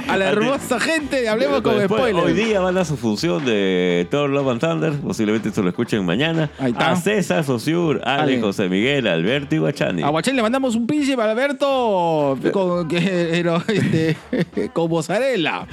[0.07, 2.25] A la hermosa gente de Hablemos con Después, Spoilers.
[2.25, 4.93] Hoy día van a su función de Thor Love and Thunder.
[4.93, 6.49] Posiblemente esto lo escuchen mañana.
[6.59, 6.91] Ahí está.
[6.91, 8.39] A César Sosur, Ale.
[8.41, 10.03] José Miguel, Alberto y Guachani.
[10.03, 14.17] A Guachén le mandamos un príncipe Alberto con, pero, este,
[14.73, 15.67] con mozzarella.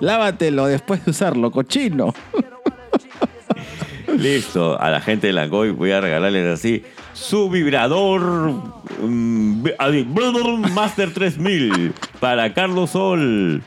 [0.00, 2.14] Lávatelo después de usarlo, cochino.
[4.16, 4.80] Listo.
[4.80, 8.52] A la gente de Langoy voy a regalarles así su vibrador
[9.78, 13.62] así, Master 3000 para Carlos Sol,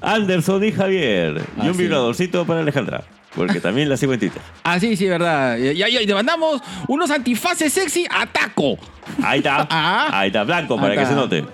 [0.00, 1.42] Anderson y Javier.
[1.56, 1.82] Y Ah, un sí.
[1.82, 3.04] vibradorcito para Alejandra.
[3.36, 4.42] Porque también la sigo en Twitter.
[4.64, 5.56] Ah, sí, sí, verdad.
[5.58, 8.78] Y, y- y le mandamos unos antifaces sexy a taco.
[9.22, 9.68] Ahí está.
[9.70, 10.08] Ah.
[10.20, 11.44] Ahí está, blanco, Ahí para que se note.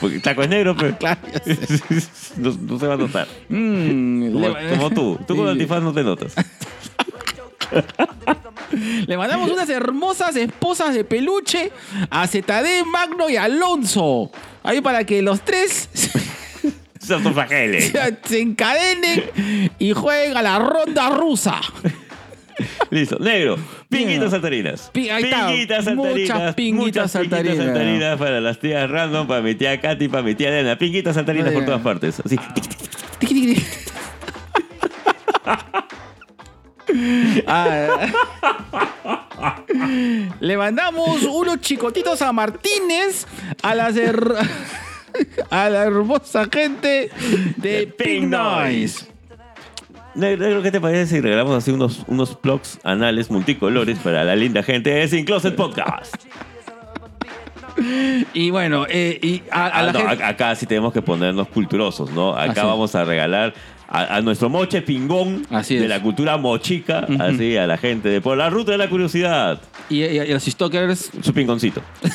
[0.00, 1.20] Porque taco es negro, pero Claro,
[2.36, 3.28] no, no se va a notar.
[3.48, 5.18] Mm, Como, le- como tú.
[5.26, 5.52] Tú con Sí.
[5.52, 6.34] antifaz no te notas.
[9.06, 11.72] Le mandamos unas hermosas esposas de peluche
[12.10, 14.30] a ZD, Magno y Alonso.
[14.62, 15.88] Ahí para que los tres.
[17.00, 21.60] se se encadenen y jueguen a la ronda rusa.
[22.90, 23.18] Listo.
[23.18, 23.56] Negro.
[23.88, 24.90] Pinguitas saltarinas.
[24.92, 26.54] Pinguitas Muchas saltarinas.
[26.54, 27.56] pinguitas muchas saltarinas.
[27.56, 30.76] pinguitas saltarinas para las tías random, para mi tía Katy, para mi tía Elena.
[30.76, 32.20] Pinguitas saltarinas por todas partes.
[32.20, 32.36] Así.
[37.46, 38.08] Ah.
[40.40, 43.26] Le mandamos unos chicotitos a Martínez,
[43.62, 43.94] a las
[45.50, 47.10] a la hermosa gente
[47.56, 49.06] de Pink Noise.
[50.14, 54.62] Negro, ¿qué te parece si regalamos así unos, unos plugs anales multicolores para la linda
[54.62, 56.14] gente de Sin Closet Podcast?
[58.34, 60.24] Y bueno, eh, y a, a Ah, la no, gente.
[60.24, 62.36] a- acá sí tenemos que ponernos culturosos, ¿no?
[62.36, 63.54] Acá Así vamos a regalar
[63.88, 65.88] a, a nuestro moche pingón Así de es.
[65.88, 69.60] la cultura mochica, así a la gente de por la ruta de la curiosidad.
[69.88, 71.10] Y, y- y los stalkers.
[71.22, 71.80] Su pingoncito.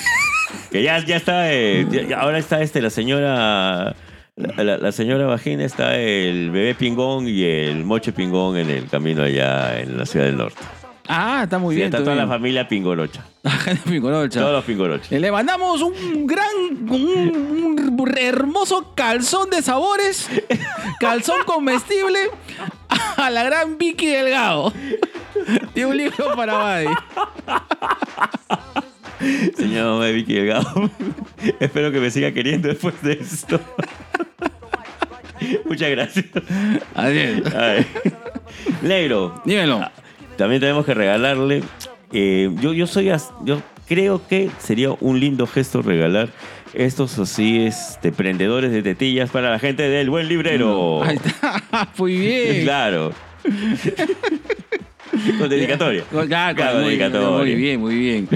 [0.72, 3.96] que ya, ya está, eh, ya- ahora está este, la señora,
[4.36, 8.88] la, la- la señora vagina, está el bebé pingón y el moche pingón en el
[8.88, 10.60] camino allá en la ciudad del norte.
[11.08, 11.86] Ah, está muy Sí, bien.
[11.88, 13.24] está está toda la familia pingolocha.
[13.86, 14.40] Pingolocha.
[14.40, 15.12] Todos los pingolochas.
[15.12, 16.48] Le mandamos un gran,
[16.90, 20.28] un, un hermoso calzón de sabores,
[21.00, 22.18] calzón comestible
[23.18, 24.74] a la gran Vicky Delgado.
[25.76, 26.96] De un libro para Buddy.
[29.58, 30.90] Señora mamá de Vicky Delgado,
[31.60, 33.60] espero que me siga queriendo después de esto.
[35.66, 36.26] Muchas gracias.
[36.96, 37.44] Ay.
[38.82, 39.90] Negro, Dímelo.
[40.38, 41.64] también tenemos que regalarle.
[42.14, 43.10] eh, yo, yo soy.
[43.10, 46.30] as- Yo creo que sería un lindo gesto regalar
[46.74, 51.04] estos así, este, prendedores de tetillas para la gente del buen librero.
[51.04, 51.90] Ahí está.
[51.98, 52.64] Muy bien.
[52.64, 53.12] Claro.
[55.40, 56.04] Con dedicatoria.
[56.28, 57.30] Claro, muy, dedicatoria.
[57.38, 58.30] muy bien, muy bien.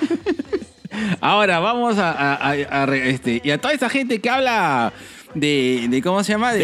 [1.20, 4.92] Ahora vamos a, a- a- a re- este, y a toda esa gente que habla
[5.34, 6.52] de, de ¿cómo se llama?
[6.54, 6.60] De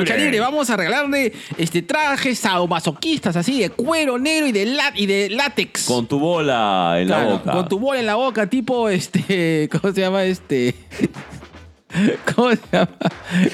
[0.00, 0.38] lucha libre.
[0.40, 5.30] Vamos a regalarle este trajes sadomasoquistas así de cuero negro y de la- y de
[5.30, 5.84] látex.
[5.86, 7.52] Con tu bola en la boca.
[7.52, 10.74] Con tu bola en la boca, tipo este, ¿cómo se llama este?
[12.34, 12.88] ¿Cómo se llama?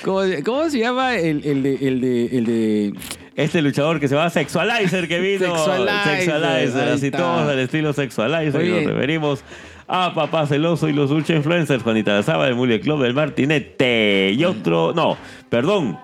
[0.04, 2.92] ¿Cómo, se- cómo se llama el, el de, el de, el de
[3.38, 5.46] Este luchador que se llama Sexualizer que vino.
[5.56, 7.18] Sexualizer, Sexualizer, así está.
[7.18, 8.64] todos al estilo Sexualizer.
[8.64, 9.44] Y nos referimos
[9.86, 14.32] a Papá Celoso y los Lucha Influencers, Juanita La Saba, el Mule Club del Martinete
[14.36, 14.92] y otro.
[14.92, 15.16] No,
[15.48, 15.98] perdón.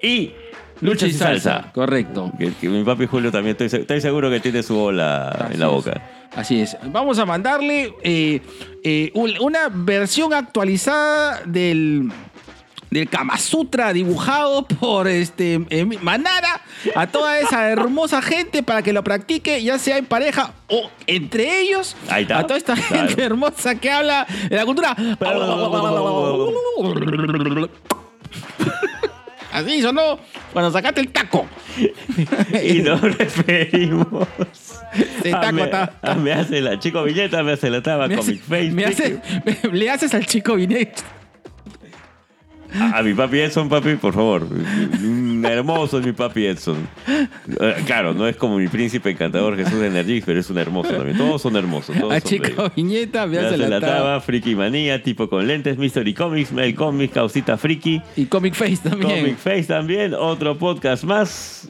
[0.00, 0.30] Y
[0.80, 1.72] lucha y salsa?
[1.74, 2.32] Correcto.
[2.38, 5.58] Que, que mi papi Julio también estoy, se- estoy seguro que tiene su bola en
[5.58, 5.90] la Así boca.
[5.92, 6.38] es.
[6.38, 6.76] Así es.
[6.92, 8.40] Vamos a mandarle eh,
[8.84, 12.10] eh, un- una versión actualizada del,
[12.90, 16.60] del Kama Sutra dibujado por este eh, Manara
[16.94, 21.60] a toda esa hermosa gente para que lo practique, ya sea en pareja o entre
[21.60, 21.96] ellos.
[22.08, 22.38] Ahí está.
[22.38, 23.08] A toda esta Claro.
[23.08, 24.94] gente hermosa que habla de la cultura.
[29.52, 30.18] Así sonó
[30.52, 31.46] cuando sacaste el taco.
[32.62, 34.28] Y nos referimos.
[35.22, 38.06] Sí, a taco, me, ta- a me hace la chico Villeta, me hace la taba
[38.08, 38.70] Me Comic hace- Face.
[38.72, 41.02] me hace- me- le haces al chico Vinet.
[42.80, 44.44] A, a mi papi Edson, papi, por favor.
[44.44, 46.76] Un hermoso es mi papi Edson.
[47.08, 50.90] Eh, Claro, no es como mi príncipe encantador Jesús de Energix, pero es un hermoso
[50.94, 51.16] también.
[51.16, 51.96] Todos son hermosos.
[51.98, 52.74] Todos A son chico bellos.
[52.74, 53.92] Viñeta, me hace la, taba.
[53.96, 58.78] taba, Friki Manía, tipo con lentes, Mystery Comics, Mail Comics, Causita Friki, Y Comic Face
[58.82, 59.20] también.
[59.20, 61.68] Comic Face también, otro podcast más.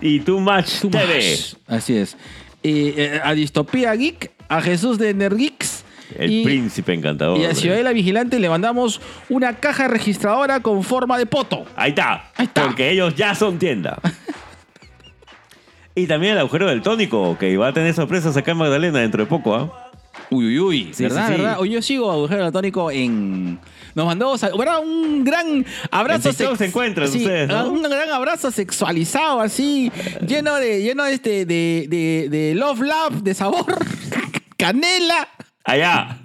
[0.00, 1.30] Y Too Much Too TV.
[1.30, 1.54] much.
[1.66, 2.16] Así es.
[2.62, 5.73] Y, eh, a Distopía Geek, a Jesús de Energix.
[6.16, 7.38] El y, príncipe encantador.
[7.38, 11.64] y a de- Ciudadela Vigilante le mandamos una caja registradora con forma de poto.
[11.76, 12.30] Ahí está.
[12.36, 12.64] Ahí está.
[12.64, 13.98] Porque ellos ya son tienda.
[15.94, 19.22] y también el agujero del tónico, que va a tener sorpresas acá en Magdalena dentro
[19.22, 19.90] de poco, ¿ah?
[20.30, 20.90] Uy, uy, uy.
[20.94, 21.40] Sí, ¿Verdad, sí, sí.
[21.40, 21.60] verdad?
[21.60, 23.58] Hoy yo sigo a Agujero Atónico en.
[23.94, 24.32] Nos mandó
[24.82, 27.70] un gran abrazo TikTok se encuentran sí, ustedes, ¿no?
[27.70, 29.92] Un gran abrazo sexualizado, así,
[30.26, 33.66] lleno de, lleno de este, de, de, de love love, de sabor,
[34.56, 35.28] canela.
[35.64, 36.18] Allá.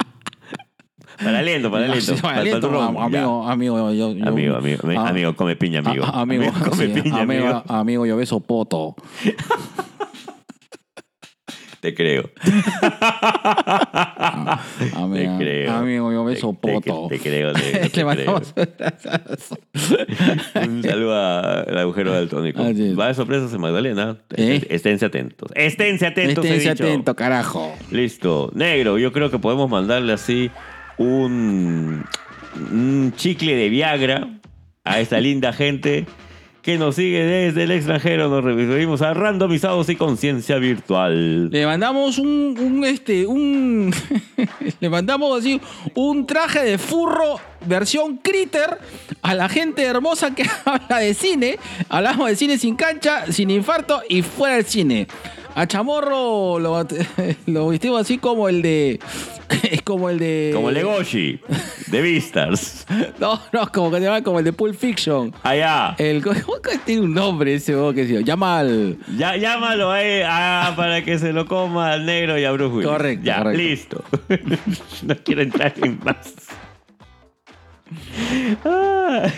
[1.23, 2.15] Para aliento, para aliento.
[2.15, 5.35] Sí, para el aliento, patrón, am- amigo, amigo, yo, yo- Amigo, amigo, ami- ah, amigo,
[5.35, 6.05] come piña, amigo.
[6.05, 7.63] ah, amigo, come sí, piña, amigo, amigo.
[7.67, 8.95] amigo, yo beso poto.
[11.79, 12.29] Te creo.
[14.95, 15.71] Amigo, Te creo.
[15.71, 17.07] amigo, yo beso Te- te- poto.
[17.09, 18.41] Te, creo, te, te creo.
[20.67, 22.61] Un saludo al agujero del tónico.
[22.61, 22.99] Así es.
[22.99, 24.17] Va de sorpresas en Magdalena.
[24.35, 24.65] ¿Eh?
[24.69, 25.51] Esténse atentos.
[25.55, 26.83] Esténse atentos, Esténse dicho.
[26.83, 27.73] atento, carajo.
[27.91, 28.51] Listo.
[28.53, 30.51] Negro, yo creo que podemos mandarle así
[30.97, 32.03] un,
[32.71, 34.27] un chicle de Viagra
[34.83, 36.05] a esta linda gente
[36.61, 38.29] que nos sigue desde el extranjero.
[38.29, 41.49] Nos referimos a randomizados y conciencia virtual.
[41.49, 43.93] Le mandamos un, un, este, un,
[44.79, 45.59] le mandamos así
[45.95, 48.77] un traje de furro versión critter
[49.21, 51.59] a la gente hermosa que habla de cine.
[51.89, 55.07] Hablamos de cine sin cancha, sin infarto y fuera del cine.
[55.55, 56.87] A Chamorro lo,
[57.47, 58.99] lo vestimos así como el de,
[59.71, 61.39] es como el de, Como Legoshi,
[61.87, 62.85] de Vistas.
[63.19, 65.33] no, no, como que se llama como el de Pulp Fiction.
[65.43, 65.95] Allá.
[65.97, 68.25] El, ¿cómo que tiene un nombre ese que se llama?
[68.25, 72.51] Llama al, Ya, llámalo ahí ah, para que se lo coma al negro y a
[72.51, 72.89] Bruce Willis.
[72.89, 73.61] Correcto, Ya, correcto.
[73.61, 74.03] listo.
[75.03, 76.33] no quiero entrar en más.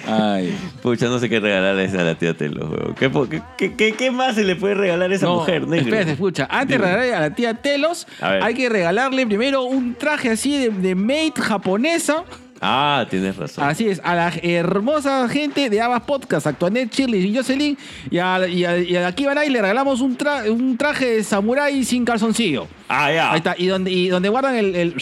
[0.07, 0.55] Ay.
[0.81, 2.67] pucha, no sé qué regalarle a la tía Telo.
[2.67, 2.95] weón.
[2.95, 5.67] ¿Qué, po- qué, qué- qué- qué más se le puede regalar a esa No, mujer,
[5.67, 5.85] negro?
[5.87, 6.47] Espérate, escucha.
[6.49, 10.57] Antes de regalarle a la tía Telos, A hay que regalarle primero un traje así
[10.57, 12.23] de, de maid japonesa.
[12.63, 13.63] Ah, tienes razón.
[13.63, 17.75] Así es, a la hermosa gente de Abas Podcast, Actuanet, Shirley y Jocelyn.
[18.11, 22.05] Y a, y a, y a le regalamos un, tra- un traje de samurái sin
[22.05, 22.67] calzoncillo.
[22.87, 23.31] Ah, ya.
[23.31, 23.55] Ahí está.
[23.57, 24.95] Y donde, y donde guardan el, el-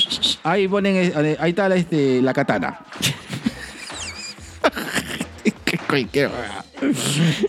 [0.44, 0.96] Ahí ponen.
[0.96, 2.80] el- Ahí está la, este, la katana.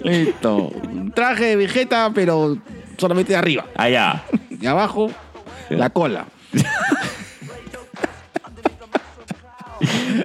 [0.02, 0.56] Listo.
[0.68, 2.58] Un traje de Vegeta, pero
[2.98, 3.66] solamente de arriba.
[3.76, 4.24] Ah, ya.
[4.60, 5.10] Y abajo,
[5.70, 6.26] la cola.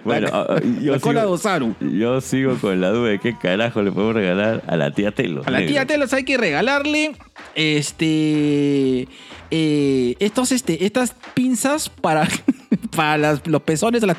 [0.03, 1.75] Bueno, La- ah, yo, la cola de sigo, Osaru.
[1.79, 5.43] yo sigo con la duda de qué carajo le podemos regalar a la tía Telo.
[5.45, 7.15] A la tía Telos hay que regalarle
[7.55, 9.07] este
[9.51, 12.27] eh, estos este estas pinzas para
[12.95, 14.17] para las- los pezones de las.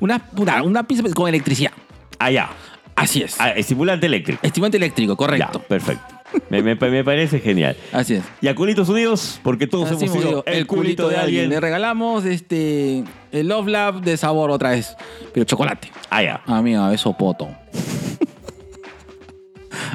[0.00, 1.72] Una, una una pinza con electricidad.
[2.18, 2.50] Ah, ya.
[2.94, 3.36] Así es.
[3.38, 4.40] Ah, estimulante eléctrico.
[4.42, 5.60] Estimulante eléctrico, Ya, correcto.
[5.60, 6.14] perfecto.
[6.50, 7.76] Me, me- me parece genial.
[7.92, 8.24] Así es.
[8.40, 11.48] Y a Culitos Unidos, porque todos Así hemos sido sido el culito de alguien.
[11.48, 14.96] Le regalamos este el Love Lab de sabor otra vez,
[15.32, 15.90] pero chocolate.
[16.10, 16.42] Ah, ya.
[16.46, 17.48] Amiga, eso poto.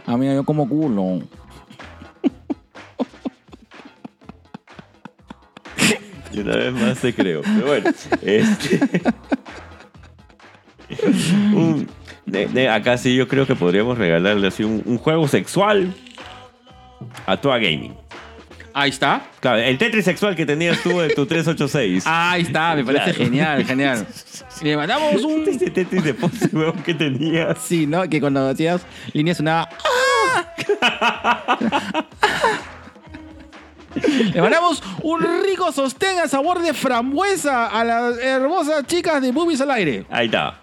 [0.05, 1.21] Amiga, yo como culo.
[6.33, 7.41] Y una vez más te creo.
[7.41, 7.89] Pero bueno,
[8.21, 8.79] este.
[11.53, 11.87] un-
[12.47, 15.93] de- de- acá sí yo creo que podríamos regalarle así un, un juego sexual
[17.25, 17.93] a Toa Gaming.
[18.73, 19.23] Ahí está.
[19.41, 22.03] Claro, el Tetris sexual que tenías tú en tu 386.
[22.07, 23.17] Ahí está, me parece Claro.
[23.25, 24.07] genial, genial.
[24.61, 25.45] Le mandamos un.
[25.47, 27.57] Este Tetris de pose, huevón, que tenías.
[27.59, 28.07] Sí, ¿no?
[28.07, 28.81] Que cuando hacías
[29.11, 29.67] línea sonaba.
[30.81, 31.35] ¡Ah!
[34.33, 39.59] Le mandamos un rico sostén a sabor de frambuesa a las hermosas chicas de Boobies
[39.59, 40.05] al aire.
[40.09, 40.61] Ahí está.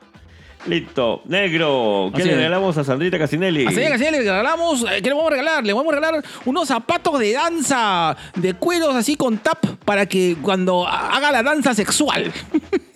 [0.67, 1.23] Listo.
[1.27, 2.11] Negro.
[2.15, 2.37] ¿Qué Así le es.
[2.39, 3.67] regalamos a Sandrita Casinelli?
[3.67, 5.65] Así que así le regalamos, eh, ¿qué le vamos a regalar?
[5.65, 10.37] Le vamos a regalar unos zapatos de danza de cueros así con tap para que
[10.43, 12.33] cuando ha- haga la danza sexual.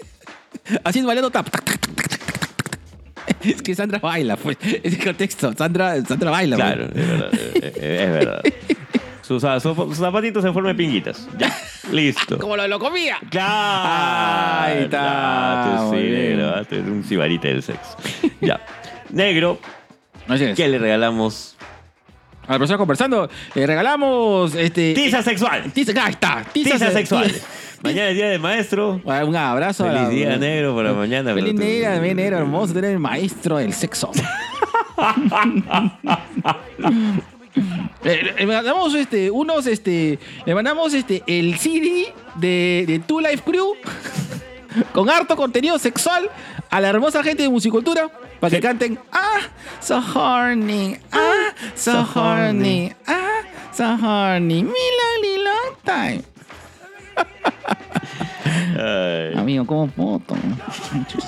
[0.84, 1.48] así bailando tap.
[1.50, 3.44] tac, tac, tac, tac, tac, tac.
[3.44, 4.56] Es que Sandra baila, pues.
[4.60, 5.52] Es el contexto.
[5.56, 6.56] Sandra, Sandra baila.
[6.56, 6.66] pues.
[6.66, 7.30] Claro, es verdad.
[7.34, 8.42] eh, eh, es verdad.
[9.22, 11.26] Sus, sus- sus zapatitos en forma de pinguitas.
[11.38, 11.50] Ya.
[11.90, 12.38] Listo.
[12.38, 13.16] Como lo, lo comía.
[13.30, 14.64] Claro.
[14.74, 16.14] Ahí está, Ah, tú sí, muy bien.
[16.36, 16.52] negro.
[16.56, 17.96] ah, tú eres un cibarita del sexo.
[18.40, 18.60] Ya.
[19.10, 19.58] Negro,
[20.28, 20.56] Así es.
[20.56, 21.56] ¿qué le regalamos?
[22.48, 24.94] A la persona conversando, le regalamos este.
[24.94, 25.70] Tiza sexual.
[25.72, 26.44] Tiza, ahí está.
[26.52, 27.28] Tiza se- sexual.
[27.30, 27.46] tiza-
[27.82, 29.00] Mañana es día del maestro.
[29.06, 29.84] Ah, Un abrazo.
[29.84, 31.32] a Feliz la- día negro para mañana.
[31.34, 32.74] Feliz tú- día, bien negro, hermoso.
[32.74, 34.10] Tener el maestro del sexo.
[38.02, 43.42] Le, le mandamos este, unos, este, le mandamos este, el CD de, de Two Life
[43.44, 43.74] Crew
[44.92, 46.30] con harto contenido sexual
[46.70, 49.40] a la hermosa gente de musicultura para que canten Ah,
[49.80, 53.42] so horny, ah, so horny, ah,
[53.72, 56.22] so horny, me lonely long time.
[58.76, 60.34] Ay, Amigo, ¿cómo foto?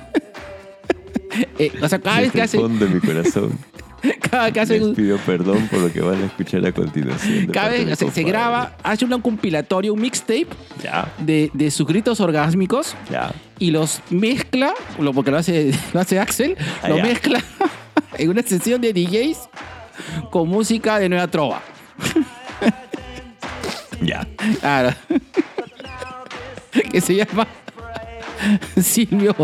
[1.59, 2.59] eh, o sea, cada vez que hace.
[2.59, 3.59] de mi corazón.
[4.31, 7.47] Cada que hace Les un- pido perdón por lo que van a escuchar a continuación.
[7.47, 10.49] Cada vez se, se graba, hace un compilatorio, un mixtape
[11.19, 13.33] de, de sus gritos orgásmicos ya.
[13.59, 17.03] y los mezcla, lo- porque lo hace, lo hace Axel, Ah, lo ya.
[17.05, 17.43] mezcla
[18.19, 19.39] en una sesión de DJs
[20.31, 21.63] con música de Nueva Trova.
[24.03, 24.27] Ya.
[24.61, 24.95] Claro.
[26.93, 27.47] que se llama
[28.81, 29.35] Silvio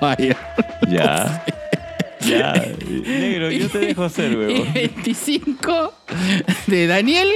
[0.00, 0.36] Fire.
[0.88, 1.44] Ya.
[2.26, 2.52] Ya.
[2.88, 4.72] Negro, yo te dejo hacer, huevón.
[4.72, 5.92] 25
[6.66, 7.28] de Daniel.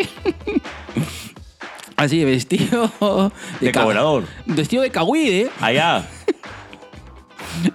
[1.96, 2.90] Así, vestido
[3.60, 4.24] De ca- cobrador.
[4.46, 5.50] Vestido de cahuide.
[5.60, 6.06] Allá.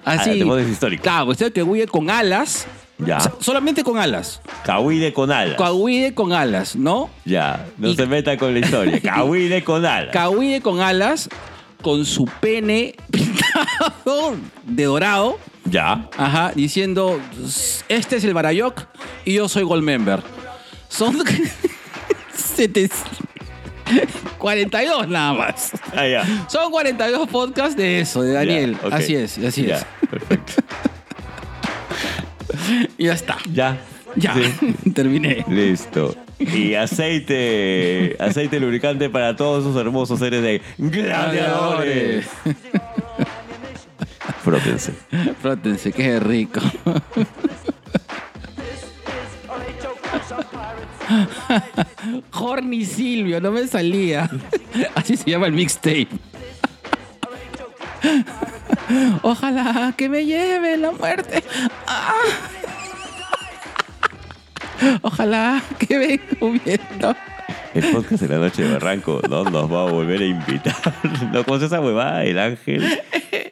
[0.05, 0.29] Así.
[0.29, 1.03] Ah, te pones histórico.
[1.03, 2.65] Claro, vestido de cahuide con alas.
[2.99, 3.17] Ya.
[3.17, 4.39] O sea, solamente con alas.
[4.63, 5.57] Cahuide con alas.
[5.57, 7.09] Cahuide con alas, ¿no?
[7.25, 7.65] Ya.
[7.77, 8.99] No Y- se meta con la historia.
[9.03, 10.13] Cahuide con alas.
[10.13, 11.27] Cahuide con alas,
[11.81, 15.37] con su pene pintado de dorado.
[15.65, 16.09] Ya.
[16.17, 17.19] Ajá, diciendo,
[17.89, 18.85] este es el Barayoc
[19.25, 20.21] y yo soy Goldmember.
[20.89, 21.17] Son
[22.35, 22.89] sete-
[24.39, 25.71] 42 nada más.
[25.95, 26.23] Allá.
[26.47, 28.77] Son 42 podcasts de eso, de Daniel.
[28.81, 28.93] Ya, ok.
[28.93, 29.85] Así es, así Ya, es.
[30.09, 30.53] Perfecto.
[32.97, 33.37] Y ya está.
[33.51, 33.77] Ya.
[34.15, 34.75] Ya, Sí.
[34.93, 35.43] terminé.
[35.49, 36.15] Listo.
[36.39, 42.27] Y aceite, aceite lubricante para todos esos hermosos seres de gladiadores.
[44.43, 44.93] Frótense.
[45.41, 46.61] Frótense, qué rico.
[52.31, 54.29] Horny Silvio, no me salía.
[54.95, 56.07] Así se llama el mixtape.
[59.21, 61.43] Ojalá que me lleve la muerte.
[61.87, 62.13] Ah.
[65.01, 67.15] Ojalá que venga un viento.
[67.73, 70.75] El podcast de la noche de Barranco no nos va a volver a invitar.
[71.31, 72.23] ¿No conoces esa huevada?
[72.23, 72.83] El ángel.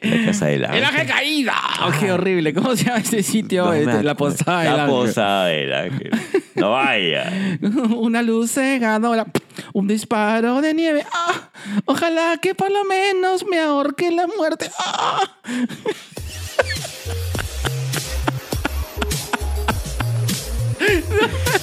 [0.02, 0.78] La casa del ángel.
[0.78, 1.54] ¡El ángel caída!
[1.84, 2.54] Oh, ¡Qué horrible!
[2.54, 3.64] ¿Cómo se llama ese sitio?
[3.64, 4.96] No Este, la posada del La ángel.
[4.96, 6.10] posada del ángel.
[6.54, 7.32] No vaya.
[7.96, 9.26] Una luz cegadora,
[9.72, 11.04] un disparo de nieve.
[11.12, 11.50] ¡Ah!
[11.86, 14.70] Ojalá que por lo menos me ahorque la muerte.
[14.78, 15.20] ¡Ah!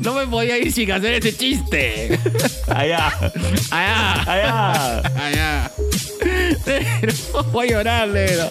[0.00, 2.18] No me podía ir sin hacer ese chiste.
[2.68, 3.12] Allá.
[3.70, 4.98] Allá, Allá.
[5.26, 5.70] allá.
[7.52, 8.50] Voy a llorar, negro.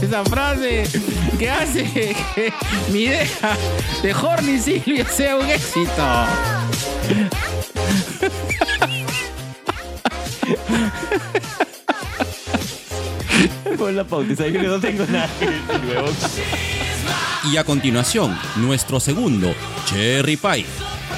[0.00, 0.84] Esa frase
[1.38, 1.84] que hace
[2.34, 2.52] que
[2.92, 3.26] mi idea
[4.02, 6.26] de Horny Silvio sea un éxito.
[13.78, 14.46] Pon la pauta.
[14.46, 16.14] Yo no tengo nada que decir, huevón.
[17.52, 20.66] Y a continuación, nuestro segundo, Cherry Pie.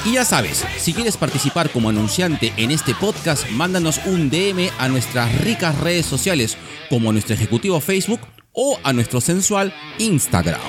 [0.04, 4.88] Y ya sabes, si quieres participar como anunciante en este podcast, mándanos un DM a
[4.88, 6.56] nuestras ricas redes sociales,
[6.88, 8.20] como a nuestro ejecutivo Facebook
[8.52, 10.60] o a nuestro sensual Instagram.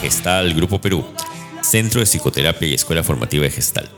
[0.00, 1.04] Gestal Grupo Perú,
[1.62, 3.90] Centro de Psicoterapia y Escuela Formativa de Gestal.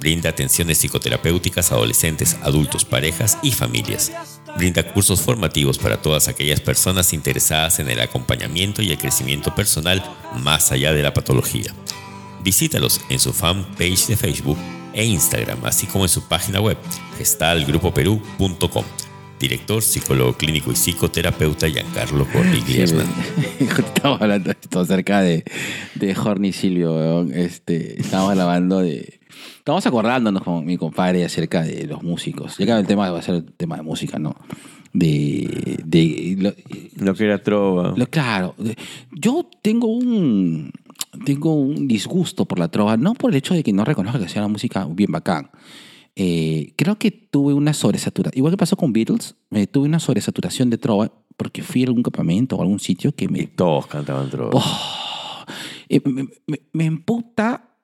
[0.00, 4.12] Brinda atenciones psicoterapéuticas a adolescentes, adultos, parejas y familias.
[4.56, 10.02] Brinda cursos formativos para todas aquellas personas interesadas en el acompañamiento y el crecimiento personal
[10.40, 11.74] más allá de la patología.
[12.42, 14.56] Visítalos en su fanpage de Facebook
[14.94, 16.76] e Instagram, así como en su página web
[17.18, 18.84] gestalgrupoperú.com.
[19.40, 23.06] Director, psicólogo clínico y psicoterapeuta Giancarlo Corri Griezmann.
[23.60, 25.44] Estamos hablando de esto acerca de,
[25.94, 27.32] de Horny Silvio, weón.
[27.32, 29.20] Este, estamos grabando de.
[29.58, 32.56] Estamos acordándonos con mi compadre acerca de los músicos.
[32.58, 34.34] Ya que el tema va a ser el tema de música, ¿no?
[34.92, 35.76] De.
[35.84, 37.94] de lo- Lo que era trova.
[37.96, 38.56] lo- claro.
[38.58, 38.76] de-
[39.12, 40.72] Yo tengo un.
[41.24, 44.28] Tengo un disgusto por la trova, no por el hecho de que no reconozca que
[44.28, 45.50] sea una música bien bacán.
[46.16, 48.36] Eh, creo que tuve una sobresaturación.
[48.38, 52.02] Igual que pasó con Beatles, me tuve una sobresaturación de trova porque fui a algún
[52.02, 54.50] campamento o algún sitio que Y me todos cantaban trova.
[54.54, 55.44] Oh,
[55.88, 57.76] eh, me, me- me emputa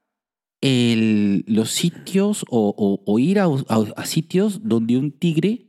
[0.61, 5.67] el- los sitios o, o- o ir a, a- a sitios donde un tigre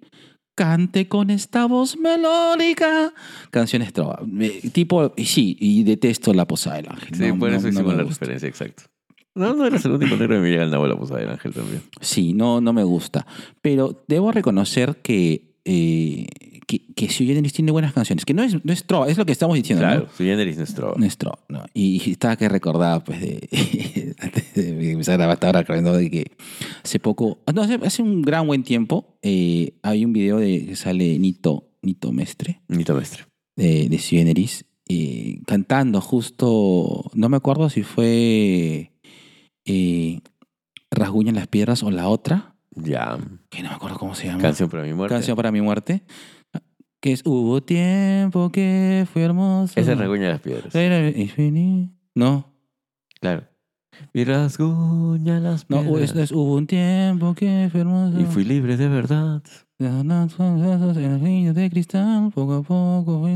[0.56, 3.14] cante con esta voz melódica.
[3.51, 4.22] Canciones trova.
[4.26, 7.10] Me- Tipo, y sí, y detesto la posada del ángel.
[7.14, 8.20] Sí, No, por no- eso no hicimos me la gusta.
[8.26, 8.84] referencia, exacto.
[9.36, 11.53] No, no eres el único negro que me llega el nabo la posada del ángel
[11.53, 11.82] también.
[11.99, 13.28] Sí, no, no me gusta.
[13.62, 18.26] Pero debo reconocer que, eh, que, que Sui Generis tiene buenas canciones.
[18.26, 20.09] Que no es, no es trova, es lo que estamos diciendo, Claro, ¿no?
[20.18, 20.93] su generis nuestro.
[20.97, 21.66] No es trova, ¿no?
[21.74, 26.09] Y, y estaba que recordaba, pues, de, antes de empezar a grabar, estaba recordando de
[26.09, 26.32] que
[26.84, 30.76] hace poco, no, hace, hace un gran buen tiempo, eh, hay un video de que
[30.76, 33.26] sale Nito, Nito Mestre, Nito Mestre.
[33.55, 38.91] de, de Sui Generis, eh, cantando justo, no me acuerdo si fue
[39.66, 40.20] eh,
[40.91, 43.18] Rasguñan las piedras o la otra, Ya.
[43.49, 44.41] que no me acuerdo cómo se llama.
[44.41, 45.16] Canción para mi muerte.
[45.16, 46.03] Canción para mi muerte.
[47.06, 49.80] Que es Hubo tiempo que fue hermoso.
[49.80, 50.74] Ese es Rasguña de las piedras.
[50.74, 51.93] Era infinito.
[52.16, 52.51] No,
[53.22, 53.43] Claro.
[54.12, 56.01] Y rasguña las no, piedras.
[56.01, 58.20] es, es Hubo un tiempo que fue hermoso.
[58.20, 59.43] Y fui libre de verdad.
[59.78, 63.30] En los niños de cristal, poco a poco.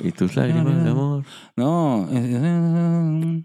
[0.00, 1.24] Y tus lágrimas de amor.
[1.56, 3.44] No, es-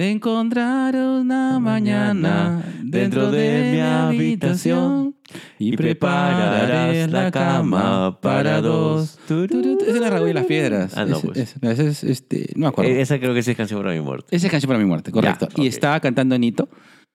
[0.00, 5.16] encontrar una mañana dentro de mi habitación
[5.58, 9.18] y prepararás la cama para dos.
[9.28, 10.96] Esa es la Raúl y las piedras.
[10.96, 11.38] Ah, no, pues.
[11.38, 12.90] ese- ese es, este, no me acuerdo.
[12.90, 14.34] Eh, Esa creo que sí es canción para mi muerte.
[14.34, 15.48] Esa es canción para mi muerte, correcto.
[15.48, 15.74] Ya, Y ok.
[15.74, 16.68] estaba cantando Nito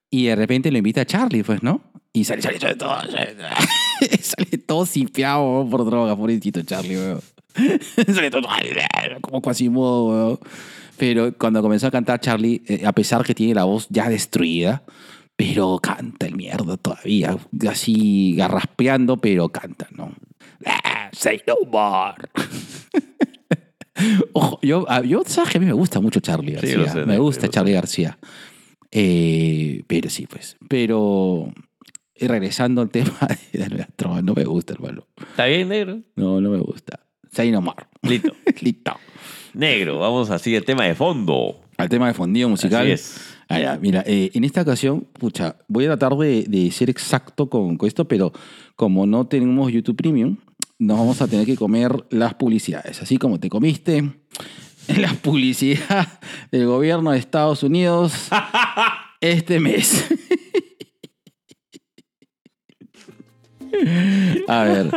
[0.09, 1.81] y de repente lo invita a Charlie, pues, ¿no?
[2.13, 3.35] Y sale, sale, sale todo, sale,
[4.21, 7.19] sale todo sipeado por droga, pobrecito Charlie, weón.
[8.13, 8.41] sale todo
[9.21, 10.39] como Quasimodo, weón.
[10.97, 14.83] Pero cuando comenzó a cantar Charlie, eh, a pesar que tiene la voz ya destruida,
[15.35, 17.37] pero canta el mierda todavía,
[17.69, 20.13] así garraspeando, pero canta, ¿no?
[20.65, 22.29] Ah, Say no more.
[24.33, 26.77] Ojo, yo, a- yo, sabes que a mí me gusta mucho Charlie Sí, García.
[26.77, 27.47] lo sé, me gusta.
[27.49, 28.17] Charlie García.
[28.91, 30.57] Eh, pero sí, pues.
[30.67, 31.53] Pero
[32.15, 33.17] eh, regresando al tema
[33.53, 35.07] de la trova, no me gusta, hermano.
[35.17, 36.01] ¿Está bien, negro?
[36.15, 36.99] No, no me gusta.
[37.31, 37.85] Say no more.
[38.01, 38.33] Listo.
[38.61, 38.97] Listo.
[39.55, 41.61] Negro, vamos así al tema de fondo.
[41.77, 42.83] Al tema de fondido musical.
[42.83, 43.35] Así es.
[43.47, 47.49] Ah, ya, mira, eh, en esta ocasión, pucha, voy a tratar de, de ser exacto
[47.49, 48.33] con, con esto, pero
[48.75, 50.37] como no tenemos YouTube Premium,
[50.77, 53.01] nos vamos a tener que comer las publicidades.
[53.01, 54.11] Así como te comiste
[54.97, 56.19] la publicidad
[56.51, 58.27] del gobierno de Estados Unidos
[59.21, 60.05] este mes.
[64.47, 64.89] A ver.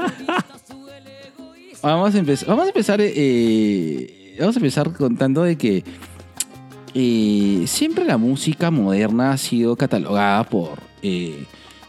[1.82, 5.84] Vamos a empezar, vamos a empezar, eh, vamos a empezar contando de que
[6.94, 11.44] eh, siempre la música moderna ha sido catalogada por eh,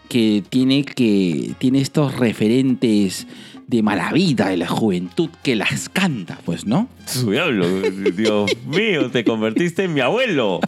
[0.08, 3.28] que tiene que tiene estos referentes
[3.68, 6.90] de mala vida de la juventud que las canta, pues, ¿no?
[7.06, 7.68] Su diablo,
[8.16, 10.60] Dios mío, te convertiste en mi abuelo.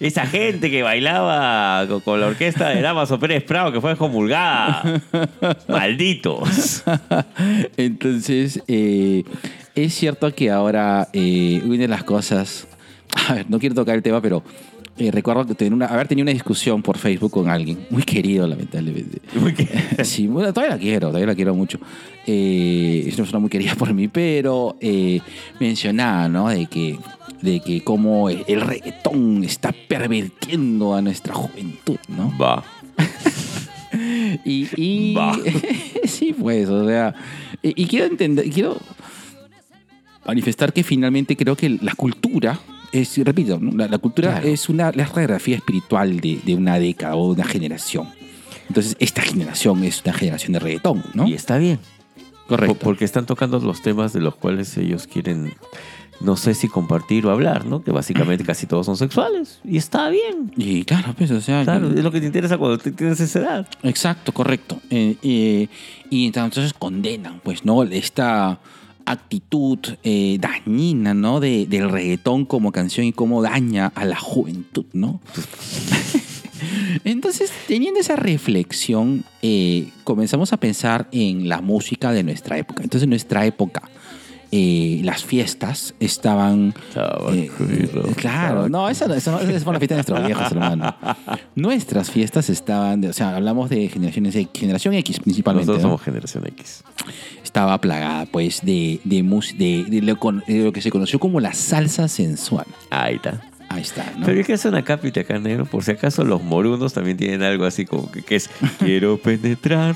[0.00, 5.02] Esa gente que bailaba con, con la orquesta de Damaso Pérez Prado que fue comulgada.
[5.68, 6.82] Malditos.
[7.76, 9.24] Entonces, eh,
[9.74, 12.66] es cierto que ahora eh, una de las cosas,
[13.28, 14.42] a ver, no quiero tocar el tema, pero
[14.98, 18.46] eh, recuerdo que tener una, haber tenido una discusión por Facebook con alguien, muy querido
[18.46, 19.20] lamentablemente.
[19.34, 19.68] Muy que-
[20.04, 21.78] Sí, bueno, todavía la quiero, todavía la quiero mucho.
[22.26, 25.20] Eh, es una persona muy querida por mí, pero eh,
[25.58, 26.48] mencionaba, ¿no?
[26.48, 26.98] De que,
[27.40, 32.32] de que como el reggaetón está pervirtiendo a nuestra juventud, ¿no?
[32.38, 32.62] Va.
[34.44, 35.36] Y, y- Va.
[36.04, 37.12] sí, pues, o sea,
[37.62, 38.78] y, y quiero entender, quiero
[40.26, 42.58] manifestar que finalmente creo que la cultura
[42.92, 43.70] es, repito, ¿no?
[43.76, 44.48] la, la cultura Claro.
[44.48, 48.08] es una la radiografía espiritual de, de una década o una generación.
[48.68, 51.26] Entonces, esta generación es una generación de reggaetón, ¿no?
[51.26, 51.78] Y está bien.
[52.46, 52.74] Correcto.
[52.74, 55.54] Po- Porque están tocando los temas de los cuales ellos quieren,
[56.20, 57.82] no sé si compartir o hablar, ¿no?
[57.82, 59.60] Que básicamente casi todos son sexuales.
[59.64, 60.52] Y está bien.
[60.56, 63.68] Y claro, pues, o sea, Claro, es lo que te interesa cuando tienes esa edad.
[63.82, 64.80] Exacto, correcto.
[64.90, 65.68] Eh, eh,
[66.10, 67.82] y entonces condenan, pues, ¿no?
[67.84, 68.58] Esta
[69.06, 71.40] actitud eh, dañina, ¿no?
[71.40, 75.20] De, del reggaetón como canción y cómo daña a la juventud, ¿no?
[77.04, 82.82] Entonces, teniendo esa reflexión, eh, comenzamos a pensar en la música de nuestra época.
[82.82, 83.82] Entonces, en nuestra época,
[84.52, 86.74] eh, las fiestas estaban...
[87.32, 87.50] eh,
[88.16, 90.94] claro, no, esa, no- esa, no- esa fue la fiesta de nuestros viejos, hermano.
[91.54, 95.66] Nuestras fiestas estaban, de- o sea, hablamos de generaciones generación X principalmente.
[95.66, 95.88] Nosotros ¿no?
[95.90, 96.82] somos generación X.
[97.44, 99.22] Estaba plagada, pues, de, de,
[99.56, 102.66] de, de lo, de lo que se conoció como la salsa sensual.
[102.90, 103.40] Ahí está.
[103.68, 104.26] Ahí está, ¿no?
[104.26, 105.64] Pero yo quiero hacer una cápita acá, negro.
[105.64, 109.94] Por si acaso los morunos también tienen algo así como que, que es quiero penetrar.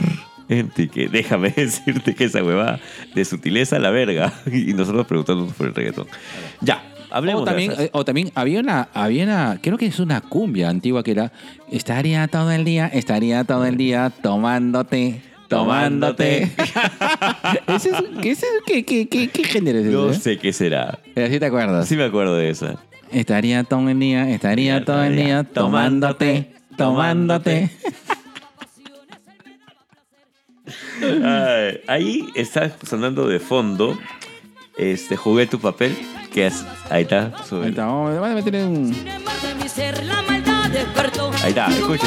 [0.48, 2.80] Que déjame decirte que esa huevada
[3.14, 4.32] de sutileza a la verga.
[4.52, 6.06] Y nosotros preguntándonos por el reggaetón.
[6.60, 7.84] Ya, hablemos O de también, salsa.
[7.84, 11.32] eh, o también había una, había una, creo que es una cumbia antigua que era,
[11.70, 15.22] estaría todo el día, estaría todo el día tomándote.
[15.48, 16.50] tomándote.
[17.68, 17.94] ¿Ese es,
[18.42, 19.94] es- ¿qué, qué, qué, qué género es ese?
[19.94, 20.14] No eh?
[20.14, 20.98] sé qué será.
[21.14, 21.88] Pero sí te acuerdas.
[21.88, 22.76] Sí me acuerdo de esa.
[23.12, 27.70] Estaría todo el día, estaría todo el día tomándote, tomándote.
[31.02, 33.98] Ay, ahí está sonando de fondo
[34.76, 35.96] este Jugué tu papel.
[36.32, 37.44] Que es, ahí está.
[37.44, 37.64] sube.
[37.64, 38.92] Ahí está, vamos, vamos a meterle un...
[41.42, 42.06] Ahí está, escucha.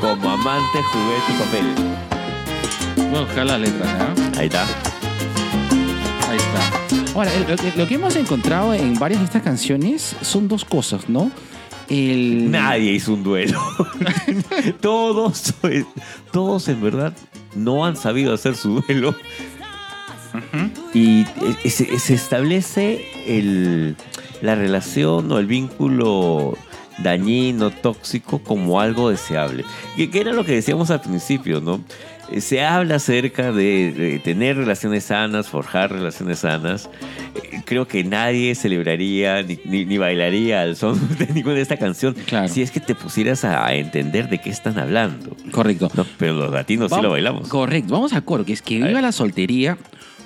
[0.00, 3.08] Como amante jugué tu papel.
[3.10, 3.88] Voy a buscar las letras.
[4.38, 4.62] Ahí está.
[6.28, 7.14] Ahí está.
[7.14, 7.30] Ahora,
[7.76, 11.30] lo que hemos encontrado en varias de estas canciones son dos cosas, ¿no?
[11.92, 12.50] El...
[12.50, 13.60] Nadie hizo un duelo.
[14.80, 15.54] todos,
[16.32, 17.14] todos en verdad
[17.54, 19.14] no han sabido hacer su duelo.
[20.94, 21.26] Y
[21.64, 23.96] e- se, se establece el,
[24.40, 26.56] la relación o el vínculo
[27.02, 29.64] dañino, tóxico, como algo deseable.
[29.96, 31.80] Que, que era lo que decíamos al principio, ¿no?
[32.32, 36.88] Eh, Se habla acerca de, de tener relaciones sanas, forjar relaciones sanas.
[37.34, 41.76] Eh, Creo que nadie celebraría ni, ni- ni bailaría al son de ninguna de esta
[41.76, 42.48] canción Claro.
[42.48, 45.36] si es que te pusieras a, entender de qué están hablando.
[45.52, 45.90] Correcto.
[45.94, 47.48] No, pero los latinos sí lo bailamos.
[47.48, 47.92] Correcto.
[47.94, 49.78] Vamos a coro, que es que viva la soltería.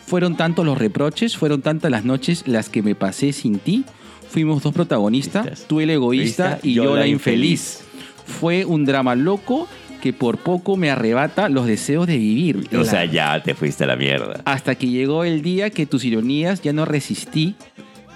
[0.06, 3.84] Fueron tantos los reproches, fueron tantas las noches las que me pasé sin ti.
[4.30, 7.80] Fuimos dos protagonistas, tú el egoísta Egoísta, y yo, la infeliz.
[8.40, 9.68] Fue un drama loco
[10.00, 12.68] que por poco me arrebata los deseos de vivir.
[12.72, 14.40] O La- sea, ya te fuiste a la mierda.
[14.44, 17.54] Hasta que llegó el día que tus ironías ya no resistí.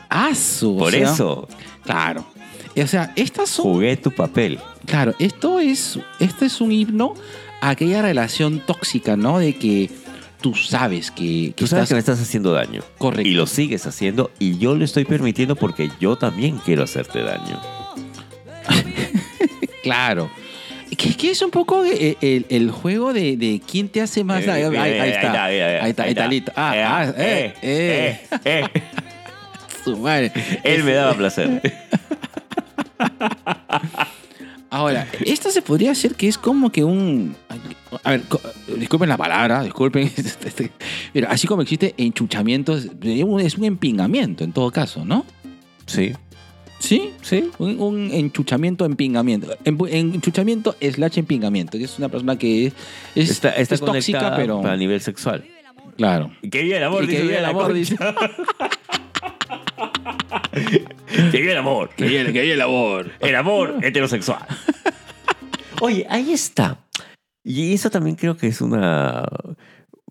[0.08, 0.76] ¡Aso!
[0.76, 1.48] Por eso,
[1.84, 2.24] Claro.
[2.80, 4.58] O sea, estas son jugué tu papel.
[4.86, 7.14] Claro, esto es, esto es un himno
[7.60, 9.38] a aquella relación tóxica, ¿no?
[9.38, 9.90] De que
[10.40, 11.88] tú sabes que, que Tú sabes estás...
[11.88, 12.82] que me estás haciendo daño.
[12.96, 13.28] Correcto.
[13.28, 17.60] Y lo sigues haciendo y yo lo estoy permitiendo porque yo también quiero hacerte daño.
[19.82, 20.30] Claro.
[20.96, 24.42] Que, que es un poco eh, el, el juego de, de quién te hace más...
[24.44, 25.44] Eh, ahí, ahí- ahí eh, está.
[25.44, 26.52] Ahí está, ahí está, listo.
[26.56, 28.82] Ah, Eh, ah, eh, eh, eh, eh.
[29.84, 30.32] su madre.
[30.64, 31.62] Él me daba placer.
[34.72, 37.34] Ahora, esto se podría hacer que es como que un...
[38.04, 38.22] A ver,
[38.76, 40.10] disculpen la palabra, disculpen.
[41.12, 42.86] Pero así como existe enchuchamiento, es
[43.24, 45.24] un es un empingamiento en todo caso, ¿no?
[45.86, 46.12] Sí,
[46.80, 47.12] ¿Sí?
[47.22, 47.50] sí.
[47.58, 49.56] Un, un enchuchamiento, empingamiento.
[49.64, 51.78] Enchuchamiento slash empingamiento.
[51.78, 52.74] que Es una persona que es,
[53.14, 54.66] es, Está, está es tóxica, pero...
[54.66, 55.44] a nivel sexual.
[55.96, 56.32] Claro.
[56.42, 57.96] Y que viva el amor, Y que viva el amor, dice.
[61.30, 61.90] Que viva el amor.
[61.96, 63.10] Que viene, que viene el amor.
[63.20, 64.46] El amor heterosexual.
[65.80, 66.78] Oye, ahí está.
[67.44, 69.24] Y eso también creo que es una...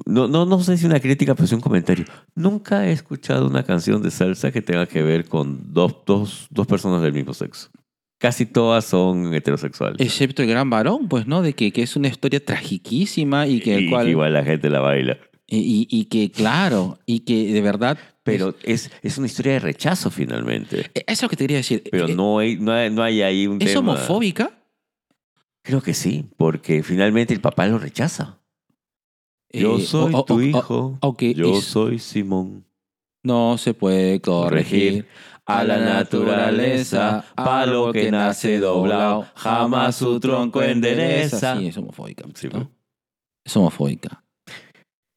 [0.06, 2.06] No, no, no sé si una crítica, pero es un comentario.
[2.36, 6.68] Nunca he escuchado una canción de salsa que tenga que ver con dos, dos, dos
[6.68, 7.70] personas del mismo sexo.
[8.18, 10.00] Casi todas son heterosexuales.
[10.00, 11.41] Excepto el gran varón, pues, ¿no?
[11.41, 14.10] De que, que es una historia tragiquísima y que el Y cual...
[14.10, 15.18] igual la gente la baila.
[15.47, 17.97] Y, y que, claro, y que de verdad...
[18.24, 20.82] Pero es, es una historia de rechazo finalmente.
[20.82, 21.84] es- eso es lo que te quería decir.
[21.89, 23.93] Pero Eh, no hay, no hay, no hay ahí un ¿Es tema...
[23.93, 24.52] homofóbica?
[25.64, 28.39] Creo que sí, porque finalmente el papá lo rechaza.
[29.52, 31.00] Yo Eh, soy tu hijo.
[31.36, 32.66] Yo es- soy Simón.
[33.24, 35.06] No se puede corregir
[35.45, 41.58] a la naturaleza, palo que nace doblado, jamás su tronco endereza.
[41.58, 42.26] Sí, es homofóbica.
[42.36, 42.60] Sí, ¿no?
[42.60, 42.72] ¿no?
[43.45, 44.24] Es homofóbica.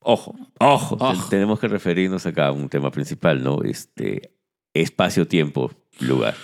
[0.04, 0.96] Ojo, ojo.
[0.96, 1.12] Ojo.
[1.12, 3.62] Ten- Tenemos que referirnos acá a un tema principal, ¿no?
[3.62, 4.32] Este
[4.74, 5.70] espacio, tiempo,
[6.00, 6.34] lugar.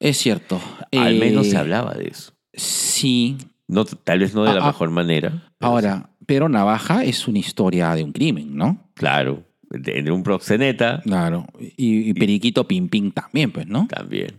[0.00, 0.60] Es cierto.
[0.92, 2.32] Al Eh, menos se hablaba de eso.
[2.52, 3.36] Sí.
[3.68, 4.66] No, tal vez no de la Ah, ah.
[4.68, 5.50] mejor manera.
[5.60, 8.78] Ahora, pero Navaja es una historia de un crimen, ¿no?
[8.80, 11.46] sí, claro, de, de un proxeneta Claro.
[11.76, 13.86] Y, y Periquito Pim Pim también, pues, ¿no?
[13.88, 14.34] también.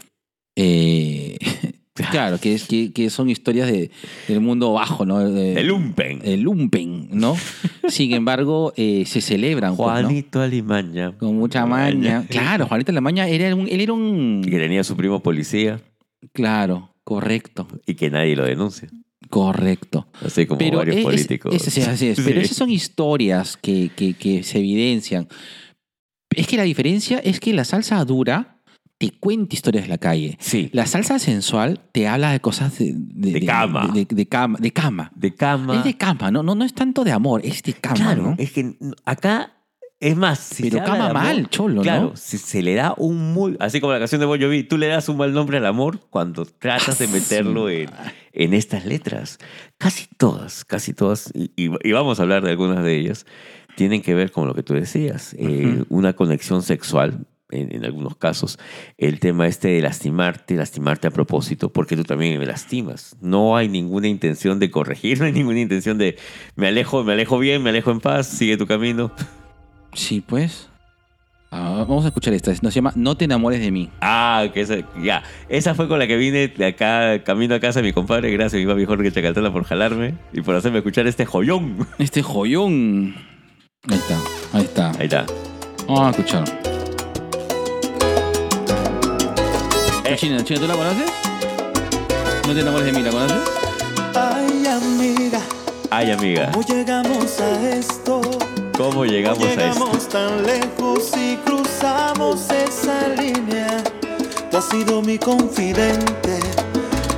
[0.56, 1.38] Eh,
[2.12, 3.92] claro, que, es, que, que son historias de,
[4.28, 5.20] del mundo bajo, ¿no?
[5.20, 6.22] De- El lumpen.
[6.24, 7.36] el lumpen, ¿no?
[7.90, 10.08] Sin embargo, eh, se celebran, pues, ¿no?
[10.08, 11.12] Juanito Alimaña.
[11.18, 12.26] Con mucha maña.
[12.30, 14.42] Claro, Juanito La Maña era un, él era un...
[14.46, 15.82] Y que tenía su primo policía
[16.34, 18.90] Claro, correcto, y que nadie lo denuncia.
[19.30, 20.08] Correcto.
[20.24, 21.54] Así como Pero varios es- políticos.
[21.56, 22.20] es- sí, así es.
[22.22, 25.28] Pero esas son historias que, que, que se evidencian.
[26.36, 28.62] Es que la diferencia es que la salsa dura
[28.98, 30.38] te cuenta historias de la calle.
[30.40, 30.70] Sí.
[30.74, 33.90] La salsa sensual te habla de cosas de, De cama.
[33.94, 34.58] De, de cama.
[34.62, 35.12] De cama.
[35.16, 35.78] De cama.
[35.78, 38.36] Es de cama, no, no, no es tanto de amor, es de cama, Claro, ¿no?
[38.38, 38.74] es que
[39.04, 39.52] acá
[40.00, 40.40] es más.
[40.40, 42.16] Si Pero se cama amor, mal, cholo, Claro, ¿no?
[42.16, 43.56] si se le da un muy.
[43.60, 46.00] Así como la canción de Bon Jovi, tú le das un mal nombre al amor
[46.10, 47.90] cuando tratas de Ah, meterlo en,
[48.34, 49.38] en estas letras.
[49.78, 53.26] Casi todas, casi todas, y, y- y vamos a hablar de algunas de ellas,
[53.76, 55.86] tienen que ver con lo que tú decías, eh, Ujú.
[55.90, 58.58] una conexión sexual en, en algunos casos,
[58.98, 63.16] el tema este de lastimarte, lastimarte a propósito, porque tú también me lastimas.
[63.22, 66.18] No hay ninguna intención de corregir, no hay ninguna intención de
[66.56, 69.12] me alejo, me alejo bien, me alejo en paz, sigue tu camino.
[69.96, 70.70] Sí, pues.
[71.52, 72.52] Ah, vamos a escuchar esta.
[72.62, 73.90] Nos llama No te enamores de mí.
[74.02, 75.24] Ah, que esa, ya.
[75.48, 78.30] Esa fue con la que vine de acá, camino a casa de mi compadre.
[78.32, 81.88] Gracias, mi papi Jorge Chacaltala, por jalarme y por hacerme escuchar este joyón.
[81.98, 83.16] Este joyón.
[83.88, 84.18] Ahí está,
[84.54, 84.92] ahí está.
[84.92, 85.26] Ahí está.
[85.88, 86.44] Vamos a escuchar.
[90.18, 91.12] China, China, ¿tú la conoces?
[92.48, 93.38] No te enamores de mí, ¿la conoces?
[94.16, 95.42] Ay, amiga,
[95.90, 98.22] Ay, amiga, ¿cómo llegamos a esto?
[98.78, 99.62] ¿Cómo llegamos a esto?
[99.62, 103.84] llegamos tan lejos y cruzamos esa línea.
[104.52, 106.40] Tú has sido mi confidente,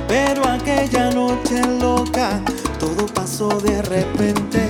[0.08, 2.40] pero aquella noche loca
[2.78, 4.66] todo pasó de repente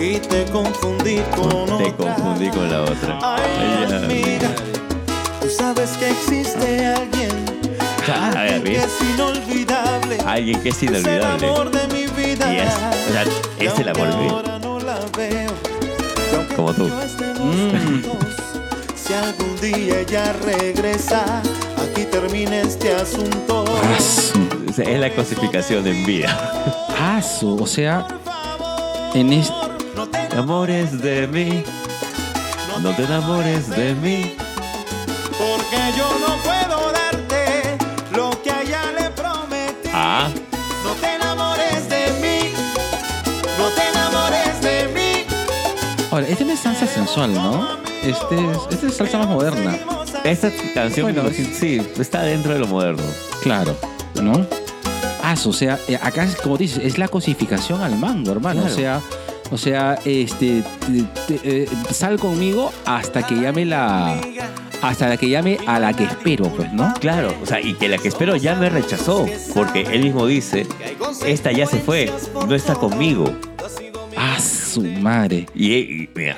[0.00, 2.14] y te confundí con Te otra.
[2.14, 3.18] confundí con la otra.
[3.22, 4.48] Ay, Ay, amiga,
[5.40, 7.30] tú sabes que existe alguien,
[8.12, 10.18] Ah, a ver, alguien que es inolvidable.
[10.26, 11.46] Alguien que es Es el inolvidable.
[11.48, 12.52] amor de mi vida.
[12.52, 13.24] Y es, o sea,
[13.60, 15.49] es el amor de mi vida.
[16.56, 16.84] Como tú.
[16.88, 18.02] Mm.
[18.94, 21.42] Si algún día ella regresa,
[21.76, 23.64] aquí termina este asunto.
[24.76, 26.30] Es la cosificación en vida.
[26.98, 27.56] Asu.
[27.62, 28.06] O sea,
[29.14, 29.54] en este.
[29.96, 31.62] No te Amores de mí,
[32.82, 34.36] no te enamores de mí.
[35.36, 36.29] porque yo no
[46.20, 47.68] Ahora, este no es salsa sensual, ¿no?
[48.02, 49.76] Este es, este es salsa más moderna.
[50.24, 53.02] esta canción Bueno, sí, sí, está dentro de lo moderno.
[53.42, 53.74] Claro,
[54.22, 54.46] ¿no?
[55.22, 55.50] Asu.
[55.50, 58.60] O sea, eh, acá, como dices, es la cosificación al mango, hermano.
[58.62, 58.74] Claro.
[58.74, 59.00] O sea.
[59.52, 60.62] O sea, este,
[61.26, 64.16] te- te- eh, sal conmigo hasta que llame la,
[64.80, 66.94] hasta que llame a la que espero, pues, ¿no?
[67.00, 70.68] Claro, o sea, y que la que espero ya me rechazó, porque él mismo dice,
[71.26, 72.12] esta ya se fue,
[72.46, 73.24] no está conmigo.
[74.72, 75.46] Su madre.
[75.54, 76.36] Y, y, mira,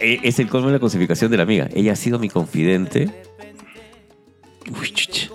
[0.00, 1.68] e- es el colmo de la cosificación de la amiga.
[1.74, 3.10] Ella ha sido mi confidente.
[4.80, 5.28] Uy, chucha.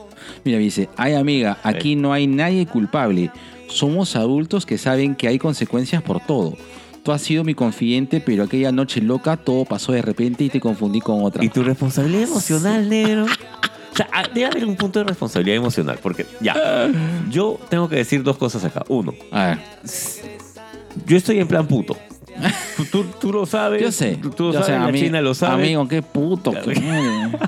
[0.43, 3.31] Mira, dice, ay amiga, aquí no hay nadie culpable.
[3.67, 6.55] Somos adultos que saben que hay consecuencias por todo.
[7.03, 10.59] Tú has sido mi confidente, pero aquella noche loca todo pasó de repente y te
[10.59, 11.43] confundí con otra.
[11.43, 13.25] Y tu responsabilidad emocional, negro.
[13.25, 16.91] O sea, ah, debe haber un punto de responsabilidad emocional, porque ya,
[17.29, 18.83] yo tengo que decir dos cosas acá.
[18.89, 19.59] Uno, A ver,
[21.05, 21.95] yo estoy en plan puto.
[23.19, 23.81] Tú, lo sabes.
[23.81, 24.17] yo sé.
[24.21, 25.63] Tú, tú lo yo sabes, sé, la China lo sabe.
[25.63, 26.51] Amigo, qué puto.
[26.51, 27.39] Qué-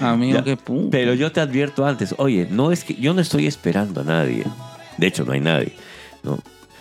[0.00, 0.90] amigo, Ya, qué puto.
[0.90, 4.44] Pero yo te advierto antes, oye, no es que yo no estoy esperando a nadie.
[4.98, 5.72] De hecho, no hay nadie.
[6.22, 6.38] No,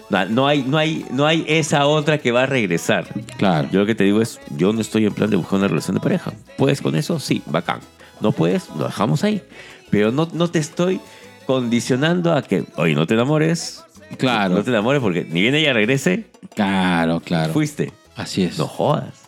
[0.09, 3.07] no, no hay, no, hay, no hay esa otra que va a regresar.
[3.37, 3.67] Claro.
[3.71, 5.95] Yo lo que te digo es, yo no estoy en plan de buscar una relación
[5.95, 6.33] de pareja.
[6.57, 7.19] ¿Puedes con eso?
[7.19, 7.79] Sí, bacán.
[8.21, 9.41] No puedes, lo dejamos ahí.
[9.89, 10.99] Pero no, no te estoy
[11.45, 13.83] condicionando a que, oye, no te enamores.
[14.17, 14.55] Claro.
[14.55, 16.25] No te enamores porque ni bien ella regrese,
[16.55, 17.53] Claro, claro.
[17.53, 17.91] fuiste.
[18.15, 18.57] Así es.
[18.57, 19.23] No jodas.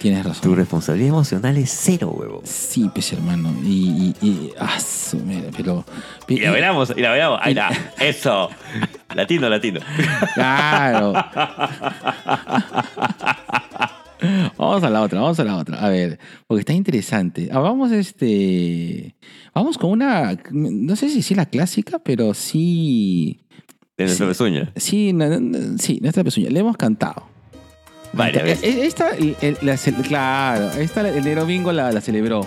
[0.00, 0.42] Tienes razón.
[0.42, 2.40] Tu responsabilidad emocional es cero, huevo.
[2.44, 3.52] Sí, pues hermano.
[3.62, 4.78] Y, y, y- ah,
[5.54, 5.84] pero.
[6.26, 7.38] Y la veramos, y la veramos.
[7.42, 7.70] Ahí está.
[8.00, 8.48] Eso.
[9.14, 9.80] Latino, latino.
[10.34, 11.12] Claro.
[14.58, 15.78] Vamos a la otra, vamos a la otra.
[15.84, 17.48] A ver, porque está interesante.
[17.50, 19.14] Ah, vamos, este.
[19.54, 20.36] Vamos con una.
[20.50, 23.40] No sé si sí la clásica, pero sí.
[24.00, 24.30] De nuestra Sí.
[24.30, 24.72] pezuña.
[24.76, 26.50] Sí, na- na- sí, nuestra pezuña.
[26.50, 27.26] Le hemos cantado.
[28.12, 28.64] Varias Esta, veces.
[28.76, 32.46] e- esta, el- el- la claro, esta el de domingo la, la celebró.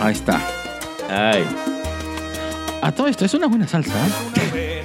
[0.00, 0.40] Ahí está.
[1.08, 1.44] Ay.
[2.82, 3.92] A todo esto, es una buena salsa.
[4.06, 4.82] ¿eh?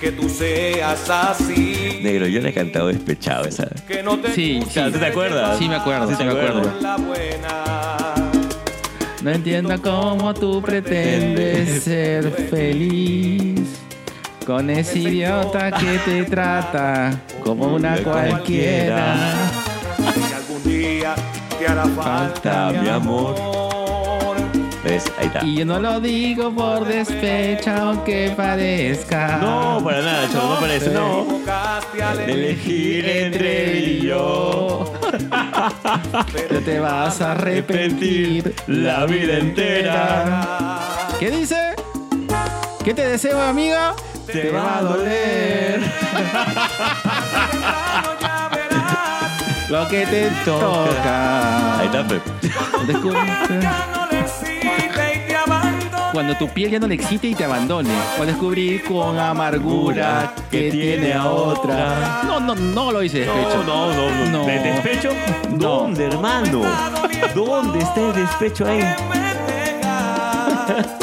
[0.00, 2.00] Que tú seas así.
[2.02, 3.68] Negro, yo le he cantado despechado esa.
[3.86, 4.80] Que no te Sí, sí.
[4.92, 5.58] ¿Tú te acuerdas?
[5.58, 6.72] Sí, me acuerdo, Sí sí, me acuerdo.
[6.80, 7.64] la buena.
[9.22, 13.59] No entiendo cómo tú pretendes ser feliz
[14.50, 17.12] con ese idiota que te trata
[17.44, 19.14] como una cualquiera.
[20.12, 21.14] Si algún día
[21.56, 23.36] te hará falta mi amor.
[24.82, 25.04] ¿Ves?
[25.20, 25.44] Ahí está.
[25.44, 29.38] Y yo no lo digo por despecha aunque parezca.
[29.40, 31.26] No, para nada, chavo, no parece, no.
[32.16, 34.92] De elegir entre él y yo.
[36.32, 40.80] Pero te vas a arrepentir la vida entera.
[41.20, 41.76] ¿Qué dice?
[42.84, 43.94] ¿Qué te deseo, amiga?
[44.32, 45.80] Te va a doler.
[49.68, 51.78] Lo que te toca.
[51.80, 52.22] Ahí está, Pep.
[56.12, 57.90] Cuando tu piel ya no le excite y te abandone.
[58.20, 62.22] O descubrir con amargura que tiene a otra.
[62.24, 63.62] No, no, no lo hice despecho.
[63.64, 64.30] No, no, no, no.
[64.30, 64.46] No.
[64.46, 65.10] ¿De despecho?
[65.50, 65.56] No.
[65.58, 66.62] ¿Dónde, hermano?
[67.34, 68.82] ¿Dónde está el despecho ahí?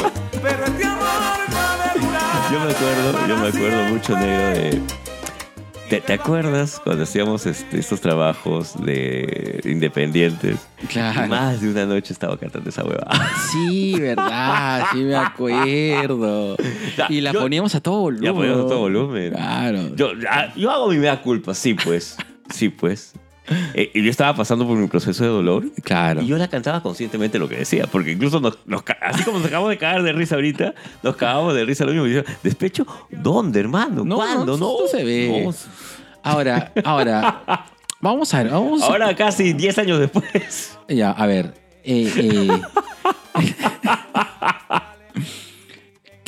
[2.50, 4.80] Yo me acuerdo, yo me acuerdo mucho, negro, de.
[5.90, 10.56] ¿Te, te acuerdas cuando hacíamos este, estos trabajos de independientes?
[10.88, 11.26] Claro.
[11.28, 13.06] Más de una noche estaba cantando esa hueva.
[13.50, 16.56] Sí, verdad, sí me acuerdo.
[17.08, 18.24] Y la Yo- poníamos a todo volumen.
[18.24, 19.30] Ya poníamos a todo volumen.
[19.32, 19.94] Claro.
[19.94, 22.16] Yo, ah, yo hago mi mea culpa, sí, pues.
[22.52, 23.14] Sí, pues.
[23.74, 25.64] Eh, y yo estaba pasando por mi proceso de dolor.
[25.82, 26.22] Claro.
[26.22, 29.38] Y yo la cantaba conscientemente lo que decía, porque incluso nos, nos ca- así como
[29.38, 32.06] nos acabamos de cagar de risa ahorita, nos cagamos de risa lo mismo.
[32.06, 32.86] Y yo, ¿despecho?
[33.10, 34.04] ¿Dónde, hermano?
[34.04, 34.56] No, ¿Cuándo?
[34.56, 35.42] no, No, no se ve.
[35.44, 35.52] No.
[36.22, 37.64] Ahora, ahora,
[38.00, 40.76] vamos a ver, vamos a- Ahora casi 10 años después.
[40.88, 41.54] Ya, a ver.
[41.84, 42.48] eh, eh.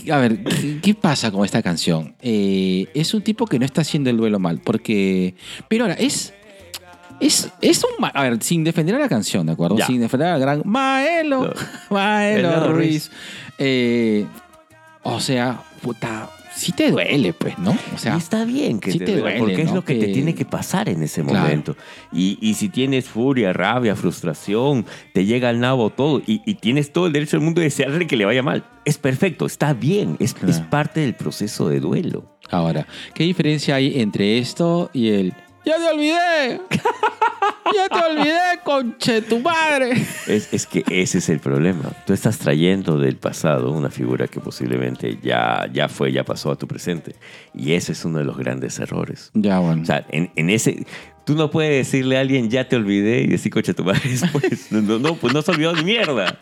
[0.11, 2.15] a ver, ¿qué, qué pasa con esta canción?
[2.23, 5.35] Eh, es un tipo que no está haciendo el duelo mal, porque...
[5.69, 6.33] Pero ahora, es...
[7.21, 8.05] Es, es un...
[8.13, 9.77] A ver, sin defender a la canción, ¿de acuerdo?
[9.77, 9.87] Ya.
[9.87, 10.63] Sin defender a la gran...
[10.65, 11.53] Maelo, No.
[11.91, 13.11] Maelo Ruiz.
[13.11, 13.11] Ruiz.
[13.59, 14.27] Eh,
[15.03, 17.77] o sea, puta, sí te duele, pues, ¿no?
[17.95, 20.35] O sea, y está bien que sí te, duele, porque es lo que, te tiene
[20.35, 21.41] que pasar en ese Claro.
[21.45, 21.77] momento.
[22.13, 24.85] Y, y si tienes furia, rabia, frustración,
[25.15, 28.07] te llega al nabo todo y, y tienes todo el derecho del mundo de desearle
[28.07, 28.65] que le vaya mal.
[28.85, 30.51] Es perfecto, está bien, es, Claro.
[30.51, 32.39] es parte del proceso de duelo.
[32.51, 35.35] Ahora, ¿qué diferencia hay entre esto y el
[35.65, 36.61] ¡Ya te olvidé!
[37.75, 39.93] ¡Ya te olvidé, conche tu madre!
[40.27, 41.93] Es, es que ese es el problema.
[42.07, 46.57] Tú estás trayendo del pasado una figura que posiblemente ya, ya fue, ya pasó a
[46.57, 47.15] tu presente.
[47.55, 49.31] Y ese es uno de los grandes errores.
[49.35, 49.83] Ya, bueno.
[49.83, 50.87] O sea, en, en ese...
[51.25, 54.73] Tú no puedes decirle a alguien, ya te olvidé, y decir, coche, tu madre después.
[54.73, 56.41] No, no, no, pues no se olvidó ni mierda.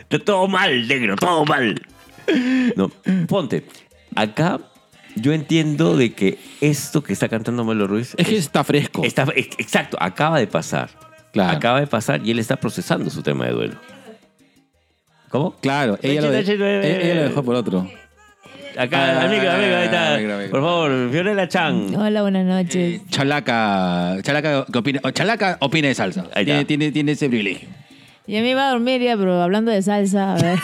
[0.00, 1.80] Está todo mal, negro, todo mal.
[2.76, 2.88] No,
[3.28, 3.64] ponte.
[4.14, 4.60] Acá
[5.16, 8.14] yo entiendo de que esto que está cantando Melo Ruiz...
[8.16, 9.04] es que está fresco.
[9.04, 10.90] está, es- exacto, acaba de pasar.
[11.32, 11.56] Claro.
[11.56, 13.74] Acaba de pasar y él está procesando su tema de duelo.
[15.30, 15.52] ¿Cómo?
[15.60, 17.90] Claro, ella lo, de- ella, dejó por otro.
[18.76, 20.14] Acá, Ah, amigo, amigo, ahí está.
[20.14, 20.50] amigo, amigo.
[20.50, 21.94] Por favor, Fiorella Chan.
[21.94, 23.02] Hola, buenas noches.
[23.10, 25.00] Chalaca, Chalaca, ¿qué opina?
[25.12, 26.26] Chalaca opina de salsa.
[26.34, 26.68] Ahí Tiene, está.
[26.68, 27.68] tiene, tiene ese privilegio.
[28.26, 30.58] Ya me iba a dormir ya, pero hablando de salsa, a ver.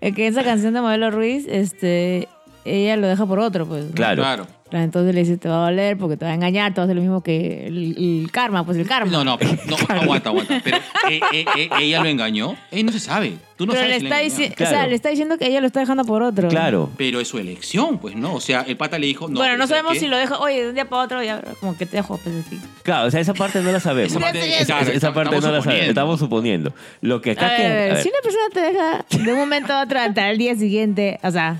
[0.00, 2.28] es que esa canción de Modelo Ruiz, este,
[2.66, 3.84] ella lo deja por otro, pues.
[3.86, 3.92] ¿no?
[3.92, 4.46] Claro.
[4.72, 6.84] Entonces le dice, te va a doler porque te va a engañar, te va a
[6.86, 9.12] hacer lo mismo que el, el karma, pues el karma.
[9.12, 10.60] No, no, pero, no, aguanta, aguanta.
[10.64, 10.78] Pero
[11.08, 12.56] eh, eh, eh, ella lo engañó.
[12.72, 13.34] Eh, no se sabe.
[13.56, 15.60] Tú no pero sabes le si está, dici- o sea, le está diciendo que ella
[15.60, 16.48] lo está dejando por otro.
[16.48, 16.90] Claro.
[16.98, 18.34] Pero es su elección, pues, ¿no?
[18.34, 19.28] O sea, el pata le dijo...
[19.28, 20.00] No, bueno, no ¿sabes sabemos qué?
[20.00, 22.34] si lo deja, oye, de un día para otro, ya, como que te dejo, pues
[22.44, 22.60] así.
[22.82, 24.10] Claro, o sea, esa parte no la sabemos.
[24.10, 25.88] Esa parte- Esa- claro, esa parte estamos no la sabemos.
[25.88, 26.74] Estamos suponiendo.
[27.02, 29.82] Lo que acá ver, a ver, si una persona te deja de un momento a
[29.84, 31.56] otro hasta el día siguiente, o sea,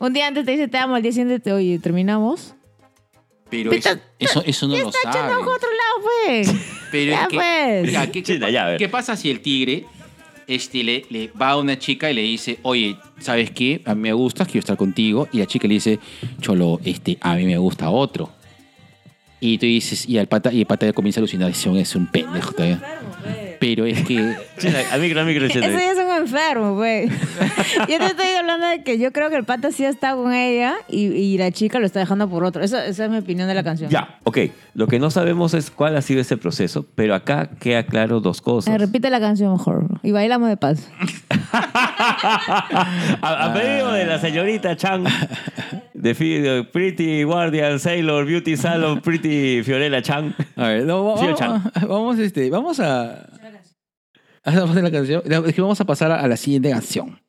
[0.00, 2.54] un día antes te dice te amo, al día siguiente te oye, terminamos.
[3.50, 5.18] Pero eso, eso, eso no lo está sabe.
[5.18, 6.54] echando ojo a otro lado, pues.
[6.92, 7.92] Pero Ya, es que, pues.
[7.92, 9.86] ya, ¿qué, qué China, ya, qué pasa si el tigre
[10.46, 13.82] este, le, le va a una chica y le dice, oye, ¿sabes qué?
[13.84, 15.28] A mí me gustas, quiero estar contigo.
[15.32, 15.98] Y la chica le dice,
[16.40, 18.30] cholo, este, a mí me gusta otro.
[19.40, 21.94] Y tú dices, y el pata, y el pata comienza a alucinar, es un, es
[21.96, 22.80] un pendejo todavía.
[23.60, 24.36] Pero es que...
[24.58, 27.10] China, a micro, a micro, ya es enfermo, pues.
[27.88, 30.74] yo te estoy hablando de que yo creo que el pata sí está con ella
[30.88, 32.62] y, y la chica lo está dejando por otro.
[32.62, 33.90] Eso, esa es mi opinión de la canción.
[33.90, 34.38] Ya, ok.
[34.74, 38.38] Lo que no sabemos es cuál ha sido ese proceso, pero acá queda claro dos
[38.38, 38.78] Eh, cosas.
[38.80, 40.88] repite la canción mejor y bailamos de paz.
[43.22, 45.04] a, a pedido de la señorita Chan,
[45.94, 50.34] de, Pretty Guardian Sailor Beauty Salon Pretty Fiorella Chan.
[50.56, 51.62] A ver, no, vamos, Chan.
[51.88, 53.26] vamos, este, vamos a...
[54.44, 55.22] Vamos a la canción.
[55.24, 57.20] Es que vamos a pasar a, la siguiente canción.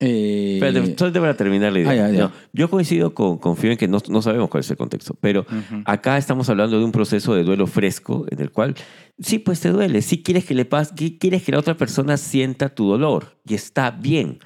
[0.00, 1.90] Eh, Espérate, solamente para terminar la idea.
[1.90, 2.18] Ah, ya, ya.
[2.20, 5.44] No, yo coincido con, confío en que no, no sabemos cuál es el contexto, pero
[5.84, 8.76] acá estamos hablando de un proceso de duelo fresco en el cual
[9.18, 12.68] sí, pues te duele, sí quieres que le pase, quieres que la otra persona sienta
[12.68, 14.38] tu dolor y está bien.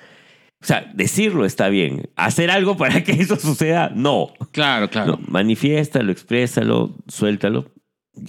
[0.63, 2.09] O sea, decirlo está bien.
[2.17, 4.33] Hacer algo para que eso suceda, no.
[4.53, 5.19] Claro, claro.
[5.19, 7.71] No, manifiéstalo, exprésalo, suéltalo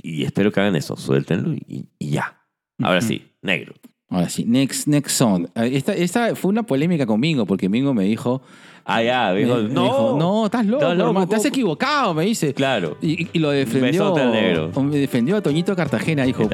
[0.02, 2.41] y espero que hagan eso, suéltenlo y, y ya.
[2.81, 3.07] Ahora Ujú.
[3.07, 3.74] sí, negro.
[4.10, 5.48] Ahora sí, next, next song.
[5.56, 8.41] Eh, Esta, esta fue una polémica con Mingo, porque Mingo me dijo...
[8.86, 11.45] Ah, ya, me- dijo, me no, dijo, no, estás loco, Estás loco, hermano, te has
[11.45, 12.53] equivocado, me dice.
[12.53, 12.98] Claro.
[13.02, 14.14] Y, y lo defendió.
[14.14, 14.72] Negro.
[14.84, 16.26] Me defendió a Toñito Cartagena.
[16.26, 16.49] Dijo.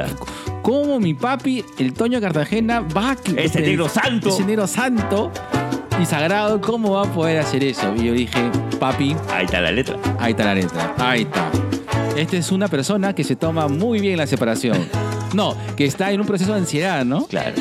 [0.61, 3.18] ¿Cómo mi papi, el Toño Cartagena, va a.
[3.36, 4.30] Ese negro santo.
[4.30, 5.32] Ese negro santo
[5.99, 7.95] y sagrado, ¿cómo va a poder hacer eso?
[7.98, 9.98] Y yo dije: Papi, Ahí está la letra.
[10.20, 10.94] ahí está la letra.
[10.99, 11.49] Ahí está.
[12.15, 14.77] Esta es una persona que se toma muy bien la separación.
[15.34, 17.26] No, que está en un proceso de ansiedad, ¿no?
[17.27, 17.56] Claro.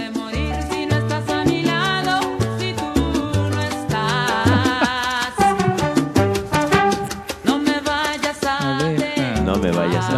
[7.45, 9.43] No me vayas a dejar.
[9.45, 10.11] No me vayas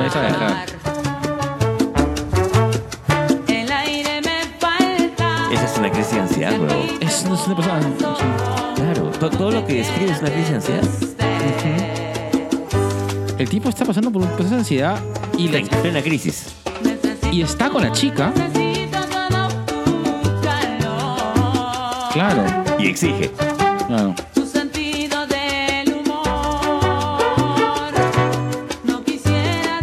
[3.49, 5.49] El aire me falta.
[5.53, 6.85] Esa es una crisis de ansiedad, huevo.
[7.01, 7.81] Es, es una persona.
[8.77, 9.11] Claro.
[9.19, 11.90] Todo lo que describes es una crisis de ansiedad.
[13.41, 14.99] El tipo está pasando por un proceso de ansiedad
[15.39, 16.55] y, la- En plena crisis.
[17.33, 18.33] y está con la chica.
[22.13, 22.45] Claro,
[22.79, 23.31] Y exige.
[23.87, 24.15] claro.
[24.35, 27.93] Su sentido del humor.
[28.85, 29.79] No quisiera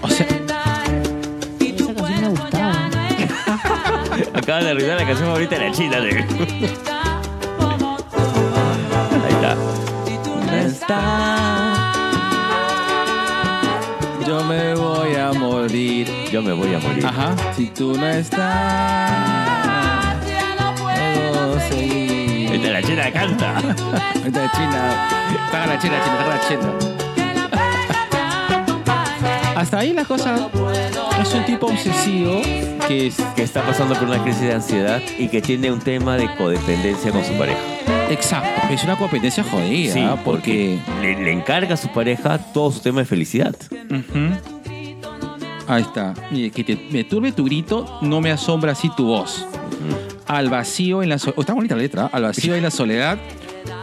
[0.00, 2.88] O sea- Esa canción me gustaba.
[4.34, 6.00] Acaban de arruinar la canción favorita de la China.
[6.00, 6.10] De...
[6.64, 7.20] está.
[10.50, 11.71] Ahí está.
[14.32, 16.08] Yo me voy a morir.
[16.32, 17.04] Yo me voy a morir.
[17.04, 17.36] Ajá.
[17.54, 18.40] Si tú no estás,
[20.26, 22.54] Ya no puedo seguir.
[22.54, 23.56] Está, la China canta.
[24.14, 25.08] Ahorita China.
[25.52, 26.72] Paga la china, china, paga la china.
[29.54, 30.48] Hasta ahí la cosa.
[31.20, 32.40] Es un tipo obsesivo
[32.88, 33.16] que es.
[33.36, 37.12] Que está pasando por una crisis de ansiedad y que tiene un tema de codependencia
[37.12, 37.60] con su pareja.
[38.12, 38.68] Exacto.
[38.70, 39.92] Es una competencia jodida.
[39.94, 40.78] Sí, porque.
[41.00, 43.54] le, le encarga a su pareja todo su tema de felicidad.
[45.68, 46.14] Ahí está.
[46.30, 49.46] Mire, que te- me turbe tu grito, no me asombra así tu voz.
[50.26, 51.40] Al vacío en la soledad.
[51.40, 52.04] está bonita la letra.
[52.06, 52.08] ¿eh?
[52.12, 53.18] Al vacío en la soledad,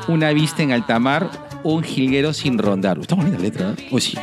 [0.07, 1.29] una vista en alta mar,
[1.63, 2.99] un jilguero sin rondar.
[2.99, 3.73] Está bonita la letra.
[3.77, 3.87] ¿eh?
[3.91, 4.17] Uy, sí.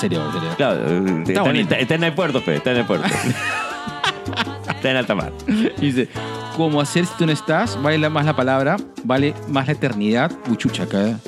[0.00, 0.48] Serio, serio.
[0.56, 1.62] Claro, eh, está, en, bonito.
[1.62, 3.06] está- está en el puerto, pe, está en el puerto.
[4.68, 5.32] está en alta mar.
[5.78, 6.08] Dice,
[6.56, 7.80] ¿cómo hacer si tú no estás?
[7.82, 10.30] Vale más la palabra, vale más la eternidad.
[10.48, 11.18] Uy, chucha, acá.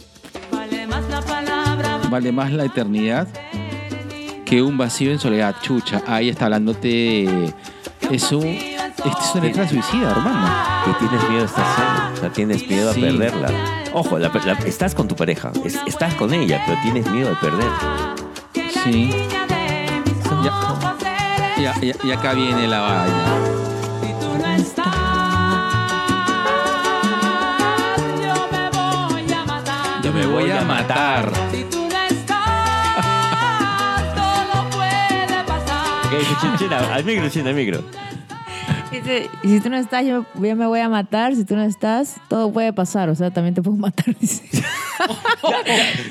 [0.53, 1.98] Vale más la palabra.
[2.11, 3.27] Vale más la eternidad
[4.44, 5.55] que un vacío en soledad.
[5.62, 7.53] Chucha, ahí está hablándote.
[8.11, 10.48] Es un, esta es una letra suicida, hermano.
[10.85, 12.12] Que tienes miedo a estar solo.
[12.15, 13.01] O sea, tienes miedo Sí.
[13.01, 13.48] a perderla.
[13.93, 17.36] Ojo, la- la- estás con tu pareja, es- estás con ella, pero tienes miedo de
[17.36, 17.69] perder.
[18.85, 19.11] Sí.
[20.44, 20.53] Ya.
[20.53, 21.59] ojos eres.
[21.59, 23.65] Y, a- y a- y acá viene la vaina.
[30.16, 31.30] Me voy a matar.
[31.52, 36.56] Si tú no estás, todo puede pasar.
[36.59, 37.82] China, al micro, China, al micro.
[38.90, 41.34] Dice, y si tú no estás, yo, yo me voy a matar.
[41.34, 43.10] Si tú no estás, todo puede pasar.
[43.10, 44.43] O sea, también te puedo matar, dice.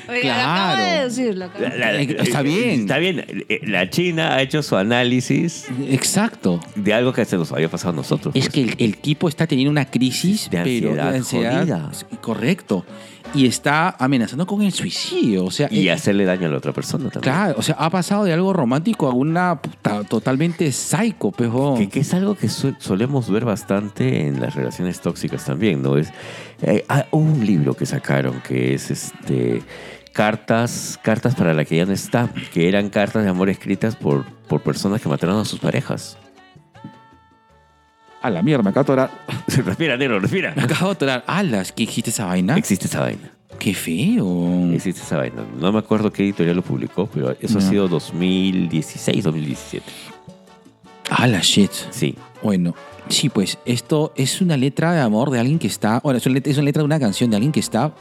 [0.08, 1.04] Oiga, lo acabo de Claro.
[1.06, 2.82] decir, lo acabo de La- la- Eh, está bien.
[2.82, 3.26] Está bien.
[3.50, 6.60] Eh, La China ha hecho su análisis Exacto.
[6.76, 8.36] de algo que se nos había pasado a nosotros.
[8.36, 8.54] Es pues.
[8.54, 11.60] que el, el tipo está teniendo una crisis, De pero ansiedad de ansiedad.
[11.62, 11.92] jodida.
[12.22, 12.86] Correcto.
[13.34, 15.46] Y está amenazando con el suicidio.
[15.46, 17.34] O sea, Y eh, hacerle daño a la otra persona también.
[17.34, 21.76] Claro, o sea, ha pasado de algo romántico a una puta, totalmente psycho, pejo.
[21.78, 25.98] Que, que es algo que solemos ver bastante en las relaciones tóxicas también, ¿no?
[25.98, 26.12] Es,
[26.62, 29.64] eh, ah, hubo un libro que sacaron que es este
[30.14, 34.24] cartas, cartas para la que ya no está, que eran cartas de amor escritas por,
[34.48, 36.18] por personas que mataron a sus parejas.
[38.26, 39.12] A la mierda, me acabo de atorar.
[39.66, 40.52] respira, negro, respira.
[40.56, 41.24] Me acabo de atorar.
[41.28, 42.58] Alas, ¿qué existe esa vaina?
[42.58, 43.32] Existe esa vaina.
[43.60, 44.72] Qué feo.
[44.74, 45.44] Existe esa vaina.
[45.60, 47.70] No me acuerdo qué editorial lo publicó, pero eso ha No.
[47.70, 49.86] sido 2016, 2017.
[51.12, 51.72] Ala, shit.
[51.92, 52.16] Sí.
[52.42, 52.74] Bueno,
[53.10, 56.00] sí, pues esto es una letra de amor de alguien que está.
[56.04, 57.94] Bueno, es una es una letra de una canción de alguien que está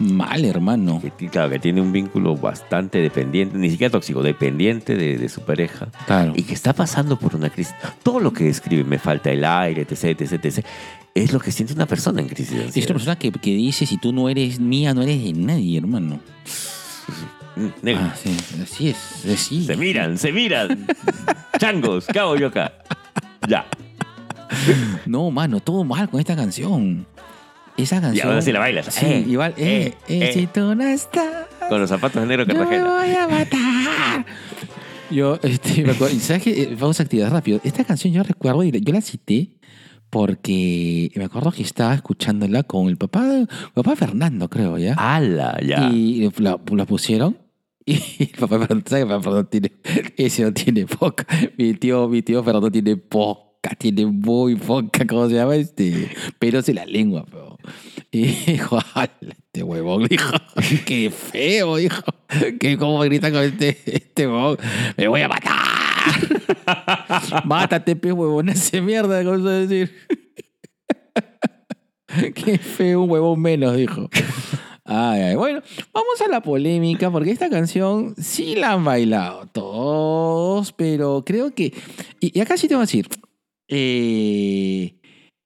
[0.00, 1.00] mal, hermano.
[1.00, 5.42] Que, claro, que tiene un vínculo bastante dependiente, ni siquiera tóxico, dependiente de, de su
[5.42, 5.88] pareja.
[6.06, 6.32] Claro.
[6.34, 7.74] y que está pasando por una crisis.
[8.02, 10.66] Todo lo que describe, me falta el aire, etc, etc, etc,
[11.14, 13.86] es lo que siente una persona en crisis de Es una persona que, que dice:
[13.86, 16.20] si tú no eres mía, no eres de nadie, hermano.
[17.56, 17.88] Mm.
[17.96, 19.26] Ah, sí, así es.
[19.26, 19.64] Así.
[19.64, 20.86] Se miran, se miran.
[21.58, 22.72] Changos, ¿qué hago yo acá?
[23.48, 23.66] Ya.
[25.06, 27.06] No, mano, todo mal con esta canción.
[27.76, 28.28] Esa Y canción.
[28.28, 28.86] ahora sí la bailas.
[28.94, 29.54] Sí, Eh, igual.
[29.56, 30.32] Eh, eh, eh, eh.
[30.32, 31.46] Si tú no estás.
[31.68, 32.98] Con los zapatos de negro Yo me Cartagena.
[32.98, 34.26] voy a matar.
[35.10, 36.76] Yo, este, me acuerdo, y ¿sabes qué?
[36.78, 37.60] Vamos a actividad rápido.
[37.64, 39.56] Esta canción yo recuerdo, y yo la cité
[40.08, 44.94] porque me acuerdo que estaba escuchándola con el papá, el papá Fernando, creo, ¿ya?
[44.94, 45.58] ¡Hala!
[45.66, 45.88] Ya.
[45.92, 47.38] Y la, la pusieron.
[47.86, 49.04] Y el papá Fernando, ¿sabes?
[49.04, 49.72] que papá Fernando tiene,
[50.16, 51.26] ese no tiene poca.
[51.56, 55.56] Mi tío, mi tío Fernando tiene poca, tiene muy poca, ¿cómo se llama?
[55.56, 57.58] Este, pelos en la lengua, pero.
[58.10, 60.32] Y dijo, "Ala, este huevón, dijo,
[60.86, 62.02] qué feo, dijo,
[62.58, 64.56] que cómo grita con este, este huevón,
[64.96, 65.60] me voy a matar.
[67.44, 69.94] Mátate, pe huevón, ese mierda, ¿cómo se decir?
[72.34, 74.08] Qué feo, un huevón menos, dijo.
[74.84, 75.34] Ay, ay.
[75.36, 75.62] Bueno,
[75.92, 81.72] vamos a la polémica, porque esta canción sí la han bailado todos, pero creo que.
[82.18, 83.06] Y, y acá sí te voy a decir.
[83.70, 84.94] Eh,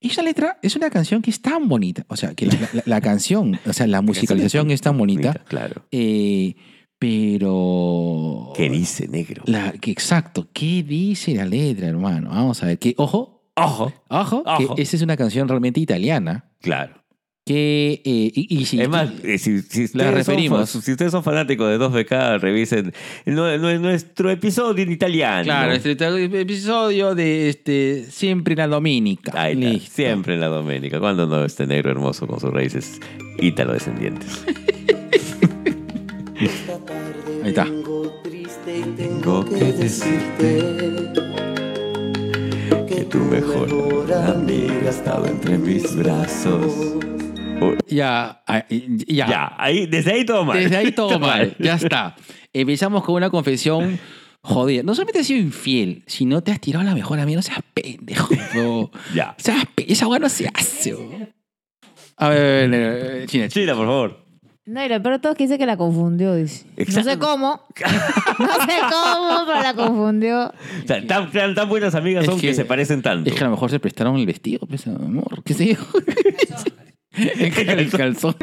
[0.01, 2.05] esa letra es una canción que es tan bonita.
[2.09, 5.33] O sea, que la, la- la canción, o sea, la musicalización es tan bonita.
[5.49, 5.87] Claro.
[5.91, 6.55] eh,
[6.99, 8.53] pero.
[8.57, 9.43] ¿Qué dice negro?
[9.47, 12.31] La, que exacto, ¿qué dice la letra, hermano?
[12.31, 12.79] Vamos a ver.
[12.79, 13.93] Que, ojo, Ojo.
[14.09, 14.75] Ojo, Ojo.
[14.75, 16.51] que esa es una canción realmente italiana.
[16.61, 17.04] Claro.
[17.47, 20.71] Que, eh, y, y si- Es más, eh, si, si, ustedes referimos.
[20.71, 22.91] Son, si ustedes son fanáticos de 2BK, revisen
[23.27, 25.45] nu- nu- nuestro episodio en italiano.
[25.45, 25.93] Claro, este
[26.41, 29.33] episodio de este Siempre la Dominica.
[29.35, 29.93] Ahí está, Listo.
[29.95, 30.99] siempre en la Doménica.
[31.01, 32.99] Cuando no este negro hermoso con sus raíces
[33.43, 34.43] ítalo-descendientes.
[37.43, 37.65] Ahí está.
[38.65, 40.63] Tengo que decirte
[42.89, 46.73] que tu mejor amiga estaba entre mis brazos.
[47.89, 49.27] Ya, ah, ya.
[49.27, 50.59] Ya, ahí, desde ahí todo mal.
[50.59, 51.55] Desde ahí todo mal.
[51.59, 52.17] Ya está.
[52.53, 53.99] Empezamos con una confesión
[54.43, 54.83] jodida.
[54.83, 57.37] No solamente has sido infiel, sino te has tirado a la mejor amiga.
[57.37, 58.29] No seas pendejo.
[59.15, 59.35] Ya.
[59.39, 60.95] Seas pe- Esa weá no se hace.
[60.95, 61.29] weón.
[62.17, 63.49] A ver, China, China.
[63.49, 64.25] China, por favor.
[64.67, 66.65] No, y lo peor de todo es que dice que la confundió, dice.
[66.79, 67.01] Exacto.
[67.11, 67.61] No sé cómo.
[68.39, 70.47] no sé cómo, pero la confundió.
[70.47, 73.29] O sea, tan, tan- tan buenas amigas Es son que, que- se parecen tanto.
[73.29, 75.43] Es que a lo mejor se prestaron el vestido, pues, amor.
[75.45, 75.81] ¿Qué sé yo?
[77.39, 78.37] el calzón.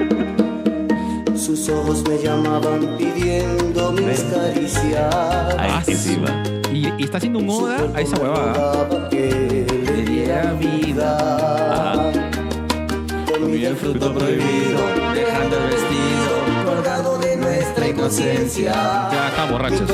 [1.36, 5.14] Sus ojos me llamaban pidiendo mis caricias.
[5.58, 6.44] Ahí Ah, encima.
[6.72, 9.10] Y, y está haciendo un oda a esa huevada.
[9.10, 12.12] Que le diera vida.
[13.40, 14.80] Comí el fruto prohibido,
[15.14, 18.72] dejando el vestido colgado de nuestra inconsciencia.
[19.12, 19.86] Ya está borracho.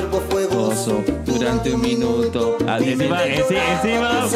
[0.51, 2.57] gozo durante un minuto.
[2.67, 4.27] Ah, encima, enci- encima,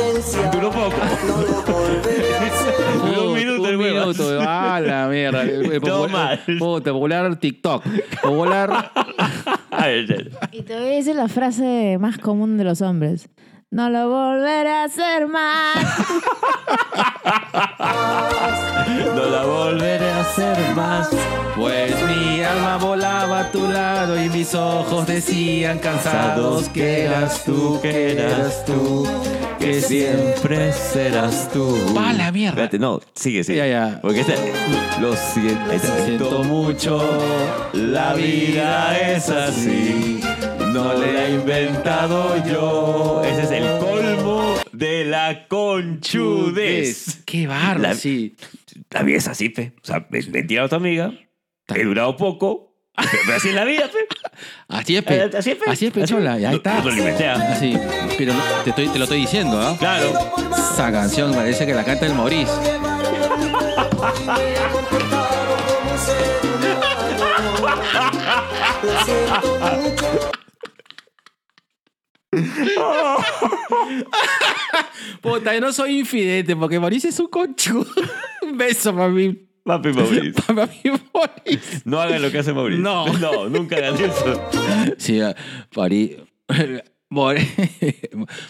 [0.52, 0.94] duró poco.
[1.28, 3.51] No lo volveré a hacer.
[3.90, 4.46] Duró un minuto el Un huevo.
[4.46, 4.50] minuto.
[4.50, 5.44] Ah, la mierda.
[5.82, 6.58] Todo popular- mal.
[6.60, 7.84] Puta, popular TikTok.
[8.22, 8.92] Popular.
[10.52, 13.30] Y te voy a decir la frase más común de los hombres.
[13.74, 15.78] No lo volveré a hacer más.
[19.16, 21.08] No la volveré a hacer más.
[21.56, 27.80] Pues mi alma volaba a tu lado y mis ojos decían cansados que eras tú,
[27.82, 29.08] que eras tú,
[29.58, 30.74] que siempre.
[30.74, 31.74] serás tú.
[31.96, 32.50] Va a la mierda.
[32.64, 33.60] Espérate, no, sigue, sigue.
[33.60, 34.00] Ya, ya.
[34.02, 34.36] Porque este,
[35.00, 37.02] lo siento, Siento mucho,
[37.72, 40.22] La vida es así.
[40.74, 43.22] No la he inventado yo.
[43.26, 47.22] Ese es el colmo de la conchudez.
[47.26, 48.36] Qué barro, La- sí.
[48.90, 49.74] La vida es así, pe.
[49.84, 51.12] O sea, me, me he tirado a tu amiga.
[51.74, 52.70] He durado poco.
[52.96, 54.00] Pero así es la vida, pe.
[54.68, 55.22] Así es, pe.
[55.38, 55.70] Así es, pe.
[55.70, 56.38] Así es, Pechola.
[56.38, 56.80] Ya No- está.
[56.80, 57.52] no lo inventé, ¿ah?
[57.54, 57.78] Así.
[58.18, 59.76] Pero no- te, estoy- te lo estoy diciendo, ¿ah?
[59.80, 60.12] Claro.
[60.74, 62.52] Esa canción parece que la canta el Maurice.
[75.22, 77.88] Puta, yo no soy infidente porque Maurice es un conchudo.
[78.42, 79.48] Un beso mí.
[79.64, 80.34] Papi Mauricio.
[80.48, 80.82] Para mí,
[81.14, 81.82] Maurice.
[81.86, 82.84] No hagan lo que hace Mauricio.
[82.84, 83.06] No.
[83.20, 84.50] No, nunca hagan eso.
[84.98, 85.36] Sí, ah,
[85.76, 86.18] Maurice.
[87.10, 87.38] Mor-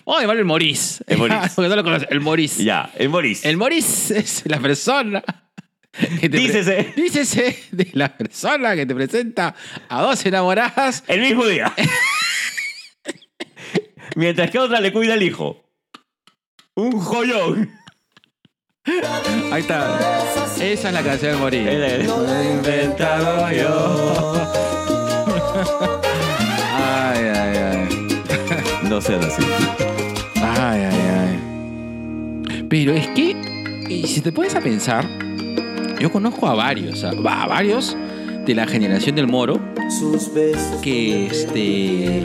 [0.05, 1.03] Vamos a llamarlo el Maurice.
[1.07, 1.49] El Maurice.
[1.55, 2.07] Porque no lo conoces.
[2.11, 2.63] El Maurice.
[2.63, 3.49] Ya, el Mauricio.
[3.49, 5.23] El Maurice es la persona.
[5.91, 6.93] que te Dícese.
[6.95, 9.53] Dícese de la persona que te presenta
[9.89, 11.03] a dos enamoradas.
[11.07, 11.73] El mismo día.
[14.15, 15.63] Mientras que otra le cuida al hijo.
[16.75, 17.69] Un joyón.
[19.51, 19.99] Ahí está.
[20.59, 21.75] Esa es la canción de.
[21.75, 24.33] Él es- Lo he inventado yo.
[26.75, 28.89] Ay, ay, ay.
[28.89, 29.43] No sean así.
[30.35, 31.01] Ay, ay,
[32.49, 32.65] ay.
[32.69, 33.35] Pero es que,
[33.89, 35.05] y si te pones a pensar,
[35.99, 37.95] yo conozco a varios, a, a varios
[38.45, 39.59] de la generación del Moro
[39.99, 42.23] Sus besos que, este,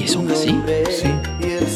[0.00, 0.58] que son así.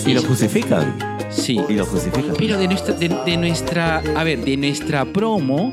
[0.07, 1.19] Y lo justifican.
[1.31, 1.61] Sí.
[1.69, 2.35] Y lo justifican.
[2.39, 5.73] Pero de nuestra, de, de nuestra, a ver, de nuestra promo,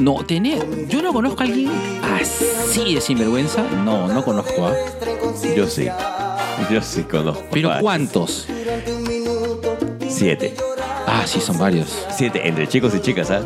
[0.00, 1.70] no tener, yo no conozco a alguien
[2.02, 3.62] así de sinvergüenza.
[3.84, 4.74] No, no conozco, ¿ah?
[5.56, 5.88] Yo sí.
[6.70, 7.44] Yo sí conozco.
[7.50, 7.82] Pero varios.
[7.82, 8.46] ¿cuántos?
[10.08, 10.54] Siete.
[11.06, 12.06] Ah, sí, son varios.
[12.16, 12.46] Siete.
[12.46, 13.42] Entre chicos y chicas, ¿ah?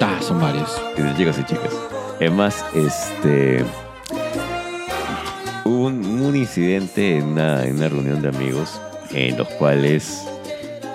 [0.00, 0.70] Ah, son varios.
[0.96, 1.72] Entre chicos y chicas.
[2.20, 3.64] Es más, este.
[5.68, 8.80] Hubo un, un incidente en una, en una reunión de amigos
[9.10, 10.22] en los cuales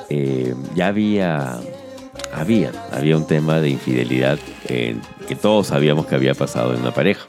[0.10, 1.60] eh, ya había.
[2.36, 6.92] Había, había un tema de infidelidad en- que todos sabíamos que había pasado en una
[6.92, 7.22] pareja.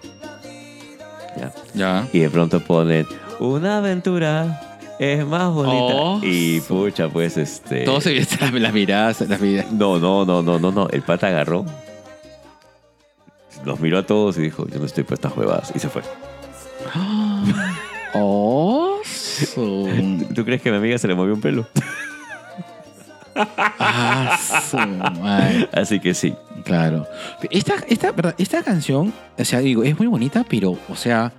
[1.37, 1.53] ¿ya?
[1.75, 2.09] Ya.
[2.12, 3.07] Y de pronto ponen
[3.39, 5.95] una aventura es más bonita.
[5.97, 6.21] Oh.
[6.23, 7.85] y pucha, pues este.
[7.85, 9.73] Todos se vieron las, las miradas, las miradas.
[9.73, 10.89] No, no, no, no, no, no.
[10.89, 11.66] El pata agarró.
[13.66, 15.73] Los miró a todos y dijo, yo no estoy para estas huevadas.
[15.75, 16.01] Y se fue.
[18.15, 21.66] Oh, su- ¿Tú crees que a mi amiga se le movió un pelo?
[23.36, 24.39] ah,
[24.70, 25.69] su madre.
[25.73, 26.35] Así que sí.
[26.65, 27.07] Claro.
[27.51, 31.32] Esta, esta, verdad, esta canción, o sea, digo, es muy bonita, pero, o sea,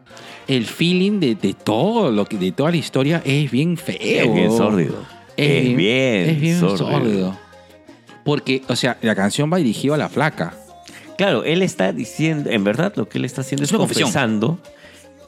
[0.47, 3.97] el feeling de, de todo lo que, de toda la historia es bien feo.
[3.99, 5.03] Es bien sórdido.
[5.37, 7.37] Es bien Es bien sórdido.
[8.23, 10.53] Porque, o sea, la canción va dirigida a la flaca.
[11.17, 14.07] Claro, él está diciendo, en verdad lo que él está haciendo Es es, una confesión.
[14.07, 14.59] confesando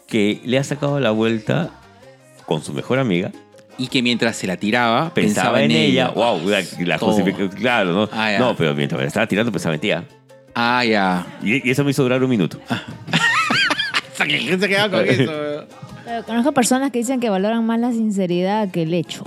[0.07, 1.69] que le ha sacado la vuelta
[2.45, 3.31] con su mejor amiga.
[3.77, 6.09] Y que mientras se la tiraba, Pensaba, en ella.
[6.09, 6.97] Wow, la, la
[7.55, 8.09] Claro, ¿no?
[8.11, 8.39] Ah, ya.
[8.39, 10.03] no, pero mientras me la estaba tirando pensaba en tía.
[10.55, 11.27] Ah, ya.
[11.43, 12.59] Y, y eso me hizo durar un minuto.
[14.17, 15.31] se quedaba con eso.
[16.05, 19.23] Pero conozco personas que dicen que valoran más la sinceridad que el hecho.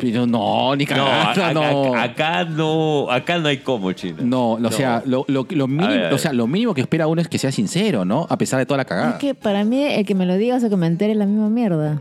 [0.00, 1.94] Pero no, ni cagando, no.
[1.96, 4.18] acá no, acá no hay como, China.
[4.22, 6.14] No, o sea, lo, lo- lo mínimo, ver, a ver.
[6.14, 8.26] o sea, lo mínimo que espera uno es que sea sincero, ¿no?
[8.30, 9.10] A pesar de toda la cagada.
[9.12, 11.26] Es que para mí el que me lo digas o que me entere es la
[11.26, 12.00] misma mierda.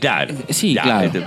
[0.00, 0.34] Claro.
[0.50, 1.06] Sí, ya, claro.
[1.06, 1.24] este-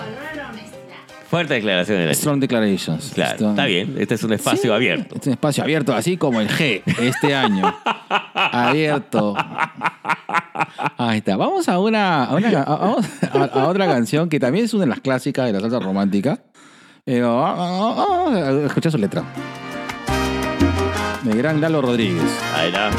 [1.29, 2.13] fuerte declaración de.
[2.13, 3.11] Strong declarations.
[3.13, 3.95] Claro, Strong- está bien.
[3.99, 5.15] Este es un espacio Sí, abierto.
[5.19, 7.73] Es un espacio abierto, así como el G este año.
[8.34, 9.35] abierto.
[10.97, 11.35] Ahí está.
[11.38, 14.81] Vamos a una, a, una- a- vamos a- a otra canción que también es una
[14.85, 16.39] de las clásicas de la salsa romántica.
[17.05, 19.23] Pero va- vamos a escuchar su letra.
[21.23, 22.23] De gran Lalo Rodríguez.
[22.55, 22.89] Ahí está.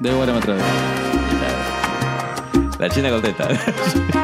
[0.00, 0.64] Devórame otra vez.
[2.78, 3.48] La china contenta.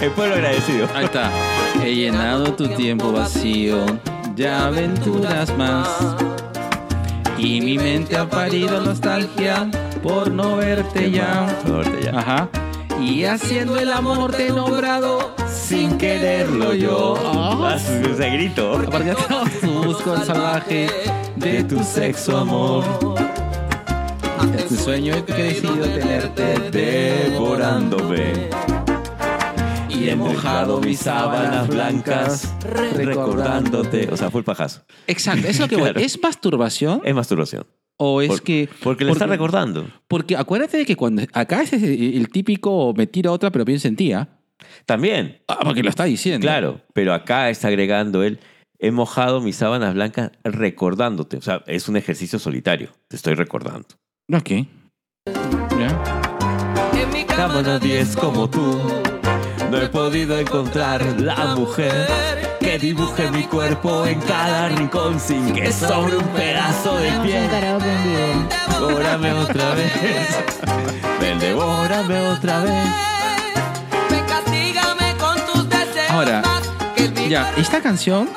[0.00, 0.88] El pueblo agradecido.
[0.94, 1.30] Ahí está.
[1.84, 3.78] He llenado tu tiempo vacío
[4.34, 5.88] de aventuras más.
[7.38, 9.68] Y mi mente ha parido nostalgia
[10.02, 11.46] por no verte ya.
[12.14, 12.48] Ajá.
[13.00, 17.14] Y haciendo el amor te he nombrado sin quererlo yo.
[17.24, 18.74] Ah, su- ese grito.
[18.78, 19.14] Aparte
[19.60, 20.88] te busco el salvaje
[21.36, 22.84] de tu sexo amor.
[24.56, 28.50] Es tu sueño he crecido tenerte devorándome.
[30.02, 32.54] Y he mojado mis sábanas blancas
[32.94, 34.08] recordándote.
[34.10, 34.82] O sea, fue el pajazo.
[35.06, 35.82] Exacto, es lo que voy.
[35.92, 36.00] Claro.
[36.00, 37.00] ¿Es masturbación?
[37.04, 37.66] Es masturbación.
[37.98, 38.68] ¿O es Por- que.?
[38.82, 39.86] Porque le está recordando.
[40.08, 41.22] Porque acuérdate de que cuando.
[41.32, 44.28] Acá es el, el típico me tira otra, pero piensa en ti, ¿ah?
[44.86, 45.40] También.
[45.48, 46.44] Ah, porque lo está diciendo.
[46.44, 48.40] Claro, pero acá está agregando él,
[48.78, 51.36] he mojado mis sábanas blancas recordándote.
[51.36, 52.90] O sea, es un ejercicio solitario.
[53.08, 53.88] Te estoy recordando.
[54.32, 54.50] Ok.
[55.78, 56.02] Ya.
[56.94, 58.78] En mi Cama nadie es como tú.
[59.72, 62.06] No he podido encontrar la mujer
[62.60, 67.48] que dibuje mi cuerpo en cada rincón sin que sobre un pedazo de piel.
[68.70, 69.90] Devórame otra vez.
[71.18, 72.84] Ven, devórame otra vez.
[76.10, 76.42] Ahora,
[77.30, 78.28] Ya, esta canción,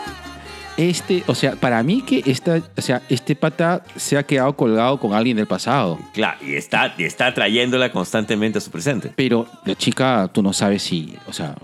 [0.77, 4.99] este, o sea, para mí que esta, o sea, este pata se ha quedado colgado
[4.99, 5.97] con alguien del pasado.
[6.13, 9.11] Claro, y está, y está trayéndola constantemente a su presente.
[9.15, 11.55] Pero la chica, tú no sabes si, o sea,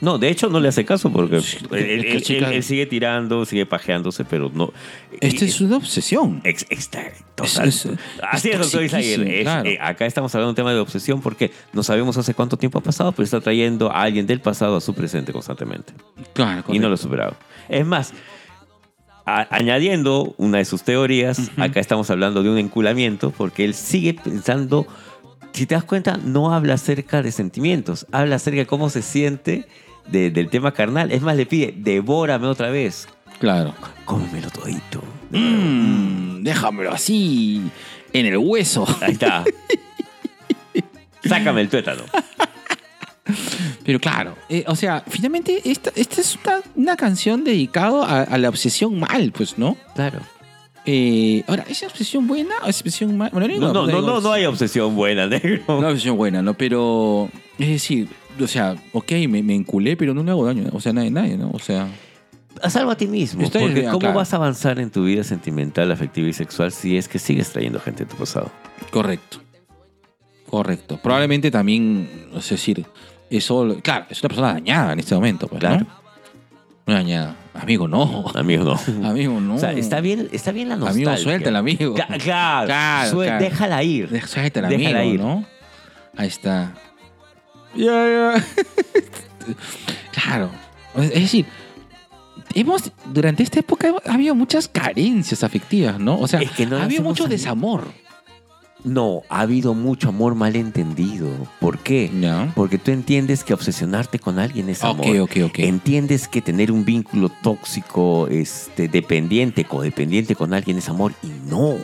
[0.00, 2.62] No, de hecho no le hace caso porque él, él- es que chica- él- él
[2.62, 4.72] sigue tirando, sigue pajeándose, pero no.
[5.20, 6.40] esta es una obsesión.
[6.44, 7.02] Ex- está
[7.34, 7.66] total.
[7.68, 9.40] Es- es- Así es doctor Isaguirre.
[9.42, 9.68] claro.
[9.68, 12.78] eh, acá estamos hablando de un tema de obsesión porque no sabemos hace cuánto tiempo
[12.78, 15.92] ha pasado, pero está trayendo a alguien del pasado a su presente constantemente.
[16.32, 16.94] Claro, Y no lo correcto.
[16.94, 17.36] ha superado.
[17.68, 18.12] Es más,
[19.50, 24.86] añadiendo una de sus teorías, acá estamos hablando de un enculamiento porque él sigue pensando.
[25.52, 29.66] Si te das cuenta, no habla acerca de sentimientos, habla acerca de cómo se siente
[30.10, 31.10] de- del tema carnal.
[31.12, 33.08] Es más, le pide, devórame otra vez,
[33.40, 33.74] Claro.
[34.04, 35.02] cómemelo todito.
[35.30, 37.62] Mm, déjamelo así,
[38.12, 38.86] en el hueso.
[39.00, 39.44] Ahí está.
[41.24, 42.02] Sácame el tuétano.
[43.88, 48.36] Pero claro, eh, o sea, finalmente esta, esta es una, una canción dedicada a, a
[48.36, 49.78] la obsesión mal, pues, ¿no?
[49.94, 50.18] Claro.
[50.84, 53.30] Eh, ahora, ¿es obsesión buena o es obsesión mala?
[53.32, 55.62] Bueno, No, no, no, digo, no, no hay obsesión buena, negro.
[55.78, 56.52] Una obsesión buena, ¿no?
[56.52, 60.68] Pero, es decir, o sea, ok, me, me enculé, pero no le hago daño.
[60.74, 61.50] O sea, nadie, nadie, ¿no?
[61.54, 61.88] O sea,
[62.68, 63.40] Salvo a ti mismo.
[63.40, 64.16] Estoy porque ¿cómo claro.
[64.16, 67.80] vas a avanzar en tu vida sentimental, afectiva y sexual si es que sigues trayendo
[67.80, 68.50] gente de tu pasado?
[68.90, 69.38] correcto.
[70.46, 70.98] Correcto.
[71.02, 72.84] Probablemente también, es decir,
[73.30, 75.80] eso, claro, es una persona dañada en este momento, pues, Claro.
[75.80, 75.86] ¿no?
[76.86, 77.36] Una dañada.
[77.54, 78.24] Amigo, no.
[78.34, 78.80] Amigo, no.
[79.08, 79.56] Amigo, no.
[79.56, 81.08] O sea, está bien, está bien la nostalgia.
[81.08, 81.94] Amigo, suéltala, amigo.
[81.94, 83.44] Cla- Claro, Claro, suel- claro.
[83.44, 84.08] déjala ir.
[84.08, 85.20] Deja- Suéltala, Déjala amigo, ir.
[85.20, 85.44] ¿no?
[86.16, 86.72] Ahí está.
[90.12, 90.50] Claro.
[90.96, 91.46] Es decir,
[92.54, 96.18] hemos, durante esta época ha habido muchas carencias afectivas, ¿no?
[96.18, 97.84] O sea, Es que no ha habido mucho desamor.
[98.84, 101.28] No, ha habido mucho amor malentendido.
[101.60, 102.10] ¿Por qué?
[102.20, 102.52] Ya.
[102.54, 105.06] Porque tú entiendes que obsesionarte con alguien es amor.
[105.06, 105.58] Ok, ok, ok.
[105.58, 111.12] Entiendes que tener un vínculo tóxico, este, dependiente, codependiente con alguien es amor.
[111.22, 111.74] Y no,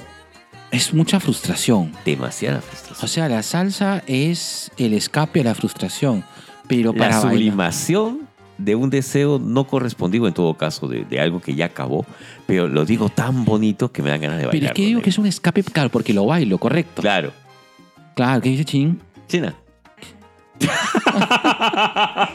[0.70, 1.92] Es mucha frustración.
[2.04, 3.04] demasiada frustración.
[3.04, 6.24] O sea, la salsa es el escape a la frustración.
[6.68, 7.32] Pero la para bailar.
[7.32, 8.23] sublimación
[8.58, 12.06] de un deseo no correspondido en todo caso, de, de algo que ya acabó,
[12.46, 14.52] pero lo digo tan bonito que me dan ganas de bailar.
[14.60, 17.02] Pero es que digo que es un escape, claro, porque lo bailo, correcto.
[17.02, 17.32] Claro.
[18.14, 19.00] Claro, ¿qué dice Chin?
[19.28, 19.54] China.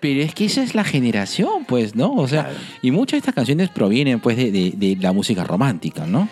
[0.00, 2.12] Pero es que esa es la generación, pues, ¿no?
[2.12, 2.58] O sea, Claro.
[2.82, 6.28] y muchas de estas canciones provienen, pues, de, de- de la música romántica, ¿no?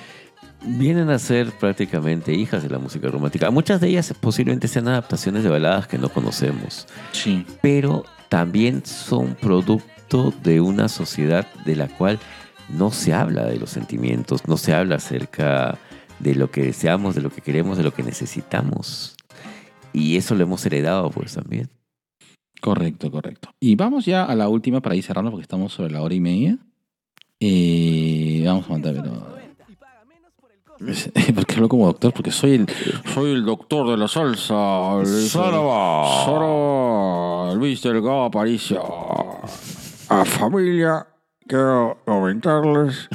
[0.65, 3.51] Vienen a ser prácticamente hijas de la música romántica.
[3.51, 7.45] Muchas de ellas posiblemente sean adaptaciones de baladas que no conocemos, Sí.
[7.61, 12.19] pero también son producto de una sociedad de la cual
[12.69, 15.79] no se habla de los sentimientos, no se habla acerca
[16.21, 19.17] de lo que deseamos, de lo que queremos, de lo que necesitamos.
[19.93, 21.69] Y eso lo hemos heredado, pues también.
[22.61, 23.53] Correcto, correcto.
[23.59, 26.21] Y vamos ya a la última para ir cerrando porque estamos sobre la hora y
[26.21, 26.57] media.
[27.41, 28.95] Eh, vamos a mandar,
[31.15, 31.35] pero...
[31.35, 32.67] Porque hablo como doctor, porque soy el,
[33.15, 35.01] soy el doctor de la salsa.
[35.01, 36.25] el- Saraba.
[36.25, 38.83] Saraba, Luis Delgado Aparicio.
[40.09, 41.07] A familia,
[41.47, 43.09] quiero comentarles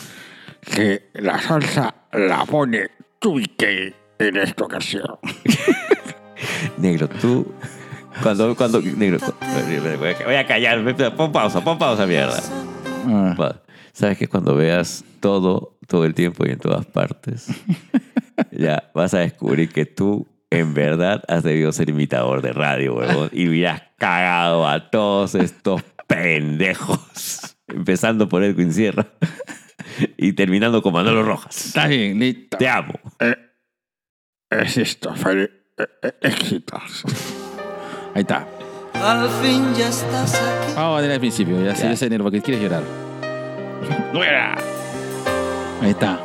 [0.61, 2.87] que la salsa la pone
[3.19, 5.17] Tuike en esta ocasión.
[6.77, 7.45] Negro, tú.
[8.23, 9.19] Cuando, cuando, negro,
[9.99, 10.93] voy a- callarme.
[11.11, 12.41] Pon pausa, pon pausa, mierda.
[13.07, 13.55] Ah,
[13.93, 17.47] Sabes que cuando veas todo, todo el tiempo y en todas partes,
[18.51, 23.29] ya vas a descubrir que tú en verdad has debido ser imitador de radio, huevón,
[23.33, 27.55] y hubieras cagado a todos estos pendejos.
[27.67, 29.07] Empezando por Edwin Sierra
[30.17, 31.65] y terminando con Manolo Rojas.
[31.67, 32.57] Está bien, listo.
[32.57, 32.93] Te amo.
[34.49, 35.49] Es esto, Feli.
[36.21, 37.03] Éxitos.
[38.15, 38.47] Ahí está.
[38.93, 40.73] Al fin ya estás aquí.
[40.75, 41.89] Vamos a ver al principio, ya sé, Ya.
[41.89, 42.83] ya sé, negro, porque quieres llorar.
[45.81, 46.19] Ahí está.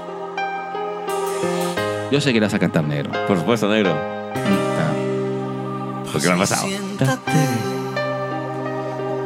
[2.10, 3.10] Yo sé que la vas a cantar negro.
[3.26, 3.92] Por supuesto, negro.
[4.34, 6.12] Ahí está.
[6.12, 6.66] Porque me ha pasado.
[6.66, 7.32] Siéntate.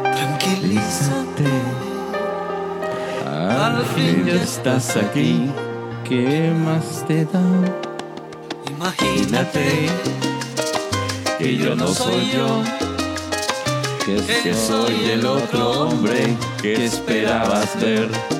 [0.03, 1.45] Tranquilízate.
[3.27, 5.51] Al fin ya estás aquí.
[6.09, 7.41] ¿Qué más te da?
[8.71, 9.89] Imagínate
[11.39, 12.63] Que yo no soy yo,
[14.05, 18.36] Que que soy el otro hombre que esperabas ver.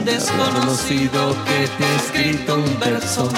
[0.00, 3.28] Un desconocido que te ha escrito un verso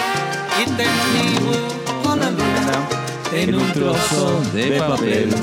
[0.60, 2.89] y te dibujo la luna
[3.32, 5.34] En un trozo de papel.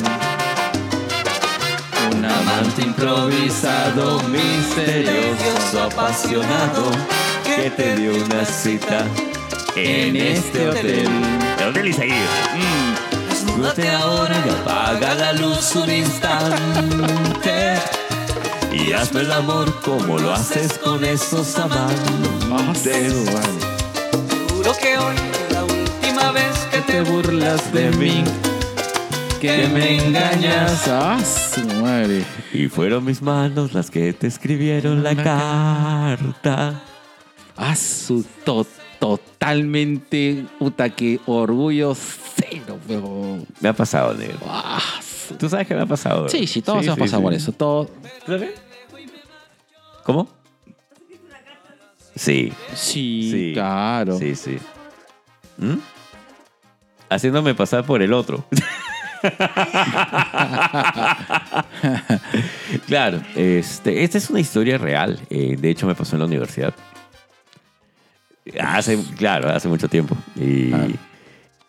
[2.11, 6.91] Un amante improvisado, misterioso, apasionado,
[7.43, 9.05] que te dio una cita
[9.75, 11.09] en este hotel.
[11.59, 12.29] El hotel y seguido.
[13.29, 17.75] Desnúdate ahora y apaga la luz un instante.
[18.71, 23.13] Y hazme el amor como lo haces con esos amantes.
[24.49, 28.23] Juro que hoy es la última vez que te Te burlas de mí,
[29.39, 30.87] que me engañas.
[30.87, 32.25] ¡Ah, su madre!
[32.53, 36.81] Y fueron mis manos las que te escribieron la carta.
[37.55, 38.65] ¡Ah, su to-
[38.99, 43.37] totalmente, puta, que orgullo cero, pero...
[43.61, 44.39] Me ha pasado, negro.
[44.47, 44.98] ¡Ah,
[45.37, 46.27] Tú sabes que me ha pasado.
[46.29, 47.51] Sí, sí, todos hemos pasado por eso.
[47.51, 47.85] Todo...
[48.25, 48.51] ¿Tú también?
[50.03, 50.27] ¿Cómo?
[52.15, 54.17] Sí, Sí, Sí, claro.
[54.17, 54.57] sí, sí.
[55.57, 55.75] ¿Mm?
[57.09, 58.45] Haciéndome pasar por el otro.
[62.87, 65.19] claro, este, esta es una historia real.
[65.29, 66.73] Eh, de hecho, me pasó en la universidad.
[68.59, 70.15] Hace, claro, hace mucho tiempo.
[70.35, 70.87] Y, Ah.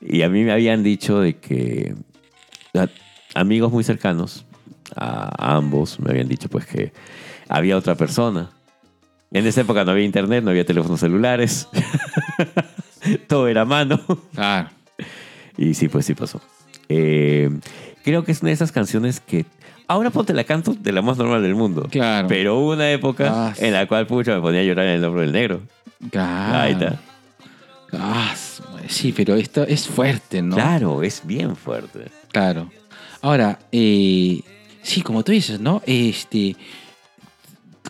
[0.01, 1.95] y a mí me habían dicho de que
[3.35, 4.45] amigos muy cercanos
[4.97, 6.93] a ambos me habían dicho pues que
[7.49, 8.51] había otra persona.
[9.33, 11.69] En esa época no había internet, no había teléfonos celulares.
[13.29, 14.01] Todo era a mano.
[14.35, 14.69] Claro.
[15.57, 16.41] Y sí, pues sí pasó.
[16.89, 17.51] Eh,
[18.05, 19.47] creo que es una de esas canciones que
[19.87, 21.87] ahora ponte la canto de la más normal del mundo.
[21.91, 22.27] Claro.
[22.29, 25.05] Pero hubo una época Ah, en la cual pucha me ponía a llorar en el
[25.05, 25.61] hombro del negro.
[26.11, 26.59] Claro.
[26.59, 26.99] Ahí está.
[27.93, 28.35] Ah,
[28.89, 30.57] sí, pero esto es fuerte, ¿no?
[30.57, 32.07] Claro, es bien fuerte.
[32.33, 32.71] Claro.
[33.23, 34.41] Ahora, eh,
[34.83, 35.83] sí, como tú dices, ¿no?
[35.87, 36.57] Este.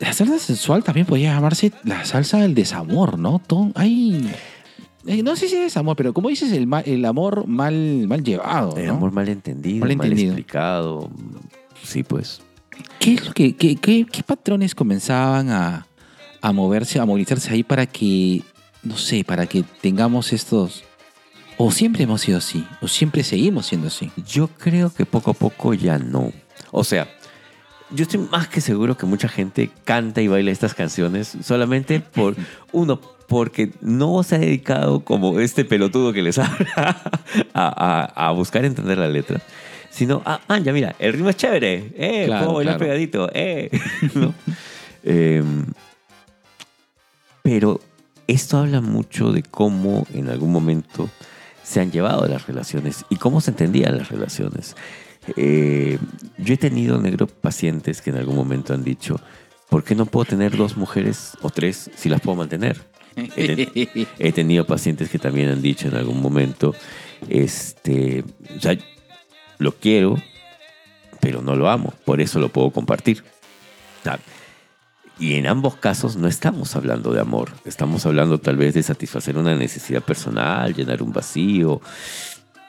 [0.00, 3.38] La salsa sensual también podría llamarse la salsa del desamor, ¿no?
[3.46, 4.30] Todo- hay.
[5.06, 8.24] eh, no sé si es desamor, pero como dices, el, ma- el amor mal, mal
[8.24, 8.94] llevado, El ¿no?
[8.94, 11.10] amor mal entendido, Mal explicado.
[11.82, 12.40] Sí, pues.
[12.98, 15.86] ¿Qué es lo que, qué, qué- qué patrones comenzaban a,
[16.40, 18.42] a moverse, a movilizarse ahí para que,
[18.82, 20.82] no sé, para que tengamos estos...
[21.62, 24.10] O siempre hemos sido así, o siempre seguimos siendo así.
[24.26, 26.32] Yo creo que poco a poco ya no.
[26.70, 27.06] O sea,
[27.90, 32.34] yo estoy más que seguro que mucha gente canta y baila estas canciones solamente por,
[32.72, 36.96] uno, porque no se ha dedicado como este pelotudo que les habla
[37.52, 39.42] a, a- a buscar entender la letra,
[39.90, 42.86] sino, ah, man, ya mira, el ritmo es chévere, eh, Claro, puedo bailar claro.
[42.90, 43.68] pegadito, eh.
[44.14, 44.32] ¿No?
[45.04, 45.66] Em,
[47.42, 47.80] pero
[48.26, 51.10] esto habla mucho de cómo en algún momento
[51.70, 54.74] se han llevado las relaciones y cómo se entendían las relaciones.
[55.36, 55.98] Eh,
[56.36, 59.20] yo he tenido negro pacientes que en algún momento han dicho,
[59.68, 62.82] ¿por qué no puedo tener dos mujeres o tres si las puedo mantener?
[63.14, 66.74] He, he tenido pacientes que también han dicho en algún momento,
[67.28, 68.24] este,
[68.56, 68.76] o sea,
[69.58, 70.16] lo quiero,
[71.20, 73.22] pero no lo amo, por eso lo puedo compartir.
[74.00, 74.18] O sea,
[75.20, 79.36] y en ambos casos no estamos hablando de amor, estamos hablando tal vez de satisfacer
[79.36, 81.80] una necesidad personal, llenar un vacío,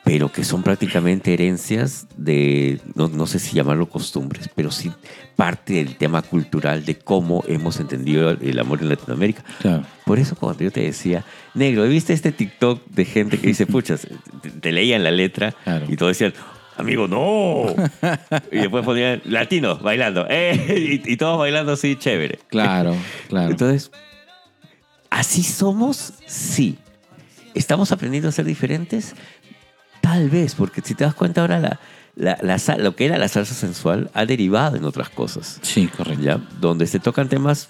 [0.03, 4.91] pero que son prácticamente herencias de, no, no sé si llamarlo costumbres, pero sí
[5.35, 9.43] parte del tema cultural de cómo hemos entendido el amor en Latinoamérica.
[9.61, 9.83] Claro.
[10.05, 11.23] Por eso cuando yo te decía,
[11.53, 14.07] negro, ¿viste este TikTok de gente que dice, puchas,
[14.41, 15.85] te, te leían la letra Claro.
[15.87, 16.33] y todos decían,
[16.81, 17.73] amigo, no.
[18.51, 22.39] y después ponían latinos bailando, eh, y, y todos bailando así, chévere.
[22.49, 22.95] Claro,
[23.29, 23.51] claro.
[23.51, 23.91] Entonces,
[25.09, 26.13] ¿así somos?
[26.25, 26.77] Sí.
[27.53, 29.13] ¿Estamos aprendiendo a ser diferentes?
[30.01, 31.79] Tal vez, porque si te das cuenta ahora, la,
[32.15, 35.59] la- la lo que era la salsa sensual ha derivado en otras cosas.
[35.61, 36.23] Sí, correcto.
[36.23, 36.37] ¿ya?
[36.59, 37.69] Donde se tocan temas.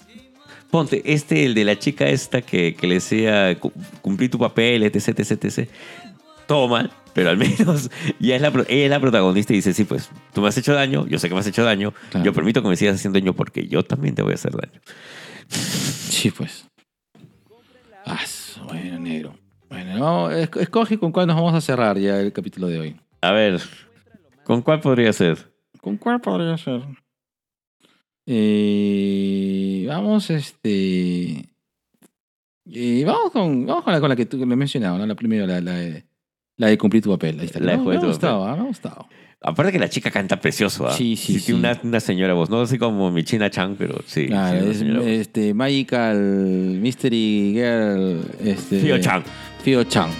[0.70, 4.82] Ponte, este, el de la chica esta que, que le decía "Cu- cumplí tu papel,
[4.84, 5.68] etc, etc, etc.
[6.46, 7.90] Todo mal, pero al menos
[8.20, 10.56] ya es la, pro- ella es la protagonista y dice: Sí, pues tú me has
[10.58, 12.24] hecho daño, yo sé que me has hecho daño, Claro.
[12.26, 14.80] yo permito que me sigas haciendo daño porque yo también te voy a hacer daño.
[15.48, 16.66] Sí, pues.
[18.06, 18.20] Ah,
[18.66, 19.34] bueno, negro.
[19.68, 22.96] Bueno, vamos, es- escoge con cuál nos vamos a cerrar ya el capítulo de hoy.
[23.20, 23.60] A ver,
[24.44, 25.52] ¿con cuál podría ser?
[25.80, 26.82] ¿Con cuál podría ser?
[28.26, 31.48] Eh, vamos, este.
[32.70, 35.06] eh, vamos con, vamos con la, con la que tú me mencionabas, ¿no?
[35.06, 36.04] La primera, la, la de,
[36.56, 37.38] la de cumplir tu papel.
[37.40, 37.60] Ahí está.
[37.60, 39.06] La de jugar me ha tu gustado, ah, me ha gustado.
[39.44, 40.92] Aparte que la chica canta precioso, ¿ah?
[40.92, 41.52] Sí, sí, Tiene sí.
[41.52, 44.26] Una, una señora voz, no así como mi China Chang, pero sí.
[44.28, 45.06] Claro, sí, es voz.
[45.06, 46.16] este, Magical
[46.80, 48.20] Mystery Girl.
[48.44, 49.24] Este, Fio Chang,
[49.64, 50.10] Fio Chang.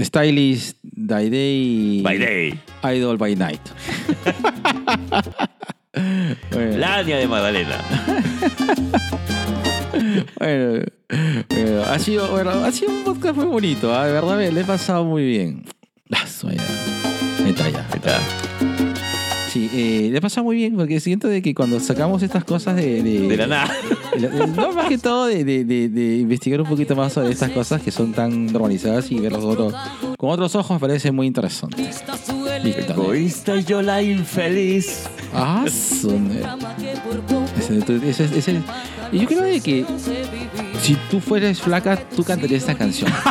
[0.00, 2.00] Stylist by day.
[2.02, 2.58] by day.
[2.84, 3.58] Idol by night.
[6.52, 7.84] bueno, Lania de Magdalena.
[10.38, 10.84] bueno,
[11.48, 14.06] bueno, ha, sido, bueno, ha sido un podcast muy bonito, ¿ah?
[14.06, 15.64] de verdad me le he pasado muy bien.
[16.12, 16.24] Ah.
[17.44, 18.77] Ahí está ya.
[19.72, 23.02] Eh, le he pasado muy bien porque siento de que cuando sacamos estas cosas de...
[23.02, 23.74] De la nada.
[24.18, 27.50] de No, más que todo de, de- de- de investigar un poquito más sobre estas
[27.50, 29.72] cosas que son tan normalizadas y verlas otro-
[30.16, 31.82] con otros ojos me parece muy interesante.
[31.82, 32.92] Listo.
[32.92, 35.04] Egoísta y yo la infeliz.
[35.32, 36.28] Ah, son-
[37.70, 38.62] ese, ese- ese-
[39.12, 39.84] y yo creo de que
[40.82, 43.10] si tú fueras flaca, tú cantarías esta canción.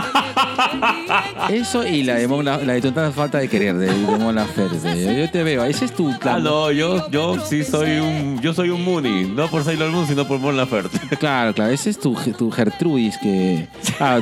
[1.50, 4.36] Eso y la de, Mon La- la de Tanta Falta de Querer, de, de Mon
[4.36, 4.78] Laferte.
[5.04, 6.44] Yo, yo te veo, ese es tu Ah, plan.
[6.44, 10.28] no, yo, yo sí soy un, yo soy un Mooney, no por Sailor Moon, sino
[10.28, 11.00] por Mon Laferte.
[11.18, 13.68] Claro, claro, ese es tu, tu Gertrudis que...
[14.00, 14.20] Ah,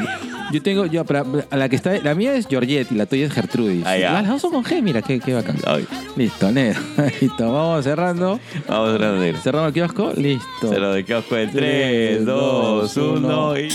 [0.56, 3.26] yo tengo, yo, para- a la que está, la mía es Georgette y la tuya
[3.26, 3.86] es Gertrudis.
[3.86, 4.14] Ah, ya.
[4.14, 5.58] Las dos son con G, mira, qué, qué bacán.
[5.66, 6.80] Ay, Listo, negro.
[7.22, 8.40] Listo, vamos cerrando.
[8.68, 9.40] vamos a negro.
[9.42, 10.70] Cerramos el kiosco, listo.
[10.70, 13.70] Cero de kiosco en 3, 2, 1 y...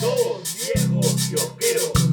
[0.00, 2.03] Dos viejos kiosqueros.